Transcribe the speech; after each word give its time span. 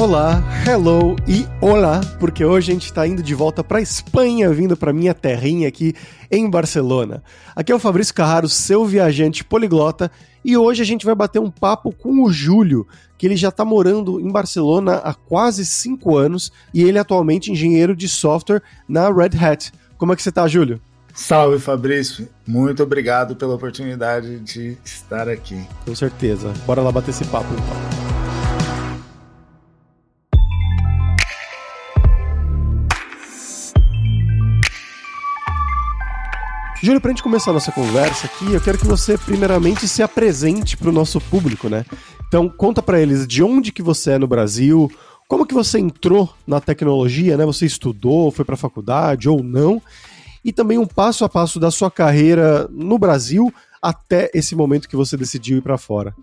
Olá, 0.00 0.42
hello 0.66 1.14
e 1.28 1.46
olá, 1.60 2.00
porque 2.18 2.42
hoje 2.42 2.70
a 2.70 2.72
gente 2.72 2.86
está 2.86 3.06
indo 3.06 3.22
de 3.22 3.34
volta 3.34 3.62
para 3.62 3.82
Espanha, 3.82 4.50
vindo 4.50 4.74
para 4.74 4.94
minha 4.94 5.12
terrinha 5.12 5.68
aqui 5.68 5.92
em 6.30 6.48
Barcelona. 6.48 7.22
Aqui 7.54 7.70
é 7.70 7.74
o 7.74 7.78
Fabrício 7.78 8.14
Carraro, 8.14 8.48
seu 8.48 8.86
viajante 8.86 9.44
poliglota, 9.44 10.10
e 10.42 10.56
hoje 10.56 10.80
a 10.80 10.86
gente 10.86 11.04
vai 11.04 11.14
bater 11.14 11.38
um 11.38 11.50
papo 11.50 11.92
com 11.92 12.22
o 12.22 12.32
Júlio, 12.32 12.88
que 13.18 13.26
ele 13.26 13.36
já 13.36 13.50
está 13.50 13.62
morando 13.62 14.18
em 14.18 14.32
Barcelona 14.32 15.02
há 15.04 15.12
quase 15.12 15.66
cinco 15.66 16.16
anos 16.16 16.50
e 16.72 16.82
ele 16.82 16.96
é 16.96 17.02
atualmente 17.02 17.52
engenheiro 17.52 17.94
de 17.94 18.08
software 18.08 18.62
na 18.88 19.12
Red 19.12 19.36
Hat. 19.38 19.70
Como 19.98 20.14
é 20.14 20.16
que 20.16 20.22
você 20.22 20.30
está, 20.30 20.48
Júlio? 20.48 20.80
Salve 21.12 21.58
Fabrício, 21.58 22.26
muito 22.46 22.82
obrigado 22.82 23.36
pela 23.36 23.54
oportunidade 23.54 24.40
de 24.40 24.78
estar 24.82 25.28
aqui. 25.28 25.62
Com 25.84 25.94
certeza. 25.94 26.54
Bora 26.66 26.80
lá 26.80 26.90
bater 26.90 27.10
esse 27.10 27.26
papo 27.26 27.52
então. 27.52 28.09
Júlio, 36.82 36.98
para 37.00 37.10
a 37.10 37.12
gente 37.12 37.22
começar 37.22 37.50
a 37.50 37.54
nossa 37.54 37.70
conversa 37.70 38.26
aqui, 38.26 38.54
eu 38.54 38.60
quero 38.60 38.78
que 38.78 38.86
você 38.86 39.18
primeiramente 39.18 39.86
se 39.86 40.02
apresente 40.02 40.78
para 40.78 40.88
o 40.88 40.92
nosso 40.92 41.20
público, 41.20 41.68
né? 41.68 41.84
Então, 42.26 42.48
conta 42.48 42.80
para 42.80 42.98
eles 42.98 43.26
de 43.26 43.42
onde 43.42 43.70
que 43.70 43.82
você 43.82 44.12
é 44.12 44.18
no 44.18 44.26
Brasil, 44.26 44.90
como 45.28 45.46
que 45.46 45.52
você 45.52 45.78
entrou 45.78 46.32
na 46.46 46.58
tecnologia, 46.58 47.36
né? 47.36 47.44
Você 47.44 47.66
estudou, 47.66 48.30
foi 48.30 48.46
para 48.46 48.54
a 48.54 48.58
faculdade 48.58 49.28
ou 49.28 49.42
não? 49.42 49.80
E 50.42 50.52
também 50.52 50.78
um 50.78 50.86
passo 50.86 51.22
a 51.22 51.28
passo 51.28 51.60
da 51.60 51.70
sua 51.70 51.90
carreira 51.90 52.66
no 52.70 52.98
Brasil 52.98 53.52
até 53.82 54.30
esse 54.32 54.56
momento 54.56 54.88
que 54.88 54.96
você 54.96 55.18
decidiu 55.18 55.58
ir 55.58 55.62
para 55.62 55.76
fora. 55.76 56.14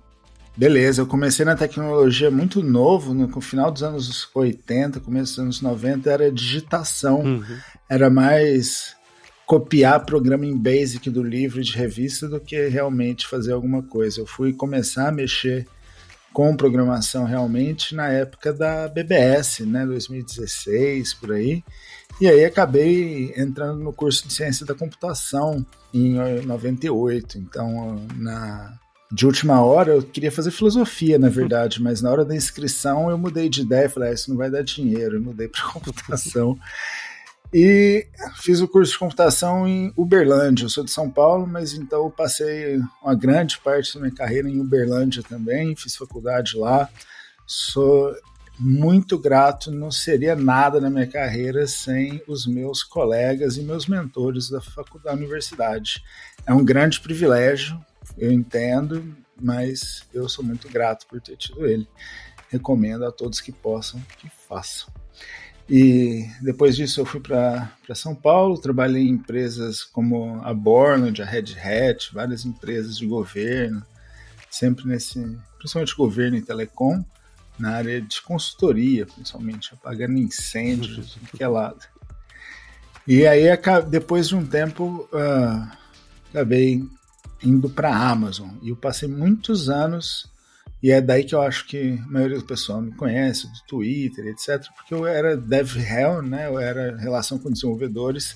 Beleza, 0.57 1.03
eu 1.03 1.05
comecei 1.05 1.45
na 1.45 1.55
tecnologia 1.55 2.31
muito 2.31 2.63
novo, 2.63 3.13
no 3.13 3.39
final 3.39 3.71
dos 3.71 3.83
anos 3.83 4.27
80, 4.33 4.99
começo 5.01 5.35
dos 5.35 5.39
anos 5.39 5.61
90, 5.61 6.09
era 6.09 6.31
digitação. 6.31 7.19
Uhum. 7.19 7.43
Era 7.87 8.09
mais 8.09 8.96
copiar 9.47 10.05
programa 10.05 10.45
em 10.45 10.57
Basic 10.57 11.09
do 11.09 11.23
livro 11.23 11.63
de 11.63 11.71
revista 11.71 12.27
do 12.27 12.37
que 12.37 12.67
realmente 12.67 13.25
fazer 13.25 13.53
alguma 13.53 13.81
coisa. 13.81 14.19
Eu 14.19 14.27
fui 14.27 14.51
começar 14.51 15.07
a 15.07 15.11
mexer 15.11 15.65
com 16.33 16.55
programação 16.55 17.23
realmente 17.23 17.95
na 17.95 18.09
época 18.09 18.51
da 18.51 18.89
BBS, 18.89 19.61
né, 19.61 19.85
2016 19.85 21.13
por 21.13 21.31
aí. 21.31 21.63
E 22.19 22.27
aí 22.27 22.43
acabei 22.43 23.33
entrando 23.37 23.79
no 23.79 23.93
curso 23.93 24.27
de 24.27 24.33
ciência 24.33 24.65
da 24.65 24.75
computação 24.75 25.65
em 25.93 26.15
98. 26.45 27.37
Então, 27.37 28.05
na 28.15 28.77
de 29.09 29.25
última 29.25 29.61
hora 29.61 29.93
eu 29.93 30.03
queria 30.03 30.31
fazer 30.31 30.51
filosofia, 30.51 31.17
na 31.17 31.29
verdade, 31.29 31.81
mas 31.81 32.01
na 32.01 32.11
hora 32.11 32.25
da 32.25 32.35
inscrição 32.35 33.09
eu 33.09 33.17
mudei 33.17 33.47
de 33.47 33.61
ideia, 33.61 33.89
falei, 33.89 34.09
ah, 34.09 34.13
isso 34.13 34.29
não 34.29 34.35
vai 34.35 34.51
dar 34.51 34.61
dinheiro, 34.61 35.15
eu 35.15 35.21
mudei 35.21 35.47
para 35.47 35.63
computação. 35.71 36.59
E 37.53 38.07
fiz 38.41 38.59
o 38.59 38.67
curso 38.67 38.91
de 38.91 38.99
computação 38.99 39.67
em 39.67 39.93
Uberlândia. 39.95 40.65
Eu 40.65 40.69
sou 40.69 40.83
de 40.83 40.91
São 40.91 41.09
Paulo, 41.09 41.47
mas 41.47 41.73
então 41.73 42.03
eu 42.03 42.09
passei 42.09 42.79
uma 43.01 43.15
grande 43.15 43.57
parte 43.59 43.93
da 43.93 44.01
minha 44.01 44.13
carreira 44.13 44.49
em 44.49 44.59
Uberlândia 44.59 45.23
também. 45.23 45.75
Fiz 45.75 45.95
faculdade 45.95 46.57
lá. 46.57 46.89
Sou 47.45 48.13
muito 48.59 49.17
grato, 49.17 49.71
não 49.71 49.91
seria 49.91 50.35
nada 50.35 50.81
na 50.81 50.89
minha 50.89 51.07
carreira 51.07 51.67
sem 51.67 52.21
os 52.27 52.47
meus 52.47 52.83
colegas 52.83 53.55
e 53.55 53.61
meus 53.61 53.85
mentores 53.85 54.49
da 54.49 54.59
faculdade 54.59 55.05
da 55.05 55.13
universidade. 55.13 56.03
É 56.45 56.53
um 56.53 56.65
grande 56.65 56.99
privilégio, 56.99 57.79
eu 58.17 58.31
entendo, 58.31 59.15
mas 59.39 60.03
eu 60.13 60.27
sou 60.27 60.43
muito 60.43 60.67
grato 60.69 61.05
por 61.07 61.21
ter 61.21 61.37
tido 61.37 61.65
ele. 61.65 61.87
Recomendo 62.49 63.05
a 63.05 63.11
todos 63.11 63.39
que 63.39 63.51
possam 63.51 64.01
que 64.17 64.29
façam. 64.47 64.91
E 65.69 66.25
depois 66.41 66.75
disso 66.77 67.01
eu 67.01 67.05
fui 67.05 67.19
para 67.19 67.69
São 67.93 68.15
Paulo, 68.15 68.57
trabalhei 68.57 69.03
em 69.03 69.11
empresas 69.11 69.83
como 69.83 70.39
a 70.41 70.53
Borland, 70.53 71.21
a 71.21 71.25
Red 71.25 71.55
Hat, 71.59 72.13
várias 72.13 72.45
empresas 72.45 72.97
de 72.97 73.05
governo, 73.05 73.85
sempre 74.49 74.87
nesse, 74.87 75.19
principalmente 75.57 75.95
governo 75.95 76.37
e 76.37 76.41
telecom, 76.41 77.03
na 77.59 77.71
área 77.71 78.01
de 78.01 78.21
consultoria, 78.21 79.05
principalmente, 79.05 79.73
apagando 79.73 80.17
incêndios 80.17 81.17
que 81.35 81.43
é 81.43 81.47
lado. 81.47 81.79
E 83.05 83.25
aí, 83.25 83.43
depois 83.89 84.29
de 84.29 84.35
um 84.35 84.45
tempo, 84.45 85.09
uh, 85.11 85.77
acabei 86.29 86.83
indo 87.43 87.69
para 87.69 87.89
a 87.89 88.09
Amazon. 88.09 88.49
E 88.61 88.69
eu 88.69 88.75
passei 88.75 89.09
muitos 89.09 89.69
anos 89.69 90.29
e 90.81 90.91
é 90.91 91.01
daí 91.01 91.23
que 91.23 91.33
eu 91.33 91.41
acho 91.41 91.65
que 91.67 91.99
a 91.99 92.11
maioria 92.11 92.37
do 92.37 92.45
pessoal 92.45 92.81
me 92.81 92.91
conhece, 92.91 93.47
do 93.47 93.59
Twitter, 93.67 94.27
etc., 94.27 94.63
porque 94.75 94.93
eu 94.93 95.07
era 95.07 95.35
dev 95.35 95.75
hell, 95.77 96.21
né? 96.21 96.47
Eu 96.47 96.59
era 96.59 96.95
relação 96.97 97.39
com 97.39 97.51
desenvolvedores 97.51 98.35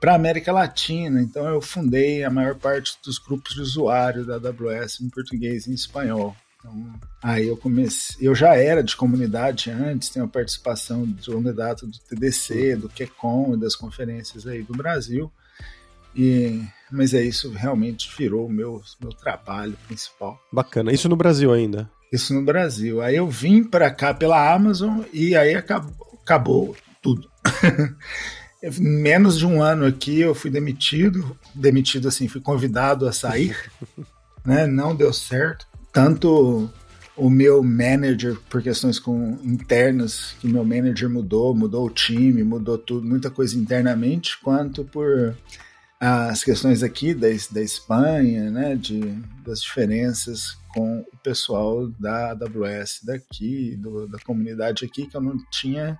para 0.00 0.12
a 0.12 0.16
América 0.16 0.52
Latina. 0.52 1.20
Então 1.20 1.46
eu 1.46 1.60
fundei 1.60 2.24
a 2.24 2.30
maior 2.30 2.56
parte 2.56 2.98
dos 3.04 3.18
grupos 3.18 3.54
de 3.54 3.60
usuários 3.60 4.26
da 4.26 4.34
AWS 4.34 5.00
em 5.00 5.10
português 5.10 5.66
e 5.66 5.70
em 5.70 5.74
espanhol. 5.74 6.34
Então, 6.58 6.92
aí 7.22 7.48
eu 7.48 7.56
comecei, 7.56 8.28
eu 8.28 8.34
já 8.34 8.54
era 8.54 8.82
de 8.82 8.94
comunidade 8.94 9.70
antes, 9.70 10.10
tenho 10.10 10.26
a 10.26 10.28
participação 10.28 11.06
de 11.06 11.30
longa 11.30 11.52
do 11.52 11.98
TDC, 12.08 12.76
do 12.76 12.88
QCon 12.88 13.54
e 13.54 13.60
das 13.60 13.74
conferências 13.74 14.46
aí 14.46 14.62
do 14.62 14.74
Brasil. 14.74 15.32
E, 16.14 16.60
mas 16.90 17.14
é 17.14 17.22
isso, 17.22 17.50
realmente 17.52 18.10
virou 18.16 18.46
o 18.46 18.52
meu, 18.52 18.82
meu 19.00 19.12
trabalho 19.12 19.76
principal. 19.86 20.38
Bacana. 20.52 20.92
Isso 20.92 21.08
no 21.08 21.16
Brasil 21.16 21.52
ainda? 21.52 21.90
Isso 22.12 22.34
no 22.34 22.42
Brasil. 22.42 23.00
Aí 23.00 23.16
eu 23.16 23.28
vim 23.28 23.62
para 23.62 23.90
cá 23.90 24.12
pela 24.12 24.52
Amazon 24.52 25.02
e 25.12 25.36
aí 25.36 25.54
acabou, 25.54 26.18
acabou 26.22 26.76
tudo. 27.00 27.28
Menos 28.78 29.38
de 29.38 29.46
um 29.46 29.62
ano 29.62 29.86
aqui 29.86 30.20
eu 30.20 30.34
fui 30.34 30.50
demitido, 30.50 31.38
demitido 31.54 32.08
assim, 32.08 32.28
fui 32.28 32.40
convidado 32.40 33.08
a 33.08 33.12
sair, 33.12 33.56
né? 34.44 34.66
Não 34.66 34.94
deu 34.94 35.12
certo. 35.12 35.66
Tanto 35.92 36.70
o 37.16 37.28
meu 37.28 37.62
manager, 37.62 38.38
por 38.48 38.62
questões 38.62 38.98
com 38.98 39.38
internas, 39.44 40.34
que 40.40 40.48
meu 40.48 40.64
manager 40.64 41.08
mudou, 41.08 41.54
mudou 41.54 41.86
o 41.86 41.90
time, 41.90 42.42
mudou 42.42 42.78
tudo, 42.78 43.06
muita 43.06 43.30
coisa 43.30 43.58
internamente, 43.58 44.38
quanto 44.40 44.84
por 44.84 45.36
as 46.00 46.42
questões 46.42 46.82
aqui 46.82 47.12
da, 47.12 47.28
da 47.50 47.62
Espanha, 47.62 48.50
né, 48.50 48.74
de, 48.74 49.00
das 49.44 49.60
diferenças 49.60 50.56
com 50.68 51.00
o 51.00 51.16
pessoal 51.18 51.88
da 51.98 52.30
AWS 52.30 53.00
daqui, 53.02 53.76
do, 53.76 54.08
da 54.08 54.18
comunidade 54.20 54.84
aqui, 54.84 55.06
que 55.06 55.14
eu 55.14 55.20
não 55.20 55.36
tinha 55.50 55.98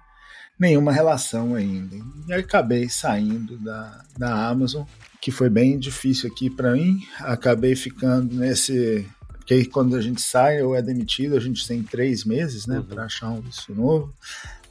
nenhuma 0.59 0.91
relação 0.91 1.55
ainda. 1.55 1.97
E 2.27 2.33
acabei 2.33 2.89
saindo 2.89 3.59
da, 3.59 4.03
da 4.17 4.49
Amazon, 4.49 4.85
que 5.21 5.31
foi 5.31 5.51
bem 5.51 5.79
difícil 5.79 6.31
aqui 6.31 6.49
para 6.49 6.73
mim. 6.73 7.01
Acabei 7.19 7.77
ficando 7.77 8.35
nesse. 8.35 9.07
Porque 9.29 9.65
quando 9.65 9.97
a 9.97 10.01
gente 10.01 10.23
sai 10.23 10.63
ou 10.63 10.77
é 10.77 10.81
demitido, 10.81 11.37
a 11.37 11.41
gente 11.41 11.67
tem 11.67 11.83
três 11.83 12.25
meses 12.25 12.67
né, 12.67 12.79
uhum. 12.79 12.85
para 12.85 13.05
achar 13.05 13.31
um 13.31 13.41
visto 13.41 13.75
novo. 13.75 14.15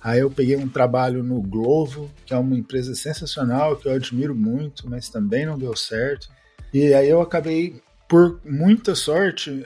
Aí 0.01 0.19
eu 0.19 0.31
peguei 0.31 0.55
um 0.55 0.69
trabalho 0.69 1.21
no 1.23 1.41
Glovo, 1.41 2.09
que 2.25 2.33
é 2.33 2.37
uma 2.37 2.55
empresa 2.55 2.95
sensacional, 2.95 3.75
que 3.75 3.87
eu 3.87 3.93
admiro 3.93 4.33
muito, 4.33 4.89
mas 4.89 5.09
também 5.09 5.45
não 5.45 5.57
deu 5.57 5.75
certo. 5.75 6.29
E 6.73 6.93
aí 6.93 7.09
eu 7.09 7.19
acabei, 7.19 7.81
por 8.07 8.39
muita 8.45 8.95
sorte, 8.95 9.65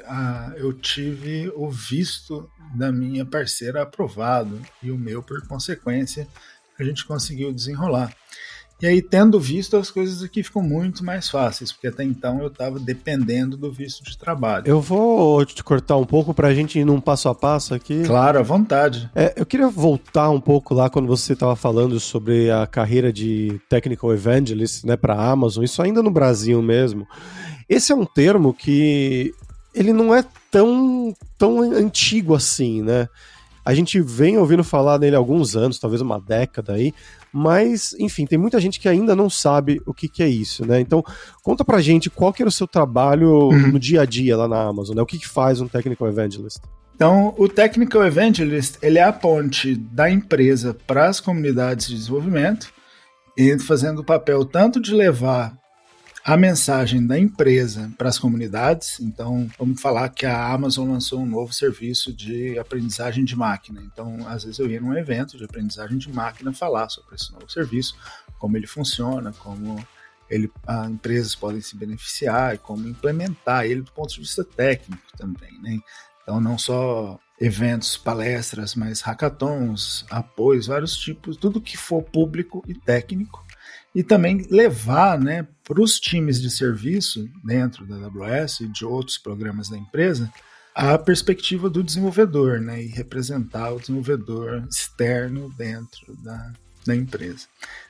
eu 0.56 0.74
tive 0.74 1.52
o 1.56 1.70
visto 1.70 2.50
da 2.76 2.92
minha 2.92 3.26
parceira 3.26 3.84
aprovado 3.84 4.60
e 4.82 4.90
o 4.90 4.98
meu, 4.98 5.22
por 5.22 5.46
consequência, 5.48 6.28
a 6.80 6.84
gente 6.84 7.06
conseguiu 7.06 7.54
desenrolar. 7.54 8.12
E 8.84 8.86
aí, 8.86 9.02
tendo 9.02 9.40
visto, 9.40 9.78
as 9.78 9.90
coisas 9.90 10.22
aqui 10.22 10.44
ficam 10.44 10.62
muito 10.62 11.06
mais 11.06 11.30
fáceis, 11.30 11.72
porque 11.72 11.88
até 11.88 12.04
então 12.04 12.42
eu 12.42 12.48
estava 12.48 12.78
dependendo 12.78 13.56
do 13.56 13.72
visto 13.72 14.04
de 14.04 14.18
trabalho. 14.18 14.66
Eu 14.68 14.82
vou 14.82 15.46
te 15.46 15.64
cortar 15.64 15.96
um 15.96 16.04
pouco 16.06 16.34
para 16.34 16.50
a 16.50 16.54
gente 16.54 16.78
ir 16.78 16.84
num 16.84 17.00
passo 17.00 17.30
a 17.30 17.34
passo 17.34 17.74
aqui. 17.74 18.04
Claro, 18.04 18.40
à 18.40 18.42
vontade. 18.42 19.10
É, 19.16 19.36
eu 19.38 19.46
queria 19.46 19.70
voltar 19.70 20.30
um 20.32 20.42
pouco 20.42 20.74
lá 20.74 20.90
quando 20.90 21.08
você 21.08 21.32
estava 21.32 21.56
falando 21.56 21.98
sobre 21.98 22.52
a 22.52 22.68
carreira 22.68 23.14
de 23.14 23.58
Technical 23.70 24.12
Evangelist 24.12 24.84
né, 24.84 24.98
para 24.98 25.14
a 25.14 25.32
Amazon, 25.32 25.64
isso 25.64 25.82
ainda 25.82 26.04
no 26.04 26.12
Brasil 26.12 26.62
mesmo. 26.62 27.08
Esse 27.70 27.94
é 27.94 27.96
um 27.96 28.06
termo 28.06 28.54
que 28.54 29.34
ele 29.74 29.94
não 29.94 30.14
é 30.14 30.26
tão, 30.52 31.16
tão 31.38 31.62
antigo 31.62 32.36
assim, 32.36 32.82
né? 32.82 33.08
A 33.66 33.74
gente 33.74 34.02
vem 34.02 34.38
ouvindo 34.38 34.64
falar 34.64 35.00
nele 35.00 35.16
há 35.16 35.20
alguns 35.20 35.56
anos, 35.56 35.80
talvez 35.80 36.02
uma 36.02 36.20
década 36.20 36.74
aí, 36.74 36.94
mas, 37.32 37.96
enfim, 38.00 38.26
tem 38.26 38.38
muita 38.38 38.60
gente 38.60 38.80
que 38.80 38.90
ainda 38.90 39.16
não 39.16 39.30
sabe 39.30 39.82
o 39.86 39.94
que, 39.94 40.08
que 40.08 40.22
é 40.22 40.28
isso, 40.28 40.66
né? 40.66 40.80
Então, 40.80 41.04
conta 41.42 41.64
pra 41.64 41.82
gente 41.82 42.10
qual 42.10 42.34
que 42.34 42.42
era 42.42 42.50
o 42.50 42.52
seu 42.52 42.68
trabalho 42.68 43.50
uhum. 43.50 43.72
no 43.72 43.80
dia 43.80 44.02
a 44.02 44.06
dia 44.06 44.36
lá 44.36 44.48
na 44.48 44.62
Amazon, 44.62 44.96
né? 44.96 45.02
O 45.02 45.06
que, 45.06 45.18
que 45.18 45.28
faz 45.28 45.62
um 45.62 45.68
Technical 45.68 46.08
Evangelist? 46.08 46.60
Então, 46.96 47.34
o 47.38 47.48
Technical 47.48 48.06
Evangelist, 48.06 48.78
ele 48.82 49.00
é 49.00 49.04
a 49.04 49.14
ponte 49.14 49.76
da 49.76 50.10
empresa 50.12 50.76
para 50.86 51.08
as 51.08 51.20
comunidades 51.20 51.88
de 51.88 51.96
desenvolvimento, 51.96 52.72
e 53.38 53.58
fazendo 53.60 54.00
o 54.00 54.04
papel 54.04 54.46
tanto 54.46 54.80
de 54.80 54.94
levar 54.94 55.58
a 56.26 56.38
mensagem 56.38 57.06
da 57.06 57.20
empresa 57.20 57.92
para 57.98 58.08
as 58.08 58.18
comunidades. 58.18 59.00
Então, 59.02 59.50
vamos 59.60 59.82
falar 59.82 60.08
que 60.10 60.26
a 60.26 60.54
Amazon 60.54 60.90
lançou 60.90 61.20
um 61.20 61.26
novo 61.26 61.52
serviço 61.52 62.14
de 62.14 62.58
aprendizagem 62.58 63.26
de 63.26 63.36
máquina. 63.36 63.82
Então, 63.84 64.26
às 64.28 64.44
vezes 64.44 64.58
eu 64.58 64.70
ia 64.70 64.80
num 64.80 64.98
evento 64.98 65.38
de 65.38 65.44
aprendizagem 65.44 65.98
de 65.98 66.12
máquina 66.12 66.54
falar 66.54 66.88
sobre 66.88 67.16
esse 67.16 67.32
novo 67.34 67.50
serviço, 67.52 67.98
como 68.40 68.56
ele 68.56 68.68
funciona, 68.68 69.34
como 69.34 69.86
ele, 70.30 70.50
as 70.66 70.90
empresas 70.90 71.36
podem 71.36 71.60
se 71.60 71.76
beneficiar 71.76 72.56
e 72.56 72.58
como 72.58 72.88
implementar 72.88 73.66
ele 73.66 73.82
do 73.82 73.92
ponto 73.92 74.14
de 74.14 74.22
vista 74.22 74.46
técnico 74.46 75.04
também, 75.18 75.60
né? 75.62 75.78
Então, 76.22 76.40
não 76.40 76.58
só 76.58 77.20
eventos, 77.40 77.98
palestras, 77.98 78.76
mas 78.76 79.02
hackathons, 79.02 80.06
apoios, 80.10 80.68
vários 80.68 80.96
tipos, 80.96 81.36
tudo 81.36 81.60
que 81.60 81.76
for 81.76 82.02
público 82.02 82.64
e 82.66 82.74
técnico 82.74 83.44
e 83.94 84.04
também 84.04 84.46
levar 84.50 85.20
né, 85.20 85.48
para 85.64 85.82
os 85.82 86.00
times 86.00 86.42
de 86.42 86.50
serviço 86.50 87.30
dentro 87.44 87.86
da 87.86 87.96
AWS 88.06 88.62
e 88.62 88.68
de 88.68 88.86
outros 88.86 89.18
programas 89.18 89.70
da 89.70 89.78
empresa 89.78 90.32
a 90.76 90.98
perspectiva 90.98 91.70
do 91.70 91.84
desenvolvedor 91.84 92.60
né, 92.60 92.82
e 92.82 92.88
representar 92.88 93.72
o 93.72 93.80
desenvolvedor 93.80 94.66
externo 94.70 95.54
dentro 95.56 96.16
da, 96.24 96.54
da 96.86 96.96
empresa. 96.96 97.46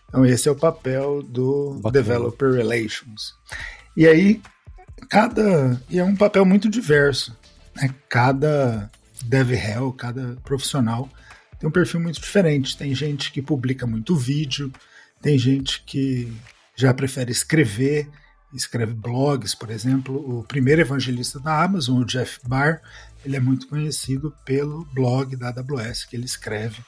Então, 0.09 0.25
esse 0.25 0.47
é 0.47 0.51
o 0.51 0.55
papel 0.55 1.23
do 1.23 1.75
Bacana. 1.75 1.91
Developer 1.91 2.51
Relations. 2.51 3.33
E 3.95 4.05
aí, 4.05 4.41
cada. 5.09 5.81
E 5.89 5.97
é 5.97 6.03
um 6.03 6.15
papel 6.15 6.45
muito 6.45 6.69
diverso. 6.69 7.35
Né? 7.75 7.93
Cada 8.09 8.91
DevRel, 9.25 9.91
cada 9.93 10.35
profissional 10.43 11.09
tem 11.59 11.67
um 11.67 11.71
perfil 11.71 11.99
muito 11.99 12.19
diferente. 12.19 12.77
Tem 12.77 12.93
gente 12.93 13.31
que 13.31 13.41
publica 13.41 13.87
muito 13.87 14.15
vídeo, 14.15 14.71
tem 15.23 15.39
gente 15.39 15.81
que 15.85 16.31
já 16.75 16.93
prefere 16.93 17.31
escrever, 17.31 18.09
escreve 18.53 18.93
blogs, 18.93 19.55
por 19.55 19.71
exemplo. 19.71 20.39
O 20.39 20.43
primeiro 20.43 20.81
evangelista 20.81 21.39
da 21.39 21.63
Amazon, 21.63 22.01
o 22.01 22.05
Jeff 22.05 22.41
Barr, 22.45 22.81
ele 23.23 23.37
é 23.37 23.39
muito 23.39 23.67
conhecido 23.69 24.35
pelo 24.43 24.83
blog 24.93 25.37
da 25.37 25.47
AWS 25.47 26.03
que 26.03 26.17
ele 26.17 26.25
escreve. 26.25 26.83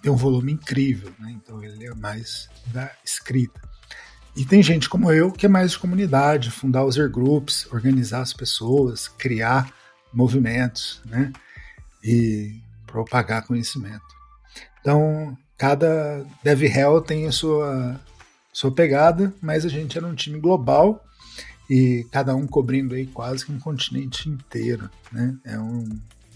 Tem 0.00 0.10
um 0.10 0.16
volume 0.16 0.52
incrível, 0.52 1.12
né? 1.18 1.30
então 1.32 1.62
ele 1.62 1.86
é 1.86 1.94
mais 1.94 2.48
da 2.72 2.90
escrita. 3.04 3.60
E 4.34 4.46
tem 4.46 4.62
gente 4.62 4.88
como 4.88 5.12
eu 5.12 5.30
que 5.30 5.44
é 5.44 5.48
mais 5.48 5.72
de 5.72 5.78
comunidade, 5.78 6.50
fundar 6.50 6.84
user 6.84 7.10
groups, 7.10 7.70
organizar 7.70 8.22
as 8.22 8.32
pessoas, 8.32 9.08
criar 9.08 9.70
movimentos, 10.12 11.02
né? 11.04 11.32
E 12.02 12.60
propagar 12.86 13.46
conhecimento. 13.46 14.04
Então, 14.80 15.36
cada 15.56 16.24
DevRel 16.42 17.00
tem 17.00 17.26
a 17.26 17.32
sua, 17.32 18.00
sua 18.52 18.70
pegada, 18.70 19.32
mas 19.40 19.64
a 19.64 19.68
gente 19.68 19.96
era 19.96 20.06
um 20.06 20.14
time 20.14 20.38
global 20.38 21.04
e 21.68 22.06
cada 22.10 22.34
um 22.34 22.46
cobrindo 22.46 22.94
aí 22.94 23.06
quase 23.06 23.44
que 23.46 23.52
um 23.52 23.58
continente 23.58 24.28
inteiro, 24.28 24.90
né? 25.10 25.34
É 25.44 25.58
um, 25.58 25.84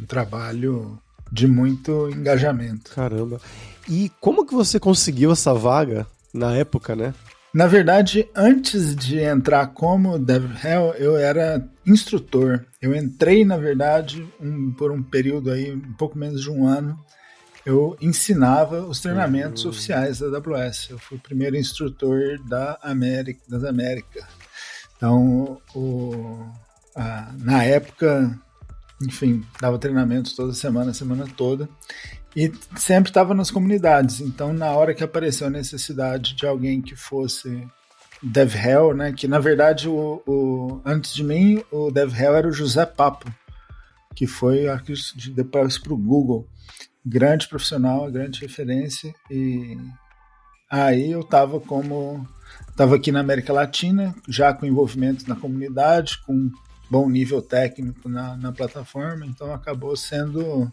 um 0.00 0.06
trabalho 0.06 0.98
de 1.30 1.46
muito 1.46 2.08
engajamento. 2.10 2.90
Caramba. 2.94 3.40
E 3.88 4.10
como 4.20 4.46
que 4.46 4.54
você 4.54 4.80
conseguiu 4.80 5.32
essa 5.32 5.52
vaga 5.52 6.06
na 6.32 6.54
época, 6.54 6.96
né? 6.96 7.14
Na 7.52 7.66
verdade, 7.66 8.28
antes 8.34 8.94
de 8.94 9.18
entrar 9.18 9.68
como 9.68 10.18
DevRel, 10.18 10.94
eu 10.98 11.16
era 11.16 11.66
instrutor. 11.86 12.64
Eu 12.80 12.94
entrei, 12.94 13.44
na 13.44 13.56
verdade, 13.56 14.26
um, 14.40 14.70
por 14.70 14.92
um 14.92 15.02
período 15.02 15.50
aí, 15.50 15.72
um 15.72 15.92
pouco 15.94 16.18
menos 16.18 16.42
de 16.42 16.50
um 16.50 16.66
ano, 16.66 16.98
eu 17.64 17.96
ensinava 18.00 18.82
os 18.82 19.00
treinamentos 19.00 19.64
uhum. 19.64 19.70
oficiais 19.70 20.20
da 20.20 20.26
AWS. 20.26 20.90
Eu 20.90 20.98
fui 20.98 21.18
o 21.18 21.20
primeiro 21.20 21.56
instrutor 21.56 22.38
da 22.48 22.78
América, 22.82 23.40
das 23.48 23.64
Américas. 23.64 24.24
Então, 24.96 25.60
o, 25.74 26.46
a, 26.96 27.32
na 27.38 27.64
época, 27.64 28.38
enfim, 29.02 29.44
dava 29.60 29.78
treinamentos 29.78 30.34
toda 30.34 30.52
semana, 30.52 30.92
semana 30.92 31.26
toda. 31.36 31.68
E 32.36 32.52
sempre 32.76 33.10
estava 33.10 33.34
nas 33.34 33.50
comunidades. 33.50 34.20
Então, 34.20 34.52
na 34.52 34.70
hora 34.72 34.94
que 34.94 35.04
apareceu 35.04 35.46
a 35.46 35.50
necessidade 35.50 36.34
de 36.34 36.46
alguém 36.46 36.80
que 36.80 36.94
fosse 36.94 37.66
DevHell, 38.22 38.94
né? 38.94 39.12
Que 39.12 39.28
na 39.28 39.38
verdade, 39.38 39.88
o, 39.88 40.22
o 40.26 40.80
antes 40.84 41.14
de 41.14 41.22
mim, 41.24 41.62
o 41.70 41.90
DevHell 41.90 42.36
era 42.36 42.48
o 42.48 42.52
José 42.52 42.84
Papo, 42.84 43.32
que 44.14 44.26
foi 44.26 44.66
depois 45.34 45.78
para 45.78 45.92
o 45.92 45.96
Google 45.96 46.46
grande 47.08 47.48
profissional, 47.48 48.10
grande 48.10 48.40
referência 48.40 49.14
e 49.30 49.76
aí 50.70 51.10
eu 51.10 51.20
estava 51.20 51.58
como 51.58 52.26
estava 52.68 52.96
aqui 52.96 53.10
na 53.10 53.20
América 53.20 53.52
Latina, 53.52 54.14
já 54.28 54.52
com 54.52 54.66
envolvimento 54.66 55.28
na 55.28 55.34
comunidade, 55.34 56.18
com 56.26 56.50
bom 56.90 57.08
nível 57.08 57.42
técnico 57.42 58.08
na, 58.08 58.36
na 58.36 58.52
plataforma, 58.52 59.26
então 59.26 59.52
acabou 59.52 59.96
sendo 59.96 60.72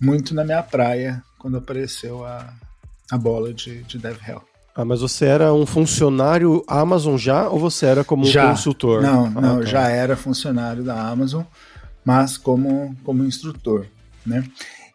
muito 0.00 0.34
na 0.34 0.44
minha 0.44 0.62
praia 0.62 1.22
quando 1.38 1.58
apareceu 1.58 2.24
a, 2.24 2.52
a 3.10 3.18
bola 3.18 3.52
de, 3.52 3.82
de 3.84 3.98
DevHell. 3.98 4.42
Ah, 4.74 4.84
mas 4.84 5.00
você 5.00 5.24
era 5.24 5.54
um 5.54 5.64
funcionário 5.64 6.62
Amazon 6.66 7.16
já 7.16 7.48
ou 7.48 7.58
você 7.58 7.86
era 7.86 8.04
como 8.04 8.24
já. 8.26 8.50
consultor? 8.50 9.02
Não, 9.02 9.26
ah, 9.26 9.40
não, 9.40 9.60
tá. 9.60 9.64
já 9.64 9.88
era 9.88 10.16
funcionário 10.16 10.82
da 10.82 11.00
Amazon, 11.00 11.44
mas 12.04 12.36
como, 12.36 12.94
como 13.02 13.24
instrutor, 13.24 13.86
né? 14.24 14.44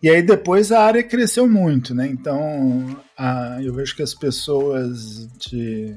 E 0.01 0.09
aí 0.09 0.21
depois 0.21 0.71
a 0.71 0.83
área 0.83 1.03
cresceu 1.03 1.47
muito, 1.47 1.93
né? 1.93 2.07
Então 2.07 2.99
a, 3.17 3.59
eu 3.61 3.73
vejo 3.73 3.95
que 3.95 4.01
as 4.01 4.13
pessoas 4.13 5.27
de, 5.37 5.95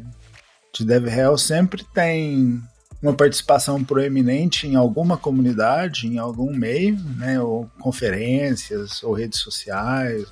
de 0.74 0.84
DevRel 0.84 1.38
sempre 1.38 1.84
têm 1.94 2.62
uma 3.02 3.14
participação 3.14 3.82
proeminente 3.84 4.66
em 4.66 4.76
alguma 4.76 5.16
comunidade, 5.16 6.06
em 6.06 6.18
algum 6.18 6.54
meio, 6.54 6.98
né? 7.16 7.40
Ou 7.40 7.70
conferências, 7.78 9.02
ou 9.02 9.12
redes 9.12 9.40
sociais, 9.40 10.26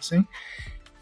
assim. 0.00 0.26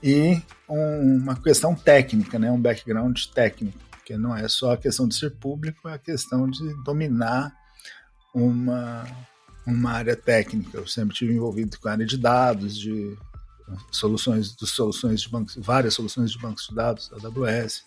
E 0.03 0.43
um, 0.69 1.17
uma 1.23 1.37
questão 1.37 1.75
técnica, 1.75 2.39
né? 2.39 2.51
Um 2.51 2.61
background 2.61 3.19
técnico, 3.35 3.79
que 4.05 4.17
não 4.17 4.37
é 4.37 4.49
só 4.49 4.73
a 4.73 4.77
questão 4.79 5.07
de 5.07 5.15
ser 5.15 5.31
público, 5.37 5.89
é 5.89 5.95
a 5.95 5.99
questão 5.99 6.49
de 6.49 6.75
dominar 6.85 7.53
uma 8.35 9.05
uma 9.71 9.93
área 9.93 10.17
técnica. 10.17 10.79
Eu 10.79 10.87
sempre 10.87 11.15
tive 11.15 11.33
envolvido 11.33 11.79
com 11.79 11.89
a 11.89 11.93
área 11.93 12.07
de 12.07 12.17
dados, 12.17 12.77
de 12.77 13.17
soluções, 13.91 14.55
de 14.55 14.67
soluções 14.67 15.23
de 15.23 15.29
bancos, 15.29 15.57
várias 15.57 15.95
soluções 15.95 16.33
de 16.33 16.39
bancos 16.39 16.67
de 16.69 16.75
dados, 16.75 17.09
da 17.09 17.29
AWS, 17.29 17.85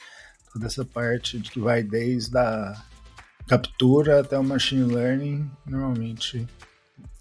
toda 0.51 0.65
essa 0.65 0.85
parte 0.85 1.39
de 1.39 1.51
que 1.51 1.59
vai 1.59 1.83
desde 1.83 2.37
a 2.37 2.73
captura 3.47 4.21
até 4.21 4.37
o 4.37 4.43
machine 4.43 4.93
learning, 4.93 5.49
normalmente 5.65 6.47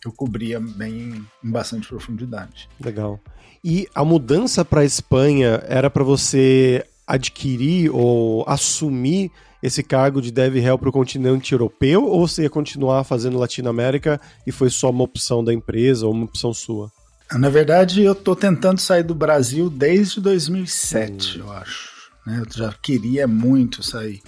eu 0.05 0.13
cobria 0.13 0.61
bem 0.61 1.27
em 1.43 1.51
bastante 1.51 1.89
profundidade. 1.89 2.69
Legal. 2.81 3.21
E 3.65 3.89
a 3.95 4.05
mudança 4.05 4.65
para 4.65 4.81
a 4.81 4.85
Espanha 4.85 5.63
era 5.67 5.89
para 5.89 6.05
você 6.05 6.85
adquirir 7.07 7.91
ou 7.91 8.45
assumir 8.49 9.31
esse 9.63 9.83
cargo 9.83 10.21
de 10.21 10.33
DevRel 10.33 10.79
para 10.79 10.89
o 10.89 10.93
continente 10.93 11.53
europeu 11.53 12.05
ou 12.05 12.27
você 12.27 12.43
ia 12.43 12.51
continuar 12.51 13.05
fazendo 13.05 13.39
Latinoamérica 13.39 14.21
e 14.47 14.51
foi 14.51 14.69
só 14.69 14.91
uma 14.91 15.05
opção 15.05 15.45
da 15.45 15.55
empresa 15.55 16.07
ou 16.07 16.13
uma 16.13 16.25
opção 16.25 16.53
sua? 16.53 16.91
Na 17.33 17.49
verdade, 17.49 18.03
eu 18.03 18.13
estou 18.13 18.37
tentando 18.37 18.81
sair 18.81 19.03
do 19.03 19.15
Brasil 19.15 19.71
desde 19.71 20.21
2007, 20.21 21.39
hum. 21.39 21.45
eu 21.45 21.53
acho. 21.53 21.91
Né? 22.27 22.43
Eu 22.45 22.53
já 22.53 22.73
queria 22.83 23.27
muito 23.27 23.83
sair. 23.83 24.21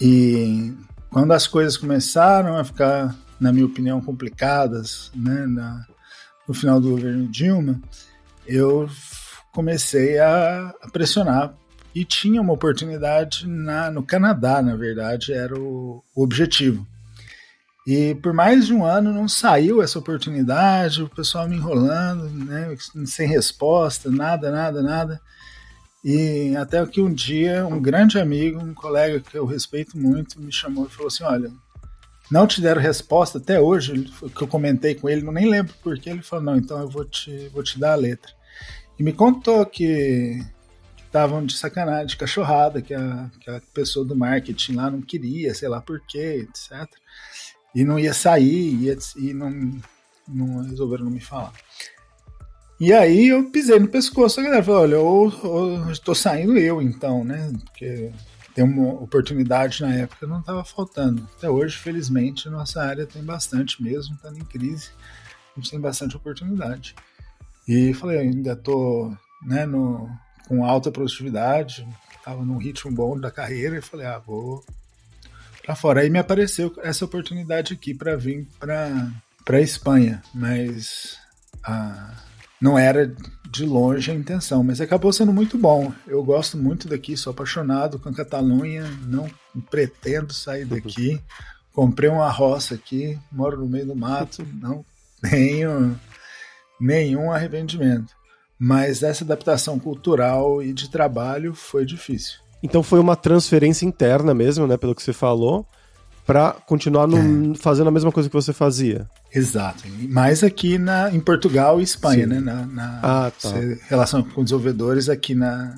E 0.00 0.72
quando 1.10 1.32
as 1.32 1.46
coisas 1.46 1.76
começaram 1.76 2.56
a 2.56 2.64
ficar, 2.64 3.14
na 3.38 3.52
minha 3.52 3.66
opinião, 3.66 4.00
complicadas, 4.00 5.10
né, 5.14 5.46
na, 5.46 5.84
no 6.48 6.54
final 6.54 6.80
do 6.80 6.90
governo 6.90 7.28
Dilma, 7.28 7.80
eu 8.46 8.88
comecei 9.52 10.18
a, 10.18 10.72
a 10.82 10.90
pressionar 10.90 11.54
e 11.94 12.04
tinha 12.04 12.40
uma 12.40 12.52
oportunidade 12.52 13.46
na, 13.46 13.90
no 13.90 14.02
Canadá, 14.02 14.62
na 14.62 14.74
verdade, 14.74 15.32
era 15.32 15.58
o, 15.58 16.02
o, 16.14 16.22
objetivo. 16.22 16.86
E 17.86 18.14
por 18.16 18.32
mais 18.32 18.66
de 18.66 18.74
um 18.74 18.84
ano 18.84 19.12
não 19.12 19.28
saiu 19.28 19.82
essa 19.82 19.98
oportunidade, 19.98 21.02
o 21.02 21.08
pessoal 21.08 21.48
me 21.48 21.56
enrolando, 21.56 22.28
né, 22.30 22.74
sem 23.04 23.28
resposta, 23.28 24.10
nada, 24.10 24.50
nada, 24.50 24.82
nada. 24.82 25.20
E 26.04 26.56
até 26.56 26.84
que 26.86 27.00
um 27.00 27.12
dia 27.12 27.66
um 27.66 27.80
grande 27.80 28.18
amigo, 28.18 28.60
um 28.60 28.74
colega 28.74 29.20
que 29.20 29.36
eu 29.36 29.44
respeito 29.44 29.96
muito, 29.96 30.40
me 30.40 30.52
chamou 30.52 30.86
e 30.86 30.90
falou 30.90 31.08
assim: 31.08 31.22
Olha, 31.22 31.52
não 32.30 32.46
te 32.46 32.60
deram 32.60 32.80
resposta 32.80 33.38
até 33.38 33.60
hoje, 33.60 34.10
que 34.34 34.42
eu 34.42 34.48
comentei 34.48 34.94
com 34.96 35.08
ele, 35.08 35.22
não 35.22 35.32
nem 35.32 35.48
lembro 35.48 35.74
porquê. 35.82 36.10
Ele 36.10 36.22
falou: 36.22 36.44
Não, 36.44 36.56
então 36.56 36.80
eu 36.80 36.88
vou 36.88 37.04
te, 37.04 37.48
vou 37.52 37.62
te 37.62 37.78
dar 37.78 37.92
a 37.92 37.96
letra. 37.96 38.32
E 38.98 39.02
me 39.02 39.12
contou 39.12 39.64
que 39.64 40.44
estavam 41.12 41.44
de 41.44 41.58
sacanagem, 41.58 42.06
de 42.06 42.16
cachorrada, 42.16 42.80
que 42.80 42.94
a, 42.94 43.30
que 43.38 43.50
a 43.50 43.60
pessoa 43.74 44.02
do 44.02 44.16
marketing 44.16 44.76
lá 44.76 44.90
não 44.90 45.02
queria, 45.02 45.54
sei 45.54 45.68
lá 45.68 45.78
por 45.78 46.00
quê, 46.06 46.48
etc. 46.48 46.88
E 47.74 47.84
não 47.84 47.98
ia 47.98 48.14
sair, 48.14 48.74
ia, 48.82 48.96
e 49.16 49.34
não, 49.34 49.78
não 50.26 50.62
resolveram 50.62 51.04
não 51.04 51.12
me 51.12 51.20
falar. 51.20 51.52
E 52.80 52.92
aí 52.94 53.28
eu 53.28 53.50
pisei 53.50 53.78
no 53.78 53.88
pescoço, 53.88 54.40
a 54.40 54.42
galera 54.42 54.64
falou, 54.64 54.80
olha, 54.80 54.98
ou 54.98 55.92
estou 55.92 56.14
saindo 56.14 56.56
eu 56.56 56.80
então, 56.80 57.22
né? 57.22 57.52
Porque 57.66 58.10
ter 58.54 58.62
uma 58.62 58.94
oportunidade 58.94 59.82
na 59.82 59.94
época 59.94 60.26
não 60.26 60.40
estava 60.40 60.64
faltando. 60.64 61.28
Até 61.36 61.48
hoje, 61.48 61.76
felizmente, 61.76 62.48
nossa 62.48 62.82
área 62.82 63.06
tem 63.06 63.22
bastante 63.22 63.82
mesmo, 63.82 64.14
estando 64.14 64.38
em 64.38 64.44
crise, 64.44 64.90
a 65.54 65.60
gente 65.60 65.70
tem 65.70 65.80
bastante 65.80 66.16
oportunidade. 66.16 66.94
E 67.68 67.92
falei, 67.92 68.18
ainda 68.18 68.52
estou 68.54 69.16
né, 69.46 69.66
no, 69.66 70.08
com 70.48 70.64
alta 70.64 70.90
produtividade, 70.90 71.86
estava 72.16 72.44
num 72.44 72.58
ritmo 72.58 72.90
bom 72.90 73.18
da 73.18 73.30
carreira 73.30 73.78
e 73.78 73.82
falei, 73.82 74.06
ah, 74.06 74.18
vou 74.18 74.64
para 75.62 75.74
fora. 75.74 76.00
Aí 76.00 76.10
me 76.10 76.18
apareceu 76.18 76.74
essa 76.82 77.04
oportunidade 77.04 77.72
aqui 77.72 77.94
para 77.94 78.16
vir 78.16 78.46
para 78.58 79.10
para 79.44 79.60
Espanha, 79.60 80.22
mas 80.32 81.18
ah, 81.64 82.14
não 82.60 82.78
era 82.78 83.12
de 83.50 83.66
longe 83.66 84.10
a 84.10 84.14
intenção, 84.14 84.62
mas 84.62 84.80
acabou 84.80 85.12
sendo 85.12 85.32
muito 85.32 85.58
bom. 85.58 85.92
Eu 86.06 86.22
gosto 86.22 86.56
muito 86.56 86.88
daqui, 86.88 87.16
sou 87.16 87.32
apaixonado 87.32 87.98
com 87.98 88.08
a 88.08 88.14
Catalunha, 88.14 88.84
não 89.04 89.28
pretendo 89.68 90.32
sair 90.32 90.64
daqui. 90.64 91.20
Comprei 91.74 92.08
uma 92.08 92.30
roça 92.30 92.74
aqui, 92.74 93.18
moro 93.30 93.58
no 93.58 93.66
meio 93.66 93.86
do 93.86 93.96
mato, 93.96 94.46
não 94.60 94.84
tenho 95.22 95.98
nenhum 96.78 97.32
arrependimento. 97.32 98.14
Mas 98.64 99.02
essa 99.02 99.24
adaptação 99.24 99.76
cultural 99.76 100.62
e 100.62 100.72
de 100.72 100.88
trabalho 100.88 101.52
foi 101.52 101.84
difícil. 101.84 102.38
Então 102.62 102.80
foi 102.80 103.00
uma 103.00 103.16
transferência 103.16 103.84
interna 103.84 104.32
mesmo, 104.32 104.68
né, 104.68 104.76
pelo 104.76 104.94
que 104.94 105.02
você 105.02 105.12
falou, 105.12 105.66
para 106.24 106.52
continuar 106.52 107.08
no, 107.08 107.54
é. 107.54 107.56
fazendo 107.56 107.88
a 107.88 107.90
mesma 107.90 108.12
coisa 108.12 108.28
que 108.28 108.32
você 108.32 108.52
fazia. 108.52 109.10
Exato. 109.34 109.82
Mas 110.08 110.44
aqui 110.44 110.78
na, 110.78 111.10
em 111.10 111.18
Portugal 111.18 111.80
e 111.80 111.82
Espanha, 111.82 112.22
Sim. 112.22 112.34
né? 112.34 112.40
Na, 112.40 112.66
na 112.66 113.00
ah, 113.02 113.32
tá. 113.32 113.48
relação 113.88 114.22
com 114.22 114.44
desenvolvedores 114.44 115.08
aqui 115.08 115.34
na, 115.34 115.76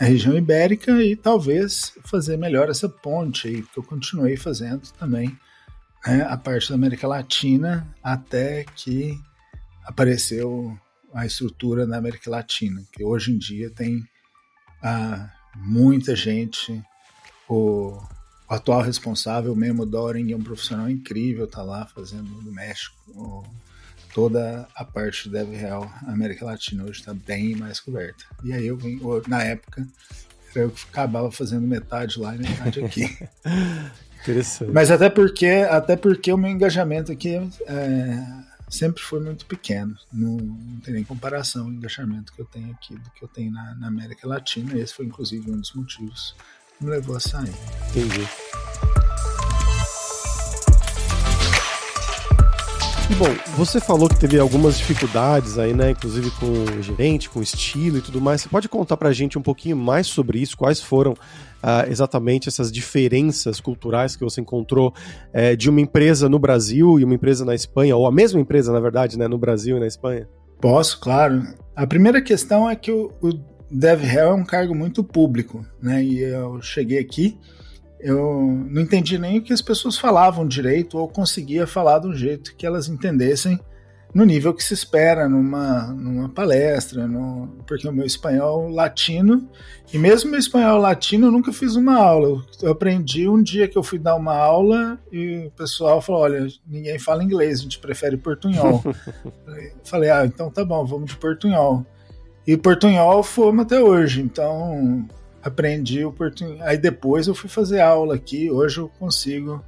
na, 0.00 0.06
região 0.06 0.36
ibérica 0.36 0.92
e 1.02 1.16
talvez 1.16 1.92
fazer 2.04 2.36
melhor 2.36 2.70
essa 2.70 2.88
ponte 2.88 3.48
aí, 3.48 3.62
que 3.62 3.80
eu 3.80 3.82
continuei 3.82 4.36
fazendo 4.36 4.82
também 4.96 5.36
né, 6.06 6.24
a 6.30 6.36
parte 6.36 6.68
da 6.68 6.76
América 6.76 7.08
Latina 7.08 7.84
até 8.00 8.64
que 8.76 9.18
apareceu 9.84 10.78
a 11.16 11.24
estrutura 11.24 11.86
na 11.86 11.96
América 11.96 12.30
Latina, 12.30 12.84
que 12.92 13.02
hoje 13.02 13.32
em 13.32 13.38
dia 13.38 13.70
tem 13.70 14.06
ah, 14.82 15.30
muita 15.54 16.14
gente, 16.14 16.84
o, 17.48 17.98
o, 18.48 18.54
atual 18.54 18.82
responsável, 18.82 19.56
Memo 19.56 19.86
Doring, 19.86 20.32
é 20.32 20.36
um 20.36 20.42
profissional 20.42 20.90
incrível, 20.90 21.46
tá 21.46 21.62
lá 21.62 21.86
fazendo 21.86 22.28
no 22.42 22.52
México 22.52 22.94
o, 23.08 23.42
toda 24.12 24.68
a 24.74 24.84
parte 24.84 25.28
do 25.28 25.32
Dev 25.32 25.50
Real 25.54 25.90
América 26.06 26.44
Latina 26.44 26.84
hoje 26.84 27.00
está 27.00 27.14
bem 27.14 27.56
mais 27.56 27.80
coberta. 27.80 28.24
E 28.44 28.52
aí 28.52 28.66
eu 28.66 28.76
vim, 28.76 29.00
na 29.26 29.42
época, 29.42 29.88
eu 30.54 30.70
acabava 30.90 31.32
fazendo 31.32 31.66
metade 31.66 32.20
lá 32.20 32.36
e 32.36 32.38
metade 32.38 32.84
aqui. 32.84 33.04
Interessante. 34.20 34.70
Mas 34.70 34.90
até 34.90 35.08
porque, 35.08 35.46
até 35.70 35.96
porque 35.96 36.30
o 36.30 36.36
meu 36.36 36.50
engajamento 36.50 37.10
aqui 37.10 37.36
é, 37.66 38.22
sempre 38.68 39.02
foi 39.02 39.20
muito 39.20 39.46
pequeno. 39.46 39.96
Não, 40.12 40.36
não 40.36 40.80
tem 40.80 40.94
nem 40.94 41.04
comparação 41.04 41.66
o 41.66 41.72
engajamento 41.72 42.32
que 42.32 42.40
eu 42.40 42.46
tenho 42.46 42.70
aqui 42.72 42.94
do 42.94 43.10
que 43.10 43.22
eu 43.22 43.28
tenho 43.28 43.52
na, 43.52 43.74
na 43.74 43.88
América 43.88 44.26
Latina. 44.28 44.76
Esse 44.78 44.94
foi, 44.94 45.06
inclusive, 45.06 45.50
um 45.50 45.60
dos 45.60 45.72
motivos 45.72 46.34
que 46.78 46.84
me 46.84 46.90
levou 46.90 47.16
a 47.16 47.20
sair. 47.20 47.54
Entendi. 47.90 48.26
Bom, 53.18 53.34
você 53.56 53.80
falou 53.80 54.10
que 54.10 54.18
teve 54.18 54.38
algumas 54.38 54.76
dificuldades 54.76 55.58
aí, 55.58 55.72
né? 55.72 55.92
Inclusive 55.92 56.30
com 56.32 56.46
o 56.46 56.82
gerente, 56.82 57.30
com 57.30 57.38
o 57.38 57.42
estilo 57.42 57.96
e 57.96 58.02
tudo 58.02 58.20
mais. 58.20 58.42
Você 58.42 58.48
pode 58.48 58.68
contar 58.68 58.96
pra 58.98 59.10
gente 59.12 59.38
um 59.38 59.42
pouquinho 59.42 59.76
mais 59.76 60.06
sobre 60.06 60.38
isso? 60.38 60.56
Quais 60.56 60.82
foram 60.82 61.16
uh, 61.62 61.90
exatamente 61.90 62.48
essas 62.48 62.70
diferenças 62.70 63.60
culturais 63.60 64.16
que 64.16 64.24
você 64.24 64.40
encontrou 64.40 64.92
uh, 65.34 65.56
de 65.56 65.70
uma 65.70 65.80
empresa 65.80 66.28
no 66.28 66.38
Brasil 66.38 66.98
e 66.98 67.04
uma 67.04 67.14
empresa 67.14 67.44
na 67.44 67.54
Espanha, 67.54 67.96
ou 67.96 68.06
a 68.06 68.12
mesma 68.12 68.40
empresa, 68.40 68.72
na 68.72 68.80
verdade, 68.80 69.18
né, 69.18 69.28
no 69.28 69.38
Brasil 69.38 69.76
e 69.76 69.80
na 69.80 69.86
Espanha? 69.86 70.28
Posso, 70.60 70.98
claro. 71.00 71.42
A 71.74 71.86
primeira 71.86 72.22
questão 72.22 72.68
é 72.68 72.74
que 72.74 72.90
o, 72.90 73.12
o 73.20 73.32
DevRel 73.70 74.30
é 74.30 74.34
um 74.34 74.44
cargo 74.44 74.74
muito 74.74 75.04
público, 75.04 75.64
né? 75.82 76.02
E 76.02 76.20
eu 76.20 76.62
cheguei 76.62 76.98
aqui, 76.98 77.38
eu 78.00 78.64
não 78.70 78.82
entendi 78.82 79.18
nem 79.18 79.38
o 79.38 79.42
que 79.42 79.52
as 79.52 79.60
pessoas 79.60 79.98
falavam 79.98 80.46
direito 80.46 80.98
ou 80.98 81.08
conseguia 81.08 81.66
falar 81.66 82.04
um 82.04 82.14
jeito 82.14 82.54
que 82.56 82.66
elas 82.66 82.88
entendessem 82.88 83.58
no 84.14 84.24
nível 84.24 84.54
que 84.54 84.64
se 84.64 84.72
espera 84.72 85.28
numa, 85.28 85.88
numa 85.88 86.28
palestra, 86.28 87.06
no, 87.06 87.48
porque 87.66 87.86
o 87.86 87.92
meu 87.92 88.06
espanhol 88.06 88.68
latino, 88.68 89.48
e 89.92 89.98
mesmo 89.98 90.30
meu 90.30 90.40
espanhol 90.40 90.78
latino 90.78 91.26
eu 91.26 91.32
nunca 91.32 91.52
fiz 91.52 91.76
uma 91.76 91.96
aula. 91.96 92.42
Eu 92.62 92.72
aprendi 92.72 93.28
um 93.28 93.42
dia 93.42 93.68
que 93.68 93.76
eu 93.76 93.82
fui 93.82 93.98
dar 93.98 94.16
uma 94.16 94.34
aula 94.34 94.98
e 95.12 95.46
o 95.46 95.50
pessoal 95.50 96.00
falou: 96.00 96.22
olha, 96.22 96.46
ninguém 96.66 96.98
fala 96.98 97.22
inglês, 97.22 97.60
a 97.60 97.62
gente 97.62 97.78
prefere 97.78 98.16
portunhol. 98.16 98.82
Falei, 99.84 100.10
ah, 100.10 100.24
então 100.24 100.50
tá 100.50 100.64
bom, 100.64 100.84
vamos 100.84 101.10
de 101.10 101.16
portunhol. 101.16 101.84
E 102.46 102.56
portunhol 102.56 103.22
fomos 103.22 103.64
até 103.64 103.80
hoje, 103.80 104.22
então 104.22 105.06
aprendi 105.42 106.04
o 106.04 106.12
portunhol. 106.12 106.58
Aí 106.62 106.78
depois 106.78 107.26
eu 107.26 107.34
fui 107.34 107.48
fazer 107.48 107.80
aula 107.80 108.14
aqui, 108.14 108.50
hoje 108.50 108.78
eu 108.78 108.88
consigo 108.88 109.62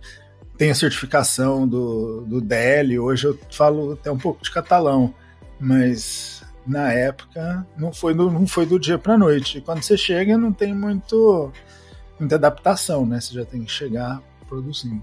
tenho 0.58 0.72
a 0.72 0.74
certificação 0.74 1.66
do, 1.66 2.22
do 2.22 2.40
DL, 2.40 2.98
hoje 2.98 3.28
eu 3.28 3.38
falo 3.50 3.92
até 3.92 4.10
um 4.10 4.18
pouco 4.18 4.42
de 4.42 4.50
catalão, 4.50 5.14
mas 5.58 6.42
na 6.66 6.92
época 6.92 7.64
não 7.76 7.92
foi 7.92 8.12
do, 8.12 8.28
não 8.28 8.46
foi 8.46 8.66
do 8.66 8.78
dia 8.78 8.98
para 8.98 9.14
a 9.14 9.18
noite. 9.18 9.60
Quando 9.60 9.82
você 9.82 9.96
chega, 9.96 10.36
não 10.36 10.52
tem 10.52 10.74
muito, 10.74 11.52
muita 12.18 12.34
adaptação, 12.34 13.06
né? 13.06 13.20
Você 13.20 13.34
já 13.34 13.44
tem 13.44 13.62
que 13.62 13.70
chegar 13.70 14.20
produzindo. 14.48 15.02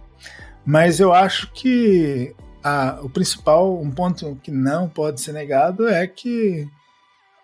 Mas 0.65 0.99
eu 0.99 1.13
acho 1.13 1.49
que 1.53 2.35
a, 2.61 2.99
o 3.01 3.09
principal, 3.09 3.81
um 3.81 3.91
ponto 3.91 4.37
que 4.43 4.51
não 4.51 4.89
pode 4.89 5.21
ser 5.21 5.31
negado 5.31 5.87
é 5.87 6.05
que 6.05 6.67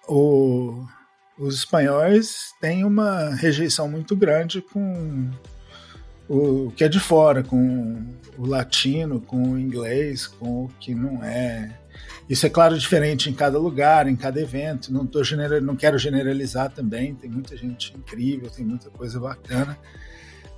o, 0.07 0.83
os 1.39 1.55
espanhóis 1.55 2.53
têm 2.59 2.83
uma 2.83 3.29
rejeição 3.35 3.87
muito 3.87 4.15
grande 4.17 4.61
com 4.61 5.31
o 6.31 6.71
que 6.71 6.85
é 6.85 6.87
de 6.87 6.99
fora, 6.99 7.43
com 7.43 8.05
o 8.37 8.45
latino, 8.45 9.19
com 9.19 9.51
o 9.51 9.59
inglês, 9.59 10.27
com 10.27 10.65
o 10.65 10.69
que 10.79 10.95
não 10.95 11.21
é. 11.21 11.77
Isso 12.29 12.45
é 12.45 12.49
claro 12.49 12.77
diferente 12.77 13.29
em 13.29 13.33
cada 13.33 13.59
lugar, 13.59 14.07
em 14.07 14.15
cada 14.15 14.39
evento. 14.39 14.93
Não 14.93 15.05
tô 15.05 15.21
general, 15.25 15.59
não 15.59 15.75
quero 15.75 15.97
generalizar 15.97 16.71
também. 16.71 17.13
Tem 17.13 17.29
muita 17.29 17.57
gente 17.57 17.93
incrível, 17.97 18.49
tem 18.49 18.65
muita 18.65 18.89
coisa 18.89 19.19
bacana, 19.19 19.77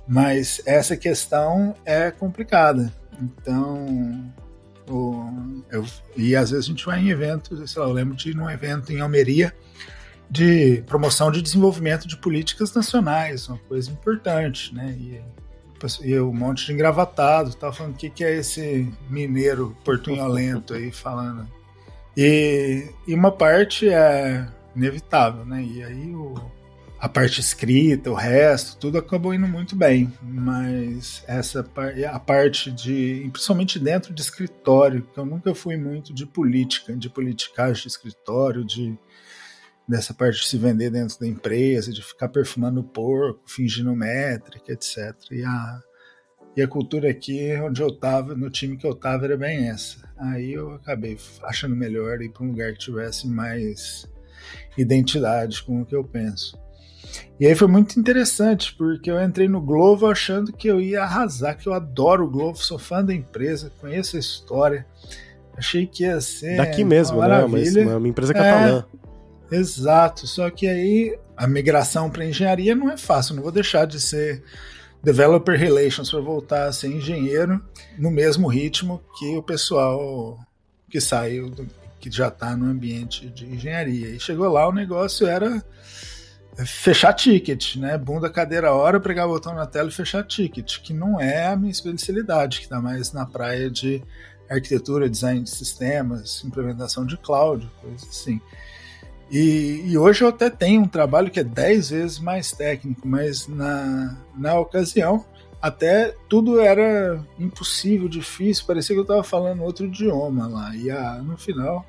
mas 0.06 0.62
essa 0.64 0.96
questão 0.96 1.74
é 1.84 2.12
complicada. 2.12 2.92
Então, 3.20 4.32
o, 4.88 5.64
eu, 5.72 5.84
e 6.16 6.36
às 6.36 6.50
vezes 6.50 6.66
a 6.66 6.68
gente 6.68 6.86
vai 6.86 7.00
em 7.00 7.08
eventos. 7.08 7.68
Sei 7.68 7.82
lá, 7.82 7.88
eu 7.88 7.92
lembro 7.92 8.14
de 8.14 8.30
ir 8.30 8.36
num 8.36 8.48
evento 8.48 8.92
em 8.92 9.00
Almeria 9.00 9.52
de 10.30 10.82
promoção 10.86 11.30
de 11.30 11.42
desenvolvimento 11.42 12.06
de 12.06 12.16
políticas 12.16 12.72
nacionais, 12.72 13.48
uma 13.48 13.58
coisa 13.58 13.90
importante, 13.90 14.72
né? 14.74 14.96
E 14.98 15.20
e 16.02 16.18
um 16.18 16.32
monte 16.32 16.66
de 16.66 16.72
engravatado, 16.72 17.54
tava 17.54 17.72
falando 17.72 17.94
o 17.94 17.96
que, 17.96 18.10
que 18.10 18.24
é 18.24 18.36
esse 18.36 18.92
mineiro 19.08 19.76
portunholento 19.84 20.74
aí 20.74 20.90
falando. 20.90 21.46
E, 22.16 22.88
e 23.06 23.14
uma 23.14 23.32
parte 23.32 23.88
é 23.88 24.46
inevitável, 24.74 25.44
né? 25.44 25.62
E 25.62 25.82
aí 25.82 26.14
o, 26.14 26.34
a 26.98 27.08
parte 27.08 27.40
escrita, 27.40 28.10
o 28.10 28.14
resto, 28.14 28.78
tudo 28.78 28.98
acabou 28.98 29.34
indo 29.34 29.46
muito 29.46 29.76
bem. 29.76 30.12
Mas 30.22 31.22
essa 31.26 31.68
a 32.10 32.18
parte 32.18 32.70
de, 32.70 33.28
principalmente 33.32 33.78
dentro 33.78 34.14
de 34.14 34.22
escritório, 34.22 35.06
que 35.12 35.18
eu 35.18 35.26
nunca 35.26 35.54
fui 35.54 35.76
muito 35.76 36.14
de 36.14 36.24
política, 36.24 36.96
de 36.96 37.10
politicagem 37.10 37.82
de 37.82 37.88
escritório, 37.88 38.64
de 38.64 38.96
dessa 39.86 40.14
parte 40.14 40.40
de 40.40 40.46
se 40.46 40.56
vender 40.56 40.90
dentro 40.90 41.18
da 41.20 41.26
empresa, 41.26 41.92
de 41.92 42.02
ficar 42.02 42.28
perfumando 42.28 42.80
o 42.80 42.84
porco, 42.84 43.42
fingindo 43.46 43.94
métrica, 43.94 44.72
etc. 44.72 45.14
E 45.30 45.44
a, 45.44 45.80
e 46.56 46.62
a 46.62 46.68
cultura 46.68 47.10
aqui, 47.10 47.54
onde 47.60 47.82
eu 47.82 47.88
estava, 47.88 48.34
no 48.34 48.50
time 48.50 48.76
que 48.76 48.86
eu 48.86 48.92
estava, 48.92 49.24
era 49.24 49.36
bem 49.36 49.68
essa. 49.68 50.08
Aí 50.16 50.52
eu 50.52 50.72
acabei 50.72 51.18
achando 51.42 51.76
melhor 51.76 52.22
ir 52.22 52.30
para 52.30 52.44
um 52.44 52.50
lugar 52.50 52.72
que 52.72 52.78
tivesse 52.78 53.26
mais 53.28 54.08
identidade 54.76 55.62
com 55.62 55.82
o 55.82 55.86
que 55.86 55.94
eu 55.94 56.04
penso. 56.04 56.58
E 57.38 57.46
aí 57.46 57.54
foi 57.54 57.68
muito 57.68 57.98
interessante, 57.98 58.74
porque 58.74 59.10
eu 59.10 59.22
entrei 59.22 59.48
no 59.48 59.60
Globo 59.60 60.06
achando 60.06 60.52
que 60.52 60.68
eu 60.68 60.80
ia 60.80 61.02
arrasar, 61.02 61.56
que 61.56 61.68
eu 61.68 61.72
adoro 61.72 62.24
o 62.24 62.30
Globo, 62.30 62.56
sou 62.56 62.78
fã 62.78 63.04
da 63.04 63.14
empresa, 63.14 63.70
conheço 63.80 64.16
a 64.16 64.20
história. 64.20 64.86
Achei 65.56 65.86
que 65.86 66.04
ia 66.04 66.20
ser. 66.20 66.56
Daqui 66.56 66.84
mesmo, 66.84 67.20
né? 67.20 67.46
Mas 67.46 67.76
uma 67.76 68.08
empresa 68.08 68.34
catalã. 68.34 68.84
É, 68.92 69.03
Exato, 69.54 70.26
só 70.26 70.50
que 70.50 70.66
aí 70.66 71.18
a 71.36 71.46
migração 71.46 72.10
para 72.10 72.24
engenharia 72.24 72.74
não 72.74 72.90
é 72.90 72.96
fácil, 72.96 73.36
não 73.36 73.42
vou 73.42 73.52
deixar 73.52 73.86
de 73.86 74.00
ser 74.00 74.42
developer 75.02 75.58
relations 75.58 76.10
para 76.10 76.20
voltar 76.20 76.66
a 76.66 76.72
ser 76.72 76.88
engenheiro 76.88 77.62
no 77.98 78.10
mesmo 78.10 78.48
ritmo 78.48 79.02
que 79.18 79.36
o 79.36 79.42
pessoal 79.42 80.38
que 80.88 81.00
saiu, 81.00 81.50
do, 81.50 81.68
que 82.00 82.10
já 82.10 82.28
está 82.28 82.56
no 82.56 82.66
ambiente 82.66 83.28
de 83.28 83.46
engenharia. 83.46 84.08
E 84.08 84.20
chegou 84.20 84.48
lá, 84.48 84.68
o 84.68 84.72
negócio 84.72 85.26
era 85.26 85.62
fechar 86.64 87.12
ticket, 87.12 87.76
né? 87.76 87.98
Bunda, 87.98 88.30
cadeira, 88.30 88.72
hora, 88.72 89.00
pregar 89.00 89.26
botão 89.26 89.54
na 89.54 89.66
tela 89.66 89.88
e 89.88 89.92
fechar 89.92 90.22
ticket, 90.24 90.80
que 90.80 90.92
não 90.92 91.20
é 91.20 91.48
a 91.48 91.56
minha 91.56 91.70
especialidade, 91.70 92.58
que 92.58 92.64
está 92.64 92.80
mais 92.80 93.12
na 93.12 93.26
praia 93.26 93.70
de 93.70 94.02
arquitetura, 94.48 95.08
design 95.08 95.42
de 95.42 95.50
sistemas, 95.50 96.44
implementação 96.44 97.04
de 97.04 97.16
cloud, 97.16 97.70
coisas 97.80 98.08
assim. 98.08 98.40
E, 99.30 99.82
e, 99.86 99.98
hoje 99.98 100.22
eu 100.22 100.28
até 100.28 100.50
tenho 100.50 100.82
um 100.82 100.88
trabalho 100.88 101.30
que 101.30 101.40
é 101.40 101.44
10 101.44 101.90
vezes 101.90 102.18
mais 102.18 102.52
técnico, 102.52 103.06
mas 103.06 103.48
na, 103.48 104.16
na 104.36 104.58
ocasião 104.58 105.24
até 105.60 106.14
tudo 106.28 106.60
era 106.60 107.24
impossível, 107.38 108.06
difícil, 108.06 108.66
parecia 108.66 108.94
que 108.94 109.00
eu 109.00 109.04
estava 109.04 109.24
falando 109.24 109.62
outro 109.62 109.86
idioma 109.86 110.46
lá. 110.46 110.76
E 110.76 110.90
a, 110.90 111.14
no 111.22 111.38
final 111.38 111.84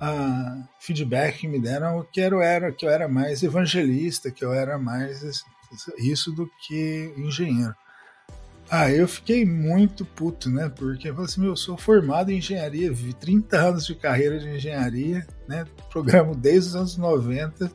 a 0.00 0.56
feedback 0.78 1.40
que 1.40 1.48
me 1.48 1.60
deram 1.60 2.04
que 2.10 2.20
eu 2.20 2.40
era 2.40 2.72
que 2.72 2.86
eu 2.86 2.90
era 2.90 3.06
mais 3.06 3.42
evangelista, 3.42 4.30
que 4.30 4.44
eu 4.44 4.52
era 4.52 4.78
mais 4.78 5.44
isso 5.98 6.32
do 6.32 6.50
que 6.66 7.14
engenheiro. 7.16 7.74
Ah, 8.72 8.88
eu 8.88 9.08
fiquei 9.08 9.44
muito 9.44 10.04
puto, 10.04 10.48
né? 10.48 10.70
Porque 10.72 11.08
eu 11.08 11.14
falei 11.14 11.28
assim, 11.28 11.40
meu, 11.40 11.50
eu 11.50 11.56
sou 11.56 11.76
formado 11.76 12.30
em 12.30 12.38
engenharia, 12.38 12.92
vi 12.92 13.12
30 13.12 13.56
anos 13.56 13.84
de 13.84 13.96
carreira 13.96 14.38
de 14.38 14.48
engenharia, 14.48 15.26
né? 15.48 15.64
Programo 15.90 16.36
desde 16.36 16.68
os 16.68 16.76
anos 16.76 16.96
90. 16.96 17.72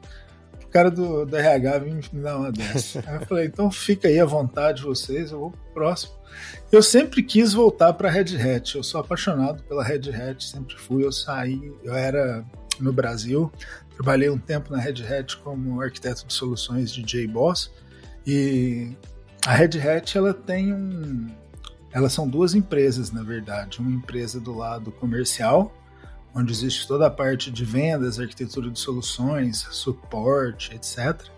O 0.63 0.67
cara 0.67 0.89
do, 0.89 1.25
do 1.25 1.35
RH 1.35 1.79
vem 1.79 1.95
me 1.95 2.21
dar 2.21 2.37
uma 2.37 2.49
dessa. 2.49 3.03
Aí 3.07 3.15
eu 3.15 3.25
falei, 3.25 3.45
então 3.47 3.69
fica 3.69 4.07
aí 4.07 4.17
à 4.19 4.25
vontade 4.25 4.83
vocês, 4.83 5.31
eu 5.31 5.39
vou 5.39 5.51
pro 5.51 5.73
próximo. 5.73 6.13
Eu 6.71 6.81
sempre 6.81 7.21
quis 7.21 7.51
voltar 7.51 7.91
para 7.93 8.09
Red 8.09 8.37
Hat. 8.37 8.75
Eu 8.75 8.83
sou 8.83 9.01
apaixonado 9.01 9.63
pela 9.63 9.83
Red 9.83 10.09
Hat, 10.13 10.45
sempre 10.45 10.77
fui. 10.77 11.03
Eu 11.03 11.11
saí, 11.11 11.73
eu 11.83 11.93
era 11.93 12.45
no 12.79 12.93
Brasil, 12.93 13.51
trabalhei 13.95 14.29
um 14.29 14.37
tempo 14.37 14.71
na 14.71 14.79
Red 14.79 15.03
Hat 15.03 15.35
como 15.37 15.81
arquiteto 15.81 16.25
de 16.25 16.33
soluções 16.33 16.89
de 16.91 17.03
JBoss 17.03 17.69
e 18.25 18.95
a 19.45 19.53
Red 19.53 19.79
Hat 19.79 20.17
ela 20.17 20.33
tem 20.33 20.73
um, 20.73 21.27
elas 21.91 22.13
são 22.13 22.27
duas 22.27 22.53
empresas 22.53 23.11
na 23.11 23.23
verdade, 23.23 23.79
uma 23.79 23.91
empresa 23.91 24.39
do 24.39 24.55
lado 24.55 24.91
comercial 24.91 25.73
onde 26.35 26.51
existe 26.51 26.85
toda 26.85 27.07
a 27.07 27.09
parte 27.09 27.49
de 27.49 27.63
vendas, 27.63 28.19
arquitetura 28.19 28.69
de 28.69 28.77
soluções, 28.77 29.65
suporte, 29.71 30.75
etc. 30.75 31.29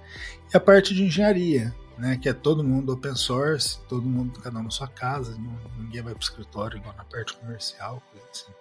E 0.51 0.57
a 0.57 0.59
parte 0.59 0.95
de 0.95 1.03
engenharia, 1.03 1.73
né, 1.99 2.17
que 2.17 2.27
é 2.27 2.33
todo 2.33 2.63
mundo 2.63 2.91
open 2.93 3.15
source, 3.15 3.77
todo 3.87 4.01
mundo, 4.01 4.39
cada 4.39 4.57
um 4.57 4.63
na 4.63 4.71
sua 4.71 4.87
casa, 4.87 5.37
ninguém 5.77 6.01
vai 6.01 6.13
para 6.13 6.21
o 6.21 6.23
escritório 6.23 6.77
igual 6.77 6.95
na 6.97 7.03
parte 7.03 7.33
comercial, 7.37 8.01
coisa 8.11 8.27
assim. 8.31 8.51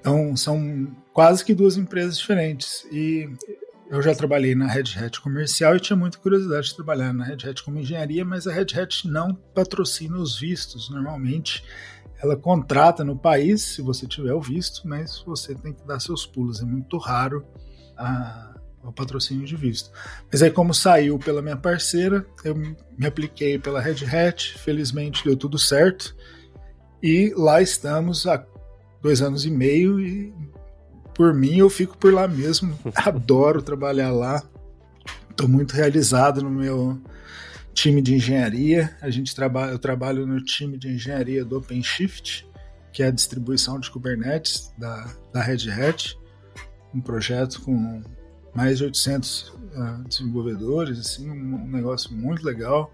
Então, 0.00 0.36
são 0.36 0.90
quase 1.12 1.44
que 1.44 1.54
duas 1.54 1.76
empresas 1.76 2.18
diferentes. 2.18 2.86
E 2.90 3.30
eu 3.92 4.00
já 4.00 4.14
trabalhei 4.14 4.54
na 4.54 4.66
Red 4.66 4.96
Hat 4.96 5.20
comercial 5.20 5.76
e 5.76 5.80
tinha 5.80 5.94
muita 5.94 6.16
curiosidade 6.16 6.68
de 6.68 6.74
trabalhar 6.76 7.12
na 7.12 7.24
Red 7.24 7.46
Hat 7.46 7.62
como 7.62 7.78
engenharia, 7.78 8.24
mas 8.24 8.46
a 8.46 8.52
Red 8.52 8.68
Hat 8.74 9.06
não 9.06 9.34
patrocina 9.34 10.16
os 10.16 10.40
vistos. 10.40 10.88
Normalmente, 10.88 11.62
ela 12.22 12.34
contrata 12.34 13.04
no 13.04 13.14
país, 13.14 13.60
se 13.60 13.82
você 13.82 14.06
tiver 14.06 14.32
o 14.32 14.40
visto, 14.40 14.88
mas 14.88 15.22
você 15.26 15.54
tem 15.54 15.74
que 15.74 15.86
dar 15.86 16.00
seus 16.00 16.24
pulos. 16.24 16.62
É 16.62 16.64
muito 16.64 16.96
raro 16.96 17.46
a 17.94 18.48
o 18.82 18.90
patrocínio 18.90 19.46
de 19.46 19.54
visto. 19.54 19.92
Mas 20.30 20.42
aí, 20.42 20.50
como 20.50 20.74
saiu 20.74 21.18
pela 21.18 21.40
minha 21.40 21.56
parceira, 21.56 22.26
eu 22.44 22.56
me 22.56 23.06
apliquei 23.06 23.58
pela 23.58 23.80
Red 23.80 24.04
Hat, 24.04 24.58
felizmente 24.58 25.24
deu 25.24 25.36
tudo 25.36 25.58
certo, 25.58 26.16
e 27.00 27.32
lá 27.36 27.62
estamos 27.62 28.26
há 28.26 28.44
dois 29.00 29.22
anos 29.22 29.44
e 29.44 29.50
meio, 29.50 30.00
e 30.00 30.34
por 31.14 31.34
mim 31.34 31.58
eu 31.58 31.70
fico 31.70 31.96
por 31.96 32.12
lá 32.12 32.26
mesmo, 32.26 32.78
adoro 32.94 33.62
trabalhar 33.62 34.10
lá, 34.10 34.42
estou 35.30 35.48
muito 35.48 35.72
realizado 35.72 36.42
no 36.42 36.50
meu 36.50 37.00
time 37.74 38.02
de 38.02 38.14
engenharia, 38.14 38.96
a 39.00 39.10
gente 39.10 39.34
trabalha, 39.34 39.72
eu 39.72 39.78
trabalho 39.78 40.26
no 40.26 40.42
time 40.42 40.76
de 40.76 40.88
engenharia 40.88 41.44
do 41.44 41.58
OpenShift, 41.58 42.46
que 42.92 43.02
é 43.02 43.06
a 43.06 43.10
distribuição 43.10 43.80
de 43.80 43.90
Kubernetes 43.90 44.72
da, 44.76 45.14
da 45.32 45.42
Red 45.42 45.70
Hat, 45.70 46.18
um 46.94 47.00
projeto 47.00 47.62
com 47.62 48.02
mais 48.54 48.78
de 48.78 48.84
800 48.84 49.48
uh, 49.48 49.58
ah, 49.76 50.04
desenvolvedores, 50.06 50.98
assim, 50.98 51.30
um, 51.30 51.54
um, 51.54 51.70
negócio 51.70 52.12
muito 52.14 52.44
legal, 52.44 52.92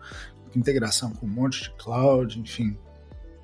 integração 0.55 1.11
com 1.13 1.27
um 1.27 1.31
monte 1.31 1.65
de 1.65 1.71
cloud, 1.77 2.39
enfim, 2.39 2.79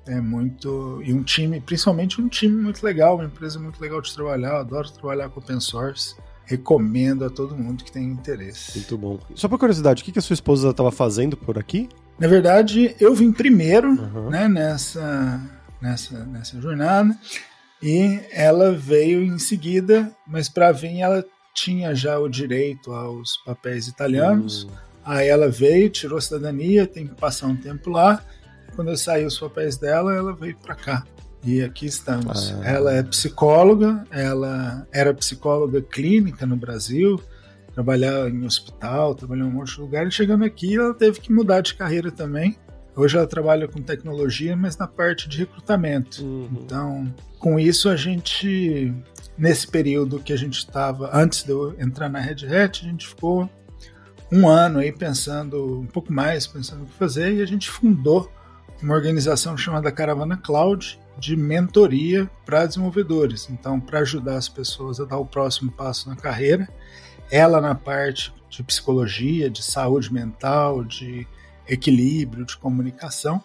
é 0.07 0.21
muito 0.21 1.01
e 1.03 1.13
um 1.13 1.23
time, 1.23 1.59
principalmente 1.59 2.21
um 2.21 2.27
time 2.27 2.61
muito 2.61 2.83
legal, 2.83 3.15
uma 3.15 3.25
empresa 3.25 3.59
muito 3.59 3.79
legal 3.81 4.01
de 4.01 4.13
trabalhar, 4.13 4.59
adoro 4.59 4.89
trabalhar 4.91 5.29
com 5.29 5.39
open 5.39 5.59
source. 5.59 6.15
Recomendo 6.47 7.25
a 7.25 7.29
todo 7.29 7.57
mundo 7.57 7.83
que 7.83 7.91
tem 7.91 8.03
interesse. 8.03 8.77
Muito 8.77 8.97
bom. 8.99 9.19
Só 9.33 9.47
por 9.47 9.57
curiosidade, 9.57 10.03
o 10.03 10.05
que 10.05 10.19
a 10.19 10.21
sua 10.21 10.35
esposa 10.35 10.69
estava 10.69 10.91
fazendo 10.91 11.35
por 11.35 11.57
aqui? 11.57 11.89
Na 12.19 12.27
verdade, 12.27 12.95
eu 12.99 13.15
vim 13.15 13.31
primeiro 13.31 13.89
uhum. 13.89 14.29
né, 14.29 14.47
nessa, 14.47 15.41
nessa, 15.81 16.23
nessa 16.25 16.61
jornada 16.61 17.17
e 17.81 18.19
ela 18.31 18.71
veio 18.73 19.23
em 19.23 19.39
seguida, 19.39 20.11
mas 20.27 20.47
para 20.47 20.71
vir 20.71 20.99
ela 20.99 21.25
tinha 21.53 21.95
já 21.95 22.19
o 22.19 22.29
direito 22.29 22.91
aos 22.91 23.37
papéis 23.43 23.87
italianos. 23.87 24.65
Hum. 24.65 24.69
Aí 25.03 25.27
ela 25.27 25.49
veio, 25.49 25.89
tirou 25.89 26.17
a 26.17 26.21
cidadania, 26.21 26.87
tem 26.87 27.07
que 27.07 27.15
passar 27.15 27.47
um 27.47 27.55
tempo 27.55 27.89
lá. 27.89 28.23
Quando 28.75 28.89
eu 28.89 28.97
saí 28.97 29.25
os 29.25 29.39
papéis 29.39 29.77
dela, 29.77 30.13
ela 30.13 30.33
veio 30.33 30.57
para 30.57 30.75
cá. 30.75 31.03
E 31.43 31.61
aqui 31.61 31.85
estamos. 31.85 32.53
Ah. 32.53 32.67
Ela 32.67 32.93
é 32.93 33.03
psicóloga, 33.03 34.03
ela 34.09 34.87
era 34.91 35.13
psicóloga 35.13 35.81
clínica 35.81 36.45
no 36.45 36.55
Brasil, 36.55 37.21
trabalhava 37.73 38.29
em 38.29 38.45
hospital, 38.45 39.13
trabalhou 39.13 39.47
em 39.47 39.51
um 39.51 39.53
monte 39.53 39.75
de 39.75 39.81
lugar. 39.81 40.07
E 40.07 40.11
chegando 40.11 40.43
aqui, 40.43 40.75
ela 40.75 40.93
teve 40.93 41.19
que 41.19 41.31
mudar 41.31 41.61
de 41.61 41.75
carreira 41.75 42.11
também. 42.11 42.57
Hoje 42.95 43.17
ela 43.17 43.27
trabalha 43.27 43.67
com 43.67 43.81
tecnologia, 43.81 44.55
mas 44.55 44.77
na 44.77 44.87
parte 44.87 45.27
de 45.29 45.39
recrutamento. 45.39 46.23
Uhum. 46.23 46.49
Então, 46.63 47.13
com 47.37 47.59
isso 47.59 47.89
a 47.89 47.95
gente 47.95 48.93
nesse 49.37 49.67
período 49.67 50.19
que 50.19 50.31
a 50.31 50.37
gente 50.37 50.57
estava, 50.57 51.09
antes 51.13 51.43
de 51.43 51.51
eu 51.51 51.75
entrar 51.79 52.09
na 52.09 52.19
Red 52.19 52.45
Hat, 52.47 52.85
a 52.85 52.89
gente 52.89 53.07
ficou 53.07 53.49
um 54.31 54.47
ano 54.47 54.79
aí 54.79 54.91
pensando, 54.91 55.79
um 55.81 55.85
pouco 55.85 56.11
mais, 56.11 56.47
pensando 56.47 56.83
o 56.83 56.85
que 56.85 56.93
fazer, 56.93 57.33
e 57.33 57.41
a 57.41 57.45
gente 57.45 57.69
fundou 57.69 58.31
uma 58.81 58.93
organização 58.93 59.57
chamada 59.57 59.91
Caravana 59.91 60.37
Cloud 60.37 60.99
de 61.17 61.35
mentoria 61.35 62.29
para 62.45 62.65
desenvolvedores. 62.65 63.49
Então, 63.49 63.79
para 63.79 63.99
ajudar 63.99 64.37
as 64.37 64.49
pessoas 64.49 64.99
a 64.99 65.05
dar 65.05 65.17
o 65.17 65.25
próximo 65.25 65.71
passo 65.71 66.09
na 66.09 66.15
carreira, 66.15 66.67
ela 67.31 67.61
na 67.61 67.73
parte 67.73 68.33
de 68.49 68.63
psicologia, 68.63 69.49
de 69.49 69.63
saúde 69.63 70.13
mental, 70.13 70.83
de 70.83 71.27
equilíbrio, 71.67 72.45
de 72.45 72.57
comunicação, 72.57 73.43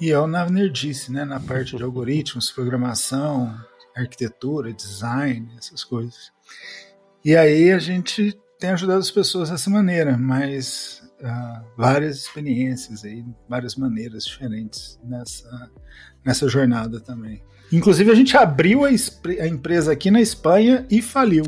e 0.00 0.08
eu 0.08 0.26
na 0.26 0.48
nerdice, 0.48 1.10
né, 1.10 1.24
na 1.24 1.40
parte 1.40 1.76
de 1.76 1.82
algoritmos, 1.82 2.50
programação, 2.50 3.52
arquitetura, 3.96 4.72
design, 4.72 5.50
essas 5.58 5.82
coisas. 5.82 6.30
E 7.24 7.36
aí 7.36 7.72
a 7.72 7.78
gente 7.78 8.38
tem 8.60 8.70
ajudado 8.70 9.00
as 9.00 9.10
pessoas 9.10 9.50
dessa 9.50 9.68
maneira, 9.68 10.16
mas 10.16 11.02
uh, 11.20 11.64
várias 11.76 12.16
experiências 12.18 13.04
aí, 13.04 13.24
várias 13.48 13.76
maneiras 13.76 14.24
diferentes 14.24 14.98
nessa, 15.04 15.70
nessa 16.24 16.48
jornada 16.48 17.00
também. 17.00 17.42
Inclusive, 17.70 18.10
a 18.10 18.14
gente 18.14 18.34
abriu 18.34 18.86
a, 18.86 18.88
a, 18.88 19.46
empresa 19.46 19.92
aqui 19.92 20.10
na 20.10 20.22
Espanha 20.22 20.86
e 20.90 21.02
faliu. 21.02 21.44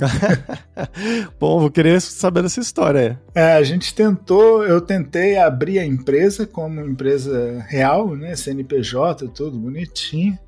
Bom, 1.40 1.60
vou 1.60 1.70
querer 1.70 1.98
saber 2.00 2.42
dessa 2.42 2.60
história. 2.60 3.18
É, 3.34 3.54
a 3.54 3.62
gente 3.62 3.94
tentou, 3.94 4.62
eu 4.64 4.82
tentei 4.82 5.38
abrir 5.38 5.78
a 5.78 5.86
empresa 5.86 6.46
como 6.46 6.80
empresa 6.82 7.64
real, 7.68 8.14
né? 8.14 8.36
CNPJ, 8.36 9.28
tudo 9.28 9.58
bonitinho. 9.58 10.38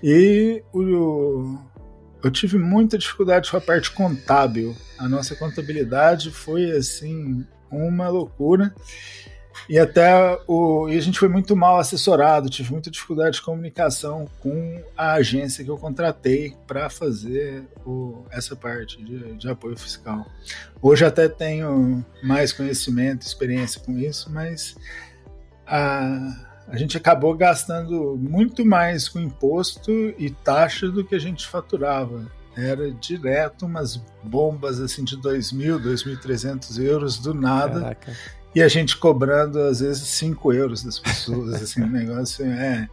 E 0.00 0.62
o, 0.72 1.58
eu 2.22 2.30
tive 2.30 2.56
muita 2.56 2.96
dificuldade 2.96 3.50
com 3.50 3.56
a 3.56 3.60
parte 3.60 3.90
contábil. 3.90 4.76
A 4.98 5.08
nossa 5.08 5.34
contabilidade 5.34 6.30
foi 6.30 6.70
assim 6.70 7.44
uma 7.70 8.08
loucura. 8.08 8.74
E 9.68 9.78
até 9.78 10.38
o, 10.46 10.88
e 10.88 10.96
a 10.96 11.00
gente 11.00 11.18
foi 11.18 11.28
muito 11.28 11.54
mal 11.54 11.78
assessorado, 11.78 12.48
tive 12.48 12.72
muita 12.72 12.90
dificuldade 12.90 13.36
de 13.36 13.42
comunicação 13.42 14.26
com 14.40 14.82
a 14.96 15.12
agência 15.14 15.62
que 15.62 15.70
eu 15.70 15.76
contratei 15.76 16.56
para 16.66 16.88
fazer 16.88 17.64
o, 17.84 18.24
essa 18.30 18.56
parte 18.56 19.02
de, 19.02 19.34
de, 19.34 19.48
apoio 19.48 19.76
fiscal. 19.76 20.26
Hoje 20.80 21.04
até 21.04 21.28
tenho 21.28 22.04
mais 22.22 22.50
conhecimento, 22.50 23.26
experiência 23.26 23.80
com 23.80 23.98
isso, 23.98 24.32
mas 24.32 24.74
a, 25.66 26.46
a 26.68 26.76
gente 26.76 26.96
acabou 26.96 27.34
gastando 27.34 28.16
muito 28.16 28.64
mais 28.64 29.06
com 29.06 29.20
imposto 29.20 29.90
e 30.18 30.30
taxa 30.30 30.88
do 30.88 31.04
que 31.04 31.14
a 31.14 31.20
gente 31.20 31.46
faturava. 31.46 32.30
Era 32.58 32.90
direto 32.90 33.66
umas 33.66 33.96
bombas 34.24 34.80
assim 34.80 35.04
de 35.04 35.16
2.000, 35.16 35.80
2.300 35.80 36.82
euros 36.82 37.18
do 37.18 37.32
nada. 37.32 37.80
Caraca. 37.80 38.16
E 38.54 38.62
a 38.62 38.66
gente 38.66 38.96
cobrando 38.96 39.60
às 39.60 39.80
vezes 39.80 40.02
5 40.08 40.52
euros 40.52 40.82
das 40.82 40.98
pessoas. 40.98 41.54
assim, 41.62 41.82
o 41.82 41.86
negócio 41.86 42.44
é. 42.44 42.88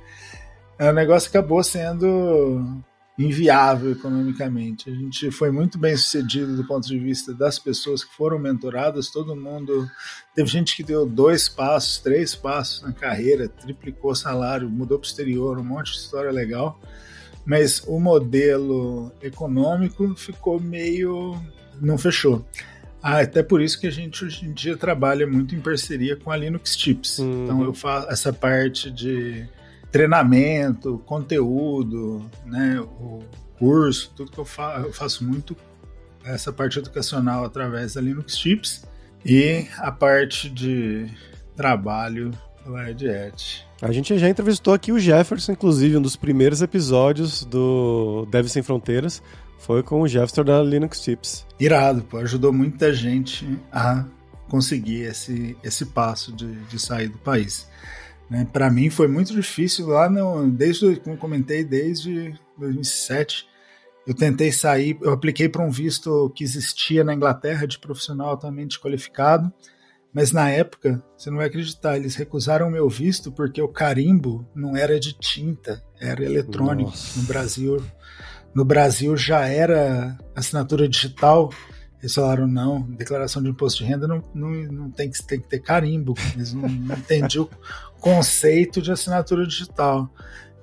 é 0.77 0.89
o 0.89 0.93
negócio 0.93 1.29
acabou 1.29 1.63
sendo 1.63 2.83
inviável 3.17 3.93
economicamente. 3.93 4.89
A 4.89 4.93
gente 4.93 5.31
foi 5.31 5.49
muito 5.49 5.77
bem 5.79 5.95
sucedido 5.95 6.55
do 6.55 6.67
ponto 6.67 6.85
de 6.87 6.99
vista 6.99 7.33
das 7.33 7.57
pessoas 7.57 8.03
que 8.03 8.13
foram 8.13 8.37
mentoradas, 8.37 9.09
todo 9.09 9.35
mundo. 9.35 9.89
Teve 10.33 10.49
gente 10.49 10.75
que 10.75 10.83
deu 10.83 11.05
dois 11.05 11.47
passos, 11.47 11.97
três 11.97 12.35
passos 12.35 12.81
na 12.81 12.91
carreira, 12.91 13.47
triplicou 13.47 14.13
salário, 14.13 14.69
mudou 14.69 14.99
para 14.99 15.05
o 15.05 15.09
exterior, 15.09 15.57
um 15.57 15.63
monte 15.63 15.93
de 15.93 15.99
história 15.99 16.31
legal. 16.31 16.79
Mas 17.45 17.83
o 17.85 17.99
modelo 17.99 19.11
econômico 19.21 20.15
ficou 20.15 20.59
meio. 20.59 21.39
não 21.79 21.97
fechou. 21.97 22.45
Ah, 23.01 23.19
até 23.21 23.43
por 23.43 23.61
isso 23.61 23.79
que 23.79 23.85
a 23.85 23.91
gente 23.91 24.25
hoje 24.25 24.47
em 24.47 24.51
dia 24.51 24.75
trabalha 24.75 25.27
muito 25.27 25.53
em 25.53 25.61
parceria 25.61 26.15
com 26.15 26.31
a 26.31 26.35
Linux 26.35 26.75
Tips. 26.75 27.19
Uhum. 27.19 27.43
Então 27.43 27.63
eu 27.63 27.73
faço 27.73 28.09
essa 28.09 28.33
parte 28.33 28.89
de 28.89 29.47
treinamento, 29.91 30.97
conteúdo, 31.05 32.29
né, 32.45 32.79
o 32.81 33.23
curso, 33.59 34.11
tudo 34.15 34.31
que 34.31 34.39
eu, 34.39 34.43
fa 34.43 34.81
eu 34.83 34.91
faço 34.91 35.23
muito 35.23 35.55
essa 36.23 36.51
parte 36.51 36.79
educacional 36.79 37.45
através 37.45 37.93
da 37.93 38.01
Linux 38.01 38.35
Tips 38.35 38.83
e 39.23 39.67
a 39.77 39.91
parte 39.91 40.49
de 40.49 41.07
trabalho 41.55 42.31
do 42.65 42.77
Ed 42.77 43.07
A 43.81 43.91
gente 43.91 44.17
já 44.17 44.29
entrevistou 44.29 44.73
aqui 44.73 44.91
o 44.91 44.99
Jefferson, 44.99 45.51
inclusive, 45.51 45.97
um 45.97 46.01
dos 46.01 46.15
primeiros 46.15 46.61
episódios 46.61 47.43
do 47.43 48.25
Dev 48.31 48.47
Sem 48.47 48.63
Fronteiras 48.63 49.21
foi 49.59 49.83
com 49.83 50.01
o 50.01 50.07
Jefferson 50.07 50.43
da 50.43 50.61
Linux 50.61 51.01
Tips. 51.01 51.45
Irado, 51.59 52.03
pô, 52.03 52.17
ajudou 52.17 52.53
muita 52.53 52.93
gente 52.93 53.45
a 53.71 54.05
conseguir 54.47 55.01
esse, 55.01 55.57
esse 55.63 55.87
passo 55.87 56.31
de, 56.31 56.53
de 56.65 56.79
sair 56.79 57.09
do 57.09 57.17
país. 57.17 57.67
Né? 58.29 58.47
Para 58.51 58.69
mim 58.69 58.89
foi 58.89 59.07
muito 59.07 59.33
difícil 59.33 59.87
lá, 59.87 60.09
no, 60.09 60.49
desde, 60.49 60.95
como 60.97 61.17
comentei, 61.17 61.63
desde 61.63 62.33
2007. 62.57 63.47
Eu 64.07 64.13
tentei 64.13 64.51
sair, 64.51 64.97
eu 65.01 65.11
apliquei 65.11 65.49
para 65.49 65.63
um 65.63 65.71
visto 65.71 66.31
que 66.35 66.43
existia 66.43 67.03
na 67.03 67.13
Inglaterra 67.13 67.65
de 67.65 67.79
profissional 67.79 68.29
altamente 68.29 68.79
qualificado, 68.79 69.51
mas 70.15 70.31
na 70.31 70.49
época, 70.49 71.03
você 71.17 71.29
não 71.29 71.39
vai 71.39 71.47
acreditar, 71.47 71.97
eles 71.97 72.15
recusaram 72.15 72.69
o 72.69 72.71
meu 72.71 72.87
visto 72.87 73.33
porque 73.33 73.61
o 73.61 73.67
carimbo 73.67 74.47
não 74.55 74.73
era 74.73 74.97
de 74.97 75.11
tinta, 75.11 75.83
era 75.99 76.23
eletrônico. 76.23 76.91
Nossa. 76.91 77.19
No 77.19 77.25
Brasil, 77.25 77.85
no 78.53 78.63
Brasil 78.63 79.17
já 79.17 79.45
era 79.45 80.17
assinatura 80.33 80.87
digital. 80.87 81.51
Eles 81.99 82.15
falaram, 82.15 82.47
não, 82.47 82.81
declaração 82.81 83.43
de 83.43 83.49
imposto 83.49 83.83
de 83.83 83.89
renda 83.89 84.07
não, 84.07 84.23
não, 84.33 84.49
não 84.51 84.89
tem, 84.89 85.11
que, 85.11 85.21
tem 85.21 85.37
que 85.37 85.49
ter 85.49 85.59
carimbo. 85.59 86.13
Eles 86.33 86.53
não, 86.53 86.61
não 86.61 86.95
entendiam 86.95 87.49
conceito 87.99 88.81
de 88.81 88.93
assinatura 88.93 89.45
digital. 89.45 90.09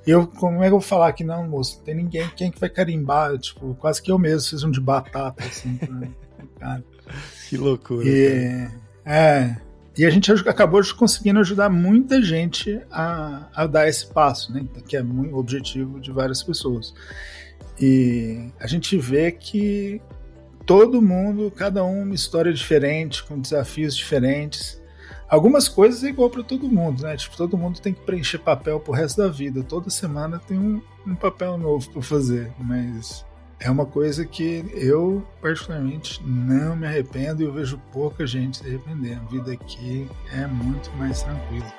Eu, 0.07 0.27
como 0.27 0.63
é 0.63 0.69
que 0.69 0.69
eu 0.69 0.71
vou 0.71 0.81
falar 0.81 1.13
que 1.13 1.25
não, 1.25 1.47
moço? 1.47 1.77
Não 1.77 1.85
tem 1.85 1.95
ninguém, 1.95 2.27
quem 2.35 2.51
que 2.51 2.59
vai 2.59 2.71
carimbar? 2.71 3.37
Tipo, 3.37 3.75
quase 3.75 4.01
que 4.01 4.11
eu 4.11 4.19
mesmo 4.19 4.49
fiz 4.49 4.63
um 4.63 4.71
de 4.71 4.81
batata, 4.81 5.45
assim, 5.45 5.79
cara. 6.59 6.83
Que 7.51 7.59
loucura. 7.59 8.09
E, 8.09 8.71
é, 9.05 9.57
e 9.97 10.07
a 10.07 10.11
gente 10.11 10.33
acabou 10.33 10.81
conseguindo 10.95 11.39
ajudar 11.41 11.69
muita 11.69 12.23
gente 12.23 12.81
a, 12.91 13.49
a 13.55 13.67
dar 13.67 13.89
esse 13.89 14.07
passo, 14.07 14.53
né? 14.53 14.65
Que 14.87 14.97
é 14.97 15.03
o 15.03 15.37
objetivo 15.37 16.01
de 16.01 16.11
várias 16.11 16.43
pessoas. 16.43 16.95
E 17.79 18.51
a 18.59 18.67
gente 18.67 18.97
vê 18.97 19.31
que 19.31 20.01
todo 20.65 21.03
mundo, 21.03 21.51
cada 21.51 21.85
um 21.85 22.03
uma 22.03 22.15
história 22.15 22.53
diferente, 22.53 23.23
com 23.25 23.39
desafios 23.39 23.95
diferentes. 23.95 24.81
Algumas 25.29 25.69
coisas 25.69 26.05
é 26.05 26.09
igual 26.09 26.31
para 26.31 26.43
todo 26.43 26.69
mundo, 26.69 27.03
né? 27.03 27.17
Tipo, 27.17 27.37
todo 27.37 27.59
mundo 27.59 27.81
tem 27.81 27.93
que 27.93 28.01
preencher 28.01 28.39
papel 28.39 28.81
pro 28.81 28.93
resto 28.93 29.19
da 29.21 29.29
vida. 29.29 29.63
Toda 29.63 29.91
semana 29.91 30.39
tem 30.39 30.59
um, 30.59 30.81
um 31.07 31.15
papel 31.15 31.59
novo 31.59 31.91
para 31.91 32.03
fazer, 32.03 32.51
mas 32.59 33.25
é 33.65 33.71
uma 33.71 33.87
coisa 33.87 34.25
que 34.25 34.65
eu, 34.75 35.23
particularmente, 35.41 36.21
não 36.25 36.75
me 36.75 36.87
arrependo 36.87 37.43
e 37.43 37.47
eu 37.47 37.53
vejo 37.53 37.81
pouca 37.93 38.27
gente 38.27 38.59
se 38.59 38.67
arrepender. 38.67 39.17
A 39.17 39.31
vida 39.31 39.53
aqui 39.53 40.09
é 40.33 40.47
muito 40.47 40.91
mais 40.97 41.23
tranquila. 41.23 41.73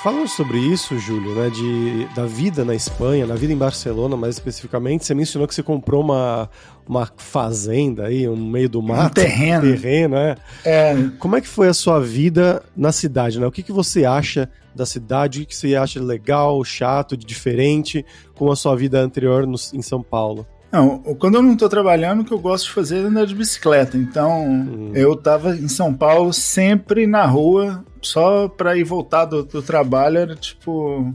Falando 0.00 0.28
sobre 0.28 0.58
isso, 0.58 0.96
Júlio, 0.96 1.34
né, 1.34 1.50
de, 1.50 2.04
da 2.14 2.24
vida 2.24 2.64
na 2.64 2.72
Espanha, 2.72 3.26
na 3.26 3.34
vida 3.34 3.52
em 3.52 3.56
Barcelona 3.56 4.16
mais 4.16 4.36
especificamente, 4.36 5.04
você 5.04 5.12
mencionou 5.12 5.48
que 5.48 5.54
você 5.54 5.62
comprou 5.62 6.04
uma, 6.04 6.48
uma 6.86 7.10
fazenda 7.16 8.06
aí, 8.06 8.24
no 8.24 8.36
meio 8.36 8.68
do 8.68 8.80
mato. 8.80 9.20
Um 9.20 9.24
terreno. 9.24 9.62
terreno 9.62 10.16
é. 10.16 10.36
é. 10.64 10.94
Como 11.18 11.34
é 11.34 11.40
que 11.40 11.48
foi 11.48 11.66
a 11.66 11.74
sua 11.74 11.98
vida 11.98 12.62
na 12.76 12.92
cidade, 12.92 13.40
né? 13.40 13.46
O 13.48 13.50
que, 13.50 13.60
que 13.60 13.72
você 13.72 14.04
acha 14.04 14.48
da 14.72 14.86
cidade? 14.86 15.38
O 15.38 15.40
que, 15.40 15.48
que 15.48 15.56
você 15.56 15.74
acha 15.74 16.00
legal, 16.00 16.62
chato, 16.62 17.16
de 17.16 17.26
diferente 17.26 18.06
com 18.36 18.52
a 18.52 18.56
sua 18.56 18.76
vida 18.76 19.00
anterior 19.00 19.48
no, 19.48 19.56
em 19.74 19.82
São 19.82 20.00
Paulo? 20.00 20.46
Não, 20.70 20.98
quando 21.18 21.36
eu 21.36 21.42
não 21.42 21.54
estou 21.54 21.68
trabalhando, 21.68 22.20
o 22.20 22.24
que 22.24 22.32
eu 22.32 22.38
gosto 22.38 22.66
de 22.66 22.72
fazer 22.72 22.98
é 22.98 23.00
andar 23.00 23.26
de 23.26 23.34
bicicleta. 23.34 23.96
Então, 23.96 24.46
hum. 24.46 24.92
eu 24.94 25.14
estava 25.14 25.56
em 25.56 25.66
São 25.66 25.92
Paulo 25.92 26.32
sempre 26.32 27.06
na 27.06 27.26
rua, 27.26 27.84
só 28.02 28.48
para 28.48 28.76
ir 28.76 28.84
voltar 28.84 29.24
do, 29.24 29.42
do, 29.42 29.62
trabalho 29.62 30.18
era 30.18 30.36
tipo. 30.36 31.14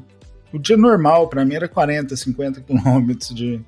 O 0.52 0.60
dia 0.60 0.78
normal, 0.78 1.28
para 1.30 1.44
mim 1.44 1.56
era 1.56 1.68
40, 1.68 2.16
50 2.16 2.62
quilômetros 2.62 3.34
de, 3.34 3.60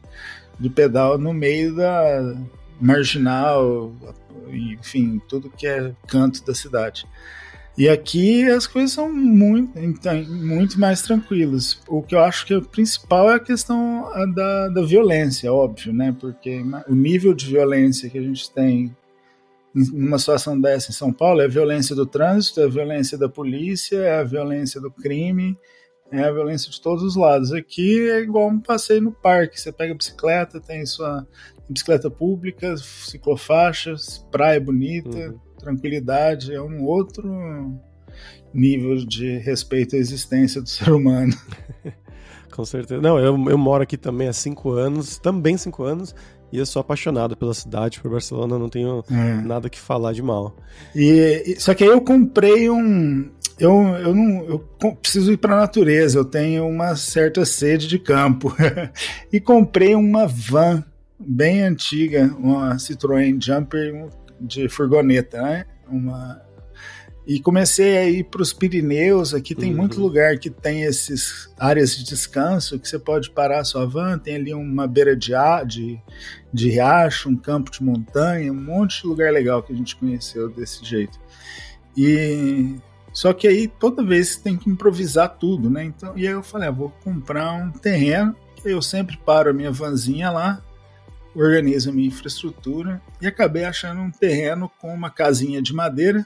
de 0.59 0.69
pedal 0.69 1.17
no 1.17 1.33
meio 1.33 1.75
da 1.75 2.35
marginal, 2.79 3.91
enfim, 4.49 5.19
tudo 5.27 5.49
que 5.49 5.65
é 5.65 5.93
canto 6.07 6.45
da 6.45 6.53
cidade. 6.53 7.07
E 7.77 7.89
aqui 7.89 8.49
as 8.49 8.67
coisas 8.67 8.91
são 8.91 9.11
muito, 9.11 9.77
então, 9.77 10.23
muito 10.25 10.79
mais 10.79 11.01
tranquilas. 11.01 11.81
O 11.87 12.01
que 12.01 12.15
eu 12.15 12.23
acho 12.23 12.45
que 12.45 12.53
é 12.53 12.57
o 12.57 12.61
principal 12.61 13.29
é 13.29 13.35
a 13.35 13.39
questão 13.39 14.09
da, 14.33 14.69
da 14.69 14.81
violência, 14.81 15.51
óbvio, 15.51 15.91
né? 15.91 16.15
Porque 16.17 16.63
o 16.87 16.95
nível 16.95 17.33
de 17.33 17.47
violência 17.47 18.09
que 18.09 18.17
a 18.17 18.21
gente 18.21 18.49
tem 18.51 18.95
numa 19.75 20.17
situação 20.17 20.59
dessa 20.59 20.89
em 20.89 20.93
São 20.93 21.11
Paulo 21.11 21.41
é 21.41 21.45
a 21.45 21.49
violência 21.49 21.93
do 21.93 22.05
trânsito, 22.05 22.61
é 22.61 22.63
a 22.63 22.69
violência 22.69 23.17
da 23.17 23.27
polícia, 23.27 23.97
é 23.97 24.19
a 24.19 24.23
violência 24.23 24.79
do 24.79 24.89
crime, 24.89 25.57
é 26.11 26.23
a 26.23 26.31
violência 26.31 26.71
de 26.71 26.79
todos 26.79 27.03
os 27.03 27.17
lados. 27.17 27.51
Aqui 27.51 28.09
é 28.09 28.21
igual 28.21 28.47
um 28.47 28.59
passeio 28.59 29.01
no 29.01 29.11
parque. 29.11 29.59
Você 29.59 29.71
pega 29.71 29.93
a 29.93 29.97
bicicleta, 29.97 30.61
tem 30.61 30.85
sua 30.85 31.27
bicicleta 31.69 32.09
pública, 32.09 32.77
ciclofaixas, 32.77 34.25
praia 34.31 34.61
bonita, 34.61 35.09
uhum. 35.09 35.39
tranquilidade. 35.59 36.53
É 36.53 36.61
um 36.61 36.85
outro 36.85 37.77
nível 38.53 38.95
de 38.95 39.37
respeito 39.39 39.97
à 39.97 39.99
existência 39.99 40.61
do 40.61 40.69
ser 40.69 40.91
humano. 40.91 41.33
Com 42.55 42.63
certeza. 42.63 43.01
Não, 43.01 43.19
eu, 43.19 43.49
eu 43.49 43.57
moro 43.57 43.83
aqui 43.83 43.97
também 43.97 44.29
há 44.29 44.33
cinco 44.33 44.71
anos, 44.71 45.17
também 45.17 45.57
cinco 45.57 45.83
anos, 45.83 46.15
e 46.55 46.59
eu 46.59 46.65
sou 46.65 46.79
apaixonado 46.79 47.35
pela 47.35 47.53
cidade, 47.53 47.99
por 47.99 48.09
Barcelona, 48.09 48.57
não 48.57 48.69
tenho 48.69 49.03
é. 49.11 49.41
nada 49.41 49.69
que 49.69 49.79
falar 49.79 50.13
de 50.13 50.21
mal. 50.21 50.55
E, 50.95 51.55
só 51.59 51.73
que 51.73 51.83
aí 51.83 51.89
eu 51.89 52.01
comprei 52.01 52.69
um. 52.69 53.29
Eu, 53.59 53.71
eu 53.71 54.15
não 54.15 54.45
eu 54.45 54.59
preciso 54.95 55.31
ir 55.31 55.37
para 55.37 55.53
a 55.53 55.59
natureza, 55.59 56.17
eu 56.17 56.25
tenho 56.25 56.67
uma 56.67 56.95
certa 56.95 57.45
sede 57.45 57.87
de 57.87 57.99
campo. 57.99 58.55
e 59.31 59.39
comprei 59.39 59.95
uma 59.95 60.27
van 60.27 60.83
bem 61.19 61.61
antiga, 61.61 62.33
uma 62.39 62.75
Citroën 62.75 63.41
Jumper 63.43 64.09
de 64.39 64.67
furgoneta, 64.69 65.41
né? 65.41 65.65
Uma 65.89 66.41
e 67.27 67.39
comecei 67.39 67.97
a 67.97 68.05
ir 68.07 68.23
para 68.25 68.41
os 68.41 68.53
Pirineus. 68.53 69.33
Aqui 69.33 69.55
tem 69.55 69.71
uhum. 69.71 69.77
muito 69.77 69.99
lugar 69.99 70.37
que 70.37 70.49
tem 70.49 70.83
esses 70.83 71.49
áreas 71.57 71.95
de 71.97 72.03
descanso 72.03 72.79
que 72.79 72.87
você 72.87 72.99
pode 72.99 73.31
parar 73.31 73.61
a 73.61 73.63
sua 73.63 73.85
van. 73.85 74.19
Tem 74.19 74.35
ali 74.35 74.53
uma 74.53 74.87
beira 74.87 75.15
de, 75.15 75.31
de, 75.65 75.99
de 76.53 76.69
riacho, 76.69 77.29
um 77.29 77.35
campo 77.35 77.71
de 77.71 77.83
montanha, 77.83 78.51
um 78.51 78.61
monte 78.61 79.01
de 79.01 79.07
lugar 79.07 79.33
legal 79.33 79.63
que 79.63 79.73
a 79.73 79.75
gente 79.75 79.95
conheceu 79.95 80.49
desse 80.49 80.85
jeito. 80.85 81.19
E 81.97 82.75
só 83.11 83.33
que 83.33 83.47
aí 83.47 83.67
toda 83.67 84.03
vez 84.03 84.29
você 84.29 84.41
tem 84.41 84.55
que 84.55 84.69
improvisar 84.69 85.37
tudo, 85.39 85.67
né? 85.69 85.83
Então, 85.83 86.13
e 86.15 86.27
aí 86.27 86.33
eu 86.33 86.43
falei, 86.43 86.69
ah, 86.69 86.71
vou 86.71 86.89
comprar 87.03 87.53
um 87.53 87.71
terreno. 87.71 88.35
Eu 88.63 88.81
sempre 88.81 89.17
paro 89.17 89.49
a 89.49 89.53
minha 89.53 89.71
vanzinha 89.71 90.29
lá, 90.29 90.61
organizo 91.33 91.89
a 91.89 91.93
minha 91.93 92.07
infraestrutura 92.07 93.01
e 93.19 93.25
acabei 93.25 93.63
achando 93.63 94.01
um 94.01 94.11
terreno 94.11 94.69
com 94.79 94.93
uma 94.93 95.09
casinha 95.09 95.61
de 95.61 95.73
madeira 95.73 96.25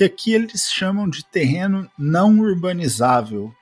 que 0.00 0.04
aqui 0.04 0.32
eles 0.32 0.72
chamam 0.72 1.06
de 1.06 1.22
terreno 1.22 1.86
não 1.98 2.38
urbanizável. 2.38 3.54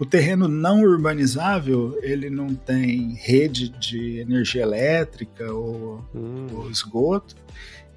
O 0.00 0.06
terreno 0.06 0.48
não 0.48 0.80
urbanizável, 0.80 1.98
ele 2.02 2.30
não 2.30 2.54
tem 2.54 3.12
rede 3.12 3.68
de 3.68 4.20
energia 4.20 4.62
elétrica 4.62 5.52
ou, 5.52 6.02
hum. 6.14 6.46
ou 6.50 6.70
esgoto, 6.70 7.36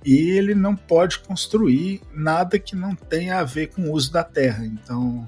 e 0.03 0.29
ele 0.31 0.53
não 0.53 0.75
pode 0.75 1.19
construir 1.19 2.01
nada 2.13 2.59
que 2.59 2.75
não 2.75 2.93
tenha 2.93 3.39
a 3.39 3.45
ver 3.45 3.67
com 3.67 3.83
o 3.83 3.93
uso 3.93 4.11
da 4.11 4.25
terra. 4.25 4.65
Então, 4.65 5.25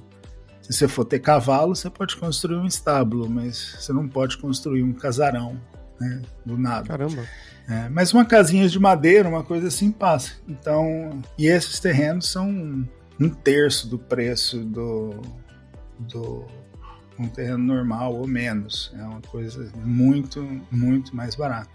se 0.62 0.74
você 0.74 0.90
for 0.90 1.06
ter 1.06 1.20
cavalo, 1.20 1.74
você 1.74 1.90
pode 1.90 2.18
construir 2.18 2.58
um 2.58 2.68
estábulo, 2.68 3.30
mas 3.30 3.78
você 3.80 3.94
não 3.94 4.10
pode 4.10 4.38
construir 4.38 4.84
um 4.84 4.92
casarão 4.92 5.58
né, 5.98 6.22
do 6.46 6.58
nada. 6.58 6.86
Caramba. 6.90 7.26
É, 7.70 7.90
mas 7.90 8.14
uma 8.14 8.26
casinha 8.26 8.68
de 8.68 8.80
madeira, 8.80 9.30
uma 9.30 9.44
coisa 9.44 9.68
assim, 9.68 9.92
passa. 9.92 10.34
Então, 10.48 11.22
e 11.38 11.48
esses 11.48 11.80
terrenos 11.80 12.28
são 12.28 12.86
um 13.20 13.30
terço 13.30 13.88
do 13.88 14.00
preço 14.00 14.60
do, 14.60 15.22
do 16.00 16.46
um 17.18 17.28
terreno 17.28 17.60
normal 17.60 18.16
ou 18.16 18.28
menos. 18.28 18.92
É 18.98 19.04
uma 19.04 19.22
coisa 19.22 19.72
muito, 19.84 20.42
muito 20.72 21.16
mais 21.16 21.36
barata. 21.36 21.70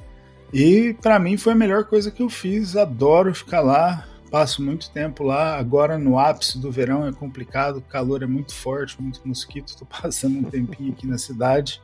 E 0.52 0.94
para 1.00 1.18
mim 1.18 1.36
foi 1.36 1.52
a 1.52 1.56
melhor 1.56 1.84
coisa 1.84 2.10
que 2.10 2.22
eu 2.22 2.28
fiz. 2.28 2.76
Adoro 2.76 3.34
ficar 3.34 3.60
lá, 3.60 4.06
passo 4.30 4.62
muito 4.62 4.90
tempo 4.90 5.22
lá. 5.22 5.56
Agora 5.56 5.98
no 5.98 6.18
ápice 6.18 6.58
do 6.58 6.70
verão 6.70 7.06
é 7.06 7.12
complicado, 7.12 7.78
o 7.78 7.82
calor 7.82 8.22
é 8.22 8.26
muito 8.26 8.54
forte, 8.54 9.00
muito 9.00 9.20
mosquito. 9.26 9.68
Estou 9.68 9.86
passando 10.02 10.38
um 10.38 10.44
tempinho 10.44 10.92
aqui 10.92 11.06
na 11.06 11.18
cidade, 11.18 11.80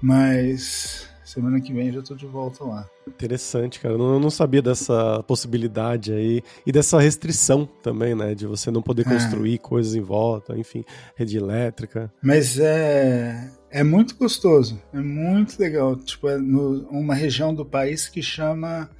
mas 0.00 1.08
semana 1.32 1.60
que 1.60 1.72
vem 1.72 1.92
já 1.92 2.00
estou 2.00 2.16
de 2.16 2.26
volta 2.26 2.64
lá. 2.64 2.88
Interessante, 3.06 3.80
cara. 3.80 3.94
Eu 3.94 4.20
não 4.20 4.30
sabia 4.30 4.62
dessa 4.62 5.22
possibilidade 5.24 6.12
aí 6.12 6.42
e 6.66 6.72
dessa 6.72 7.00
restrição 7.00 7.68
também, 7.82 8.14
né? 8.14 8.34
De 8.34 8.46
você 8.46 8.70
não 8.70 8.82
poder 8.82 9.06
é. 9.06 9.10
construir 9.10 9.54
é. 9.54 9.58
coisas 9.58 9.94
em 9.94 10.00
volta, 10.00 10.56
enfim, 10.56 10.84
rede 11.16 11.36
elétrica. 11.36 12.12
Mas 12.22 12.58
é, 12.58 13.50
é 13.70 13.82
muito 13.82 14.16
gostoso, 14.16 14.80
é 14.92 15.00
muito 15.00 15.58
legal. 15.58 15.96
Tipo, 15.96 16.28
é 16.28 16.38
no, 16.38 16.86
uma 16.88 17.14
região 17.14 17.54
do 17.54 17.64
país 17.64 18.08
que 18.08 18.22
chama 18.22 18.90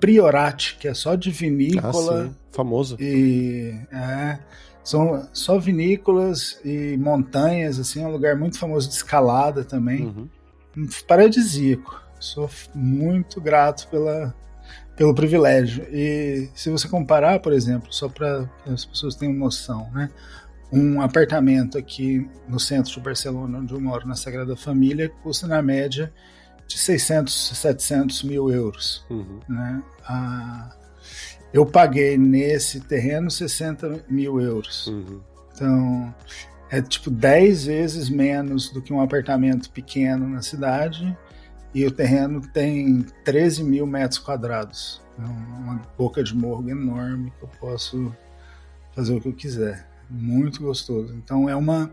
Priorat, 0.00 0.76
que 0.78 0.88
é 0.88 0.94
só 0.94 1.14
de 1.14 1.30
vinícola. 1.30 2.24
Ah, 2.24 2.26
sim. 2.26 2.34
Famoso. 2.50 2.96
E 3.00 3.74
é, 3.92 4.38
são 4.84 5.26
só 5.32 5.58
vinícolas 5.58 6.60
e 6.64 6.96
montanhas, 6.98 7.78
assim, 7.78 8.02
é 8.02 8.06
um 8.06 8.12
lugar 8.12 8.36
muito 8.36 8.58
famoso 8.58 8.88
de 8.88 8.94
escalada 8.94 9.64
também. 9.64 10.04
Uhum. 10.04 10.28
Paradisíaco. 11.06 12.02
Sou 12.18 12.48
muito 12.74 13.40
grato 13.40 13.88
pela, 13.88 14.34
pelo 14.96 15.14
privilégio. 15.14 15.86
E 15.90 16.48
se 16.54 16.70
você 16.70 16.88
comparar, 16.88 17.40
por 17.40 17.52
exemplo, 17.52 17.92
só 17.92 18.08
para 18.08 18.48
as 18.66 18.84
pessoas 18.84 19.14
tenham 19.14 19.34
noção, 19.34 19.90
né? 19.92 20.10
Um 20.72 21.00
apartamento 21.00 21.78
aqui 21.78 22.28
no 22.48 22.58
centro 22.58 22.92
de 22.92 23.00
Barcelona, 23.00 23.58
onde 23.58 23.72
eu 23.72 23.80
moro, 23.80 24.08
na 24.08 24.16
Sagrada 24.16 24.56
Família, 24.56 25.08
custa 25.22 25.46
na 25.46 25.62
média 25.62 26.12
de 26.66 26.78
600, 26.78 27.56
700 27.56 28.22
mil 28.24 28.50
euros. 28.50 29.04
Uhum. 29.10 29.40
Né? 29.48 29.82
Ah, 30.04 30.70
eu 31.52 31.64
paguei 31.64 32.18
nesse 32.18 32.80
terreno 32.80 33.30
60 33.30 34.04
mil 34.08 34.40
euros. 34.40 34.88
Uhum. 34.88 35.20
Então, 35.52 36.14
é 36.74 36.82
tipo 36.82 37.08
10 37.08 37.66
vezes 37.66 38.08
menos 38.08 38.70
do 38.70 38.82
que 38.82 38.92
um 38.92 39.00
apartamento 39.00 39.70
pequeno 39.70 40.28
na 40.28 40.42
cidade. 40.42 41.16
E 41.72 41.84
o 41.86 41.90
terreno 41.90 42.40
tem 42.40 43.02
13 43.24 43.62
mil 43.62 43.86
metros 43.86 44.18
quadrados. 44.18 45.00
É 45.18 45.22
uma 45.22 45.80
boca 45.96 46.22
de 46.22 46.34
morro 46.34 46.68
enorme 46.68 47.32
que 47.38 47.44
eu 47.44 47.48
posso 47.60 48.14
fazer 48.92 49.14
o 49.14 49.20
que 49.20 49.28
eu 49.28 49.32
quiser 49.32 49.86
muito 50.10 50.62
gostoso. 50.62 51.14
Então 51.14 51.48
é 51.48 51.54
uma 51.54 51.90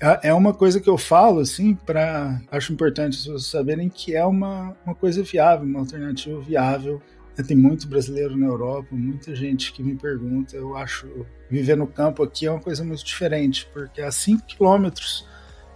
é, 0.00 0.28
é 0.28 0.34
uma 0.34 0.52
coisa 0.52 0.80
que 0.80 0.88
eu 0.88 0.98
falo 0.98 1.40
assim 1.40 1.74
para 1.74 2.40
acho 2.50 2.72
importante 2.72 3.18
pessoas 3.18 3.46
saberem 3.46 3.88
que 3.88 4.14
é 4.14 4.24
uma, 4.24 4.74
uma 4.84 4.94
coisa 4.94 5.22
viável, 5.22 5.66
uma 5.66 5.80
alternativa 5.80 6.40
viável. 6.40 7.00
Tem 7.46 7.56
muito 7.56 7.88
brasileiro 7.88 8.36
na 8.36 8.46
Europa, 8.46 8.88
muita 8.92 9.34
gente 9.34 9.72
que 9.72 9.82
me 9.82 9.94
pergunta. 9.94 10.54
Eu 10.54 10.76
acho 10.76 11.26
viver 11.50 11.76
no 11.76 11.86
campo 11.86 12.22
aqui 12.22 12.46
é 12.46 12.50
uma 12.50 12.60
coisa 12.60 12.84
muito 12.84 13.04
diferente, 13.04 13.68
porque 13.72 14.02
a 14.02 14.12
5 14.12 14.44
quilômetros 14.46 15.26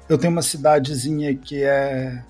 eu 0.09 0.17
tenho 0.17 0.33
uma 0.33 0.43
cidadezinha 0.43 1.35
que 1.35 1.63
é 1.63 2.23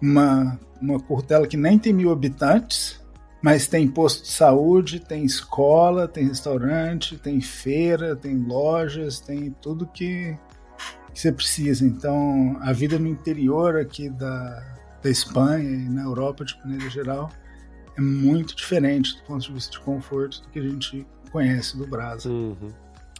uma, 0.00 0.58
uma 0.80 1.00
curtela 1.00 1.46
que 1.46 1.56
nem 1.56 1.78
tem 1.78 1.92
mil 1.92 2.12
habitantes, 2.12 3.00
mas 3.42 3.66
tem 3.66 3.88
posto 3.88 4.22
de 4.24 4.30
saúde, 4.30 5.00
tem 5.00 5.24
escola, 5.24 6.06
tem 6.06 6.28
restaurante, 6.28 7.16
tem 7.16 7.40
feira, 7.40 8.14
tem 8.14 8.36
lojas, 8.36 9.20
tem 9.20 9.54
tudo 9.60 9.86
que, 9.86 10.36
que 11.12 11.20
você 11.20 11.32
precisa. 11.32 11.84
Então, 11.84 12.56
a 12.60 12.72
vida 12.72 12.98
no 12.98 13.08
interior 13.08 13.76
aqui 13.76 14.08
da, 14.10 14.76
da 15.02 15.10
Espanha 15.10 15.70
e 15.70 15.88
na 15.88 16.02
Europa, 16.02 16.44
de 16.44 16.58
maneira 16.60 16.88
geral, 16.90 17.30
é 17.96 18.00
muito 18.00 18.54
diferente 18.54 19.16
do 19.16 19.22
ponto 19.22 19.42
de 19.42 19.52
vista 19.52 19.72
de 19.72 19.80
conforto 19.80 20.42
do 20.42 20.48
que 20.48 20.58
a 20.58 20.62
gente 20.62 21.06
conhece 21.30 21.76
do 21.76 21.86
Brasil. 21.86 22.30
Uhum. 22.30 22.70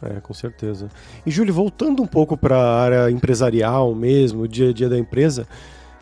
É, 0.01 0.19
com 0.19 0.33
certeza. 0.33 0.89
E, 1.25 1.31
Júlio, 1.31 1.53
voltando 1.53 2.03
um 2.03 2.07
pouco 2.07 2.37
para 2.37 2.55
a 2.55 2.81
área 2.81 3.11
empresarial 3.11 3.95
mesmo, 3.95 4.43
o 4.43 4.47
dia 4.47 4.69
a 4.69 4.73
dia 4.73 4.87
da 4.87 4.97
empresa, 4.97 5.47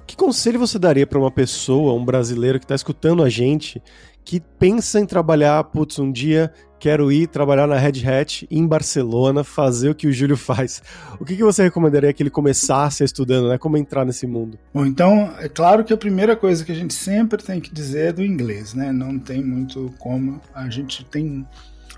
que 0.06 0.18
conselho 0.18 0.60
você 0.60 0.78
daria 0.78 1.08
para 1.08 1.18
uma 1.18 1.32
pessoa, 1.32 1.94
um 1.94 2.04
brasileiro 2.04 2.60
que 2.60 2.66
está 2.66 2.76
escutando 2.76 3.24
a 3.24 3.30
gente, 3.30 3.82
que 4.24 4.40
pensa 4.40 5.00
em 5.00 5.06
trabalhar, 5.06 5.64
putz, 5.66 5.98
um 5.98 6.12
dia 6.12 6.52
quero 6.86 7.12
ir 7.12 7.26
trabalhar 7.26 7.66
na 7.66 7.80
Red 7.80 8.08
Hat 8.08 8.48
em 8.52 8.68
Barcelona, 8.68 9.44
fazer 9.44 9.90
o 9.90 9.96
que 9.96 10.06
o 10.06 10.14
Júlio 10.14 10.38
faz. 10.38 10.84
O 11.20 11.26
que, 11.26 11.36
que 11.36 11.44
você 11.44 11.64
recomendaria 11.64 12.14
que 12.14 12.22
ele 12.22 12.30
começasse 12.30 13.04
estudando, 13.04 13.50
né? 13.50 13.58
Como 13.58 13.76
entrar 13.76 14.06
nesse 14.06 14.28
mundo? 14.28 14.60
Bom, 14.72 14.86
então, 14.86 15.34
é 15.40 15.50
claro 15.50 15.84
que 15.84 15.92
a 15.92 15.98
primeira 15.98 16.36
coisa 16.36 16.64
que 16.64 16.72
a 16.72 16.76
gente 16.76 16.94
sempre 16.94 17.42
tem 17.42 17.60
que 17.60 17.74
dizer 17.74 18.10
é 18.10 18.14
do 18.14 18.24
inglês, 18.24 18.76
né? 18.76 18.92
Não 18.92 19.18
tem 19.18 19.44
muito 19.44 19.92
como. 19.98 20.40
A 20.54 20.70
gente 20.70 21.04
tem 21.06 21.44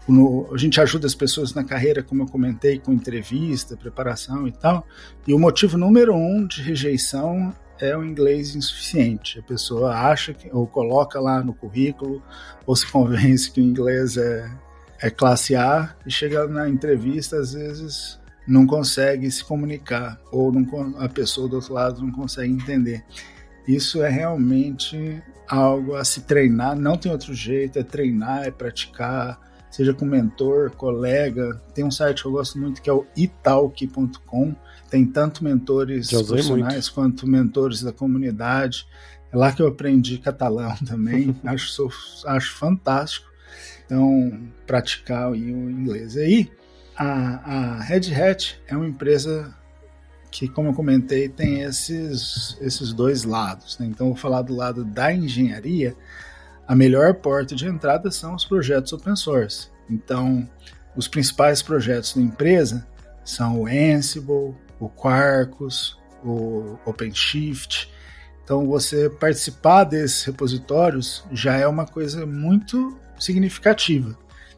no, 0.08 0.48
a 0.54 0.58
gente 0.58 0.80
ajuda 0.80 1.06
as 1.06 1.14
pessoas 1.14 1.54
na 1.54 1.66
carreira, 1.66 2.02
como 2.02 2.24
eu 2.24 2.28
comentei, 2.28 2.80
com 2.80 2.94
entrevista, 2.94 3.76
preparação 3.76 4.48
e 4.48 4.54
tal. 4.54 4.88
E 5.28 5.34
o 5.34 5.38
motivo 5.40 5.78
número 5.78 6.16
um 6.16 6.48
de 6.48 6.62
rejeição 6.62 7.54
é 7.78 7.96
o 7.98 8.06
inglês 8.06 8.56
insuficiente. 8.56 9.38
A 9.40 9.44
pessoa 9.44 9.94
acha 9.94 10.34
que, 10.34 10.50
ou 10.50 10.66
coloca 10.66 11.20
lá 11.20 11.44
no 11.44 11.54
currículo, 11.54 12.24
ou 12.66 12.74
se 12.74 12.88
convence 12.90 13.52
que 13.52 13.60
o 13.60 13.64
inglês 13.66 14.16
é, 14.16 14.50
é 15.02 15.10
classe 15.10 15.56
A 15.56 15.96
e 16.06 16.12
chega 16.12 16.48
na 16.48 16.70
entrevista, 16.70 17.38
às 17.38 17.54
vezes 17.54 18.20
não 18.48 18.66
consegue 18.66 19.30
se 19.30 19.44
comunicar, 19.44 20.20
ou 20.32 20.52
não, 20.52 20.66
a 21.00 21.10
pessoa 21.10 21.50
do 21.50 21.58
outro 21.58 21.74
lado 21.74 22.02
não 22.02 22.12
consegue 22.12 22.54
entender. 22.54 23.04
Isso 23.68 24.02
é 24.02 24.10
realmente 24.10 25.22
algo 25.48 25.96
a 25.96 26.06
se 26.06 26.22
treinar, 26.22 26.76
não 26.76 26.98
tem 26.98 27.12
outro 27.12 27.34
jeito, 27.34 27.78
é 27.78 27.84
treinar, 27.84 28.46
é 28.46 28.52
praticar, 28.52 29.40
seja 29.70 29.94
com 29.94 30.06
mentor, 30.06 30.72
colega. 30.72 31.62
Tem 31.74 31.84
um 31.84 31.92
site 31.92 32.22
que 32.22 32.28
eu 32.28 32.32
gosto 32.32 32.58
muito 32.58 32.82
que 32.82 32.90
é 32.90 32.94
o 32.94 33.06
italk.com, 33.16 34.56
tem 34.90 35.06
tanto 35.06 35.44
mentores 35.44 36.10
profissionais 36.10 36.74
muito. 36.74 36.94
quanto 36.94 37.28
mentores 37.28 37.82
da 37.82 37.92
comunidade. 37.92 38.88
É 39.32 39.36
lá 39.36 39.52
que 39.52 39.62
eu 39.62 39.68
aprendi 39.68 40.18
catalão 40.18 40.74
também. 40.88 41.36
acho, 41.44 41.70
sou, 41.70 41.92
acho 42.26 42.56
fantástico. 42.56 43.27
Então, 43.88 44.40
praticar 44.68 45.32
o 45.32 45.36
inglês. 45.36 46.16
Aí, 46.18 46.52
a, 46.96 47.06
a 47.06 47.82
Red 47.82 48.14
Hat 48.14 48.62
é 48.68 48.76
uma 48.76 48.88
empresa 48.88 49.56
que, 50.30 50.48
como 50.48 50.70
eu 50.70 50.74
comentei, 50.74 51.30
tem 51.30 51.62
esses, 51.62 52.58
esses 52.60 52.92
dois 52.92 53.24
lados. 53.24 53.80
Né? 53.80 53.88
Então, 53.88 54.08
vou 54.08 54.16
falar 54.16 54.42
do 54.42 54.54
lado 54.54 54.84
da 54.84 55.14
engenharia. 55.14 55.96
A 56.68 56.76
melhor 56.76 57.14
porta 57.16 57.56
de 57.56 57.66
entrada 57.66 58.12
são 58.12 58.36
os 58.36 58.44
projetos 58.44 58.92
open 58.92 59.16
source. 59.16 59.70
Então, 59.90 60.48
os 60.98 61.08
principais 61.08 61.62
projetos 61.62 62.14
da 62.14 62.22
empresa 62.22 62.86
são 63.24 63.62
o 63.62 63.68
Ansible, 63.68 64.54
o 64.80 64.90
Quarkus, 64.90 65.98
o 66.24 66.78
OpenShift. 66.86 67.90
Então, 68.44 68.66
você 68.66 69.10
participar 69.10 69.86
desses 69.86 70.24
repositórios 70.24 71.24
já 71.32 71.56
é 71.56 71.66
uma 71.66 71.86
coisa 71.86 72.26
muito 72.26 72.98
significativa. 73.20 74.18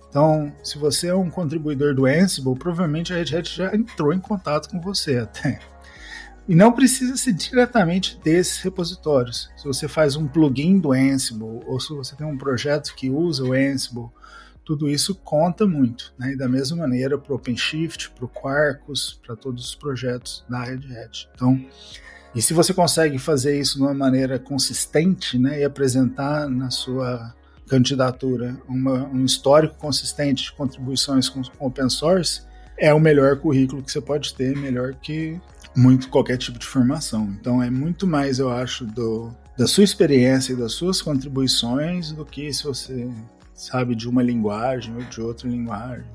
Então, 0.09 0.51
se 0.63 0.77
você 0.77 1.07
é 1.07 1.15
um 1.15 1.29
contribuidor 1.29 1.93
do 1.93 2.05
Ansible, 2.05 2.57
provavelmente 2.57 3.13
a 3.13 3.17
Red 3.17 3.37
Hat 3.37 3.55
já 3.55 3.75
entrou 3.75 4.11
em 4.11 4.19
contato 4.19 4.69
com 4.69 4.81
você 4.81 5.17
até. 5.17 5.59
E 6.47 6.55
não 6.55 6.71
precisa 6.71 7.15
ser 7.15 7.33
diretamente 7.33 8.19
desses 8.23 8.57
repositórios. 8.57 9.51
Se 9.55 9.65
você 9.65 9.87
faz 9.87 10.15
um 10.15 10.27
plugin 10.27 10.79
do 10.79 10.93
Ansible, 10.93 11.61
ou 11.67 11.79
se 11.79 11.93
você 11.93 12.15
tem 12.15 12.25
um 12.25 12.37
projeto 12.37 12.95
que 12.95 13.07
usa 13.07 13.43
o 13.43 13.53
Ansible, 13.53 14.09
tudo 14.65 14.89
isso 14.89 15.13
conta 15.13 15.67
muito, 15.67 16.13
né? 16.17 16.33
E 16.33 16.37
da 16.37 16.47
mesma 16.49 16.77
maneira 16.77 17.17
para 17.19 17.33
o 17.33 17.35
OpenShift, 17.35 18.11
para 18.11 18.25
o 18.25 18.27
Quarkus, 18.27 19.19
para 19.25 19.35
todos 19.35 19.65
os 19.65 19.75
projetos 19.75 20.43
da 20.49 20.63
Red 20.63 20.95
Hat. 20.95 21.29
Então, 21.35 21.63
e 22.33 22.41
se 22.41 22.53
você 22.53 22.73
consegue 22.73 23.17
fazer 23.17 23.59
isso 23.59 23.77
de 23.77 23.81
uma 23.81 23.93
maneira 23.93 24.37
consistente, 24.37 25.37
né, 25.39 25.59
e 25.59 25.63
apresentar 25.63 26.47
na 26.47 26.69
sua 26.69 27.33
candidatura 27.69 28.57
uma, 28.67 29.07
um 29.07 29.23
histórico 29.23 29.75
consistente 29.75 30.43
de 30.43 30.51
contribuições 30.51 31.29
com, 31.29 31.41
open 31.59 31.89
source, 31.89 32.41
é 32.77 32.93
o 32.93 32.99
melhor 32.99 33.37
currículo 33.37 33.83
que 33.83 33.91
você 33.91 34.01
pode 34.01 34.33
ter, 34.33 34.55
melhor 34.57 34.95
que 34.95 35.39
muito 35.75 36.09
qualquer 36.09 36.37
tipo 36.37 36.57
de 36.57 36.65
formação. 36.65 37.35
Então 37.39 37.61
é 37.61 37.69
muito 37.69 38.07
mais, 38.07 38.39
eu 38.39 38.49
acho, 38.49 38.85
do, 38.85 39.31
da 39.57 39.67
sua 39.67 39.83
experiência 39.83 40.53
e 40.53 40.55
das 40.55 40.73
suas 40.73 41.01
contribuições 41.01 42.11
do 42.11 42.25
que 42.25 42.51
se 42.51 42.63
você 42.63 43.09
sabe, 43.53 43.93
de 43.93 44.07
uma 44.07 44.23
linguagem 44.23 44.95
ou 44.95 45.03
de 45.03 45.21
outra 45.21 45.47
linguagem. 45.47 46.05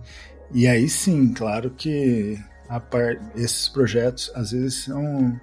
E 0.53 0.67
aí 0.67 0.89
sim, 0.89 1.33
claro 1.33 1.71
que 1.71 2.39
par... 2.91 3.21
esses 3.37 3.69
projetos 3.69 4.31
às 4.35 4.53
vezes 4.53 4.85
são 4.85 5.39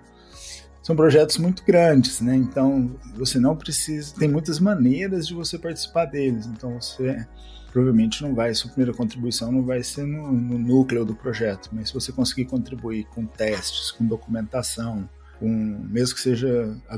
são 0.81 0.95
projetos 0.95 1.37
muito 1.37 1.63
grandes, 1.63 2.21
né? 2.21 2.35
Então 2.35 2.95
você 3.15 3.39
não 3.39 3.55
precisa, 3.55 4.15
tem 4.17 4.29
muitas 4.29 4.59
maneiras 4.59 5.27
de 5.27 5.33
você 5.33 5.57
participar 5.57 6.05
deles. 6.05 6.45
Então 6.45 6.79
você 6.79 7.25
provavelmente 7.71 8.21
não 8.21 8.35
vai, 8.35 8.53
sua 8.53 8.69
primeira 8.71 8.93
contribuição 8.93 9.51
não 9.51 9.63
vai 9.63 9.81
ser 9.83 10.05
no, 10.05 10.31
no 10.31 10.57
núcleo 10.57 11.05
do 11.05 11.15
projeto, 11.15 11.69
mas 11.71 11.87
se 11.87 11.93
você 11.93 12.11
conseguir 12.11 12.45
contribuir 12.45 13.05
com 13.05 13.25
testes, 13.25 13.91
com 13.91 14.05
documentação, 14.05 15.09
mesmo 15.41 16.15
que 16.15 16.21
seja 16.21 16.77
a, 16.87 16.95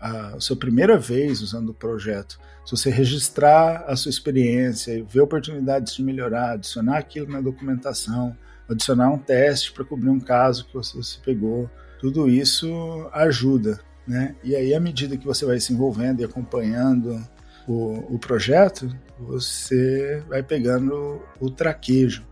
a, 0.00 0.34
a, 0.34 0.40
sua 0.40 0.56
primeira 0.56 0.98
vez 0.98 1.42
usando 1.42 1.68
o 1.68 1.74
projeto, 1.74 2.40
se 2.64 2.70
você 2.70 2.90
registrar 2.90 3.84
a 3.86 3.94
sua 3.94 4.10
experiência, 4.10 5.04
ver 5.04 5.20
oportunidades 5.20 5.94
de 5.94 6.02
melhorar, 6.02 6.52
adicionar 6.52 6.98
aquilo 6.98 7.30
na 7.30 7.40
documentação, 7.40 8.36
adicionar 8.68 9.10
um 9.10 9.18
teste 9.18 9.72
para 9.72 9.84
cobrir 9.84 10.08
um 10.08 10.18
caso 10.18 10.64
que 10.66 10.74
você, 10.74 10.96
você 10.96 11.18
pegou, 11.24 11.70
tudo 12.04 12.28
isso 12.28 13.08
ajuda, 13.14 13.80
né? 14.06 14.36
E 14.44 14.54
aí, 14.54 14.74
à 14.74 14.78
medida 14.78 15.16
que 15.16 15.24
você 15.24 15.46
vai 15.46 15.58
se 15.58 15.72
envolvendo 15.72 16.20
e 16.20 16.24
acompanhando 16.24 17.26
o, 17.66 18.14
o 18.14 18.18
projeto, 18.18 18.94
você 19.18 20.22
vai 20.28 20.42
pegando 20.42 21.22
o 21.40 21.48
traquejo. 21.48 22.22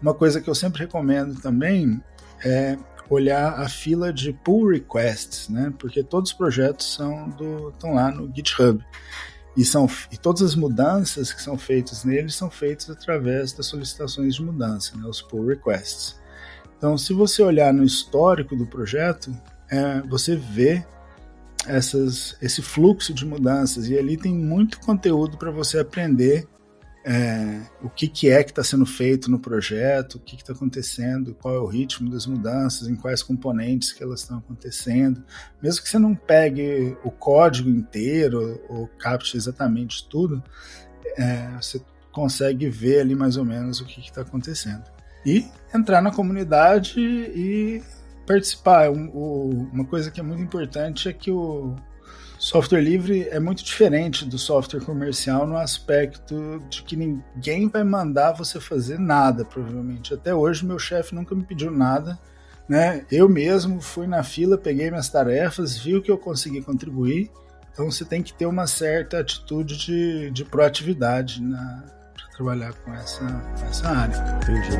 Uma 0.00 0.12
coisa 0.12 0.40
que 0.40 0.50
eu 0.50 0.56
sempre 0.56 0.80
recomendo 0.80 1.40
também 1.40 2.02
é 2.44 2.76
olhar 3.08 3.60
a 3.60 3.68
fila 3.68 4.12
de 4.12 4.32
pull 4.32 4.70
requests, 4.70 5.48
né? 5.48 5.72
Porque 5.78 6.02
todos 6.02 6.32
os 6.32 6.36
projetos 6.36 6.92
são 6.92 7.28
do, 7.30 7.68
estão 7.68 7.94
lá 7.94 8.10
no 8.10 8.28
GitHub. 8.34 8.84
E, 9.56 9.64
são, 9.64 9.88
e 10.10 10.16
todas 10.16 10.42
as 10.42 10.56
mudanças 10.56 11.32
que 11.32 11.40
são 11.40 11.56
feitas 11.56 12.02
neles 12.02 12.34
são 12.34 12.50
feitas 12.50 12.90
através 12.90 13.52
das 13.52 13.66
solicitações 13.66 14.34
de 14.34 14.42
mudança, 14.42 14.96
né, 14.96 15.06
os 15.06 15.22
pull 15.22 15.46
requests. 15.46 16.20
Então, 16.82 16.98
se 16.98 17.12
você 17.12 17.40
olhar 17.40 17.72
no 17.72 17.84
histórico 17.84 18.56
do 18.56 18.66
projeto, 18.66 19.32
é, 19.70 20.00
você 20.00 20.34
vê 20.34 20.84
essas, 21.64 22.36
esse 22.42 22.60
fluxo 22.60 23.14
de 23.14 23.24
mudanças 23.24 23.88
e 23.88 23.96
ali 23.96 24.16
tem 24.16 24.34
muito 24.34 24.80
conteúdo 24.80 25.38
para 25.38 25.52
você 25.52 25.78
aprender 25.78 26.44
é, 27.06 27.60
o 27.80 27.88
que, 27.88 28.08
que 28.08 28.28
é 28.28 28.42
que 28.42 28.50
está 28.50 28.64
sendo 28.64 28.84
feito 28.84 29.30
no 29.30 29.38
projeto, 29.38 30.16
o 30.16 30.18
que 30.18 30.34
está 30.34 30.52
acontecendo, 30.52 31.36
qual 31.40 31.54
é 31.54 31.58
o 31.60 31.66
ritmo 31.66 32.10
das 32.10 32.26
mudanças, 32.26 32.88
em 32.88 32.96
quais 32.96 33.22
componentes 33.22 33.92
que 33.92 34.02
elas 34.02 34.22
estão 34.22 34.38
acontecendo. 34.38 35.22
Mesmo 35.62 35.84
que 35.84 35.88
você 35.88 36.00
não 36.00 36.16
pegue 36.16 36.96
o 37.04 37.12
código 37.12 37.70
inteiro 37.70 38.60
ou 38.68 38.88
capte 38.98 39.36
exatamente 39.36 40.08
tudo, 40.08 40.42
é, 41.16 41.46
você 41.60 41.80
consegue 42.10 42.68
ver 42.68 43.02
ali 43.02 43.14
mais 43.14 43.36
ou 43.36 43.44
menos 43.44 43.80
o 43.80 43.84
que 43.84 44.00
está 44.00 44.22
acontecendo. 44.22 44.91
E 45.24 45.46
entrar 45.74 46.00
na 46.00 46.10
comunidade 46.10 47.00
e 47.00 47.82
participar. 48.26 48.90
Um, 48.90 49.08
o, 49.08 49.68
uma 49.72 49.84
coisa 49.84 50.10
que 50.10 50.20
é 50.20 50.22
muito 50.22 50.42
importante 50.42 51.08
é 51.08 51.12
que 51.12 51.30
o, 51.30 51.76
Software 52.42 52.80
livre 52.80 53.28
é 53.30 53.38
muito 53.38 53.62
diferente 53.62 54.24
do 54.24 54.36
software 54.36 54.80
comercial 54.80 55.46
no 55.46 55.56
aspecto 55.56 56.60
de 56.68 56.82
que 56.82 56.96
ninguém 56.96 57.68
vai 57.68 57.84
mandar 57.84 58.32
você 58.32 58.58
fazer 58.58 58.98
nada, 58.98 59.44
provavelmente. 59.44 60.12
Até 60.12 60.34
hoje, 60.34 60.66
meu 60.66 60.76
chefe 60.76 61.14
nunca 61.14 61.36
me 61.36 61.44
pediu 61.44 61.70
nada. 61.70 62.18
Né? 62.68 63.06
Eu 63.12 63.28
mesmo 63.28 63.80
fui 63.80 64.08
na 64.08 64.24
fila, 64.24 64.58
peguei 64.58 64.90
minhas 64.90 65.08
tarefas, 65.08 65.78
vi 65.78 65.94
o 65.94 66.02
que 66.02 66.10
eu 66.10 66.18
consegui 66.18 66.60
contribuir. 66.60 67.30
Então 67.72 67.88
você 67.88 68.04
tem 68.04 68.20
que 68.20 68.34
ter 68.34 68.46
uma 68.46 68.66
certa 68.66 69.20
atitude 69.20 69.78
de, 69.78 70.30
de 70.32 70.44
proatividade 70.44 71.40
para 71.40 71.84
trabalhar 72.36 72.72
com 72.84 72.92
essa, 72.94 73.24
com 73.58 73.66
essa 73.66 73.88
área. 73.88 74.40
Entendi. 74.42 74.78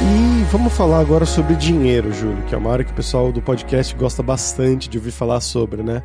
E 0.00 0.44
vamos 0.50 0.72
falar 0.72 1.00
agora 1.00 1.26
sobre 1.26 1.54
dinheiro, 1.54 2.12
Júlio, 2.12 2.42
que 2.44 2.54
é 2.54 2.58
uma 2.58 2.72
área 2.72 2.84
que 2.84 2.92
o 2.92 2.94
pessoal 2.94 3.30
do 3.30 3.42
podcast 3.42 3.94
gosta 3.94 4.22
bastante 4.22 4.88
de 4.88 4.96
ouvir 4.96 5.10
falar 5.10 5.40
sobre, 5.40 5.82
né? 5.82 6.02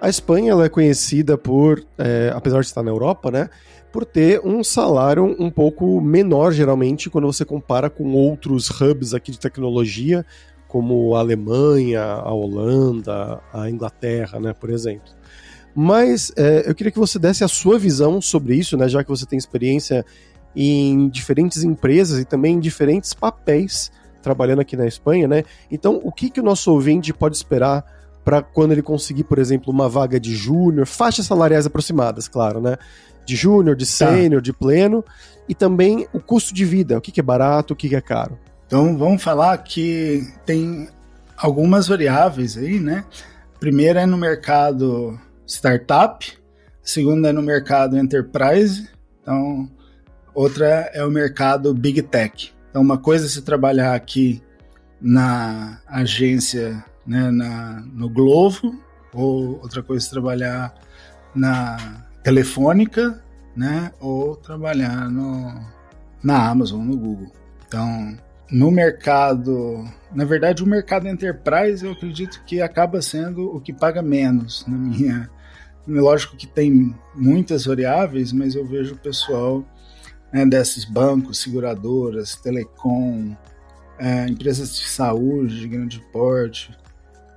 A 0.00 0.08
Espanha 0.08 0.52
ela 0.52 0.64
é 0.64 0.68
conhecida 0.68 1.38
por, 1.38 1.84
é, 1.96 2.32
apesar 2.34 2.60
de 2.60 2.66
estar 2.66 2.82
na 2.82 2.90
Europa, 2.90 3.30
né, 3.30 3.48
por 3.92 4.04
ter 4.04 4.40
um 4.44 4.64
salário 4.64 5.24
um 5.38 5.48
pouco 5.48 6.00
menor 6.00 6.50
geralmente 6.50 7.08
quando 7.08 7.26
você 7.26 7.44
compara 7.44 7.88
com 7.88 8.12
outros 8.12 8.68
hubs 8.68 9.14
aqui 9.14 9.30
de 9.30 9.38
tecnologia, 9.38 10.26
como 10.72 11.14
a 11.14 11.18
Alemanha, 11.18 12.02
a 12.02 12.32
Holanda, 12.32 13.42
a 13.52 13.68
Inglaterra, 13.68 14.40
né, 14.40 14.54
por 14.54 14.70
exemplo. 14.70 15.12
Mas 15.74 16.32
é, 16.34 16.64
eu 16.66 16.74
queria 16.74 16.90
que 16.90 16.98
você 16.98 17.18
desse 17.18 17.44
a 17.44 17.48
sua 17.48 17.78
visão 17.78 18.22
sobre 18.22 18.56
isso, 18.56 18.74
né, 18.74 18.88
já 18.88 19.04
que 19.04 19.10
você 19.10 19.26
tem 19.26 19.38
experiência 19.38 20.02
em 20.56 21.10
diferentes 21.10 21.62
empresas 21.62 22.18
e 22.18 22.24
também 22.24 22.54
em 22.54 22.60
diferentes 22.60 23.12
papéis 23.12 23.92
trabalhando 24.22 24.60
aqui 24.60 24.74
na 24.74 24.86
Espanha, 24.86 25.28
né? 25.28 25.44
Então, 25.70 26.00
o 26.02 26.10
que, 26.10 26.30
que 26.30 26.40
o 26.40 26.42
nosso 26.42 26.72
ouvinte 26.72 27.12
pode 27.12 27.36
esperar 27.36 27.84
para 28.24 28.40
quando 28.40 28.72
ele 28.72 28.82
conseguir, 28.82 29.24
por 29.24 29.38
exemplo, 29.38 29.70
uma 29.70 29.90
vaga 29.90 30.18
de 30.18 30.34
júnior, 30.34 30.86
faixas 30.86 31.26
salariais 31.26 31.66
aproximadas, 31.66 32.28
claro, 32.28 32.62
né? 32.62 32.78
De 33.26 33.36
júnior, 33.36 33.76
de 33.76 33.84
tá. 33.84 33.90
sênior, 33.90 34.40
tá. 34.40 34.44
de 34.44 34.52
pleno, 34.54 35.04
e 35.46 35.54
também 35.54 36.06
o 36.14 36.20
custo 36.20 36.54
de 36.54 36.64
vida, 36.64 36.96
o 36.96 37.00
que, 37.00 37.12
que 37.12 37.20
é 37.20 37.22
barato, 37.22 37.74
o 37.74 37.76
que, 37.76 37.90
que 37.90 37.96
é 37.96 38.00
caro. 38.00 38.38
Então, 38.72 38.96
vamos 38.96 39.22
falar 39.22 39.58
que 39.58 40.32
tem 40.46 40.88
algumas 41.36 41.88
variáveis 41.88 42.56
aí, 42.56 42.80
né? 42.80 43.04
Primeira 43.60 44.00
é 44.00 44.06
no 44.06 44.16
mercado 44.16 45.20
startup, 45.46 46.26
segunda 46.82 47.28
é 47.28 47.32
no 47.34 47.42
mercado 47.42 47.98
enterprise. 47.98 48.88
Então, 49.20 49.70
outra 50.34 50.90
é 50.94 51.04
o 51.04 51.10
mercado 51.10 51.74
Big 51.74 52.00
Tech. 52.00 52.50
Então, 52.70 52.80
uma 52.80 52.96
coisa 52.96 53.26
é 53.26 53.28
se 53.28 53.42
trabalhar 53.42 53.94
aqui 53.94 54.42
na 54.98 55.78
agência, 55.86 56.82
né, 57.06 57.30
na, 57.30 57.84
no 57.92 58.08
Globo, 58.08 58.82
ou 59.12 59.60
outra 59.60 59.82
coisa 59.82 60.06
é 60.06 60.10
trabalhar 60.10 60.74
na 61.34 62.06
Telefônica, 62.22 63.22
né, 63.54 63.92
ou 64.00 64.34
trabalhar 64.34 65.10
no, 65.10 65.60
na 66.22 66.48
Amazon, 66.48 66.80
no 66.86 66.96
Google. 66.96 67.30
Então, 67.68 68.16
no 68.52 68.70
mercado, 68.70 69.82
na 70.14 70.26
verdade, 70.26 70.62
o 70.62 70.66
mercado 70.66 71.08
enterprise 71.08 71.86
eu 71.86 71.92
acredito 71.92 72.44
que 72.44 72.60
acaba 72.60 73.00
sendo 73.00 73.56
o 73.56 73.58
que 73.58 73.72
paga 73.72 74.02
menos 74.02 74.66
na 74.68 74.76
minha. 74.76 75.30
Lógico 75.88 76.36
que 76.36 76.46
tem 76.46 76.94
muitas 77.14 77.64
variáveis, 77.64 78.30
mas 78.30 78.54
eu 78.54 78.66
vejo 78.66 78.94
o 78.94 78.98
pessoal 78.98 79.64
né, 80.30 80.44
desses 80.44 80.84
bancos, 80.84 81.38
seguradoras, 81.38 82.36
telecom, 82.36 83.34
é, 83.98 84.28
empresas 84.28 84.76
de 84.76 84.86
saúde 84.86 85.58
de 85.58 85.68
grande 85.68 86.00
porte, 86.12 86.76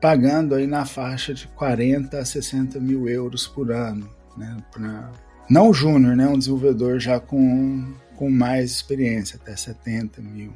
pagando 0.01 0.53
aí 0.53 0.67
na 0.67 0.85
faixa 0.85 1.33
de 1.33 1.47
40 1.47 2.19
a 2.19 2.25
60 2.25 2.77
mil 2.81 3.07
euros 3.07 3.47
por 3.47 3.71
ano. 3.71 4.09
Né, 4.35 4.57
pra, 4.69 5.11
não 5.49 5.69
o 5.69 5.73
júnior, 5.73 6.13
né, 6.13 6.27
um 6.27 6.37
desenvolvedor 6.37 6.99
já 6.99 7.21
com, 7.21 7.93
com 8.17 8.29
mais 8.29 8.69
experiência, 8.69 9.39
até 9.41 9.55
70 9.55 10.21
mil. 10.21 10.53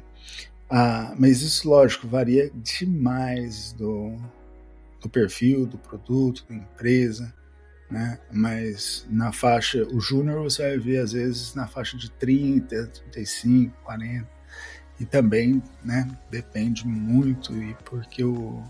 Ah, 0.70 1.14
mas 1.18 1.42
isso, 1.42 1.68
lógico, 1.68 2.06
varia 2.06 2.50
demais 2.54 3.72
do, 3.72 4.16
do 5.00 5.08
perfil, 5.08 5.66
do 5.66 5.76
produto, 5.78 6.44
da 6.48 6.54
empresa 6.54 7.34
né? 7.90 8.18
Mas 8.30 9.06
na 9.10 9.32
faixa, 9.32 9.82
o 9.92 10.00
júnior 10.00 10.42
você 10.42 10.62
vai 10.62 10.78
ver 10.78 10.98
às 10.98 11.12
vezes 11.12 11.54
na 11.54 11.66
faixa 11.66 11.96
de 11.96 12.10
30, 12.12 12.86
35, 12.86 13.74
40. 13.82 14.28
E 15.00 15.04
também, 15.04 15.62
né, 15.82 16.06
depende 16.30 16.86
muito 16.86 17.56
e 17.56 17.74
porque 17.84 18.22
o 18.22 18.62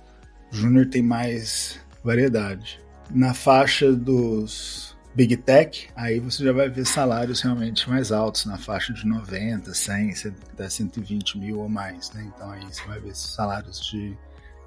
júnior 0.50 0.86
tem 0.86 1.02
mais 1.02 1.80
variedade. 2.02 2.80
Na 3.10 3.34
faixa 3.34 3.92
dos 3.92 4.96
Big 5.14 5.36
Tech, 5.38 5.88
aí 5.96 6.20
você 6.20 6.44
já 6.44 6.52
vai 6.52 6.68
ver 6.68 6.86
salários 6.86 7.40
realmente 7.40 7.88
mais 7.90 8.12
altos, 8.12 8.44
na 8.44 8.56
faixa 8.56 8.92
de 8.92 9.04
90, 9.06 9.74
100, 9.74 10.14
até 10.52 10.68
120 10.68 11.38
mil 11.38 11.60
ou 11.60 11.68
mais, 11.68 12.12
né? 12.12 12.30
Então 12.34 12.50
aí 12.50 12.62
você 12.62 12.82
vai 12.86 13.00
ver 13.00 13.14
salários 13.16 13.80
de, 13.80 14.16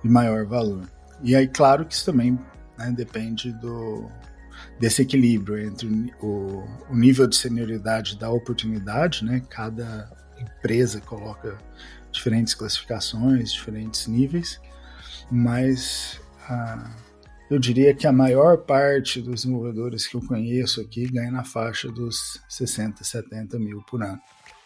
de 0.03 0.09
maior 0.09 0.45
valor. 0.45 0.89
E 1.21 1.35
aí, 1.35 1.47
claro 1.47 1.85
que 1.85 1.93
isso 1.93 2.05
também 2.05 2.37
né, 2.77 2.91
depende 2.91 3.53
do, 3.53 4.09
desse 4.79 5.01
equilíbrio 5.01 5.57
entre 5.57 6.13
o, 6.21 6.63
o 6.89 6.95
nível 6.95 7.25
de 7.25 7.37
senioridade 7.37 8.17
da 8.17 8.29
oportunidade, 8.29 9.23
né? 9.23 9.41
Cada 9.49 10.11
empresa 10.37 10.99
coloca 10.99 11.57
diferentes 12.11 12.53
classificações, 12.53 13.53
diferentes 13.53 14.07
níveis, 14.07 14.59
mas 15.31 16.19
ah, 16.49 16.91
eu 17.53 17.59
diria 17.59 17.93
que 17.93 18.07
a 18.07 18.11
maior 18.11 18.57
parte 18.57 19.21
dos 19.21 19.41
desenvolvedores 19.41 20.07
que 20.07 20.15
eu 20.15 20.21
conheço 20.21 20.81
aqui 20.81 21.05
ganha 21.07 21.31
na 21.31 21.43
faixa 21.43 21.91
dos 21.91 22.39
60, 22.49 23.03
70 23.03 23.59
mil 23.59 23.81
por 23.83 24.03
ano, 24.03 24.19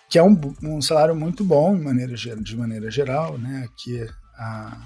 que 0.10 0.18
é 0.18 0.24
um, 0.24 0.40
um 0.64 0.82
salário 0.82 1.16
muito 1.16 1.44
bom 1.44 1.76
de 1.76 1.84
maneira, 1.84 2.16
de 2.16 2.58
maneira 2.58 2.90
geral, 2.90 3.38
né? 3.38 3.66
Aqui 3.66 4.08
a 4.36 4.78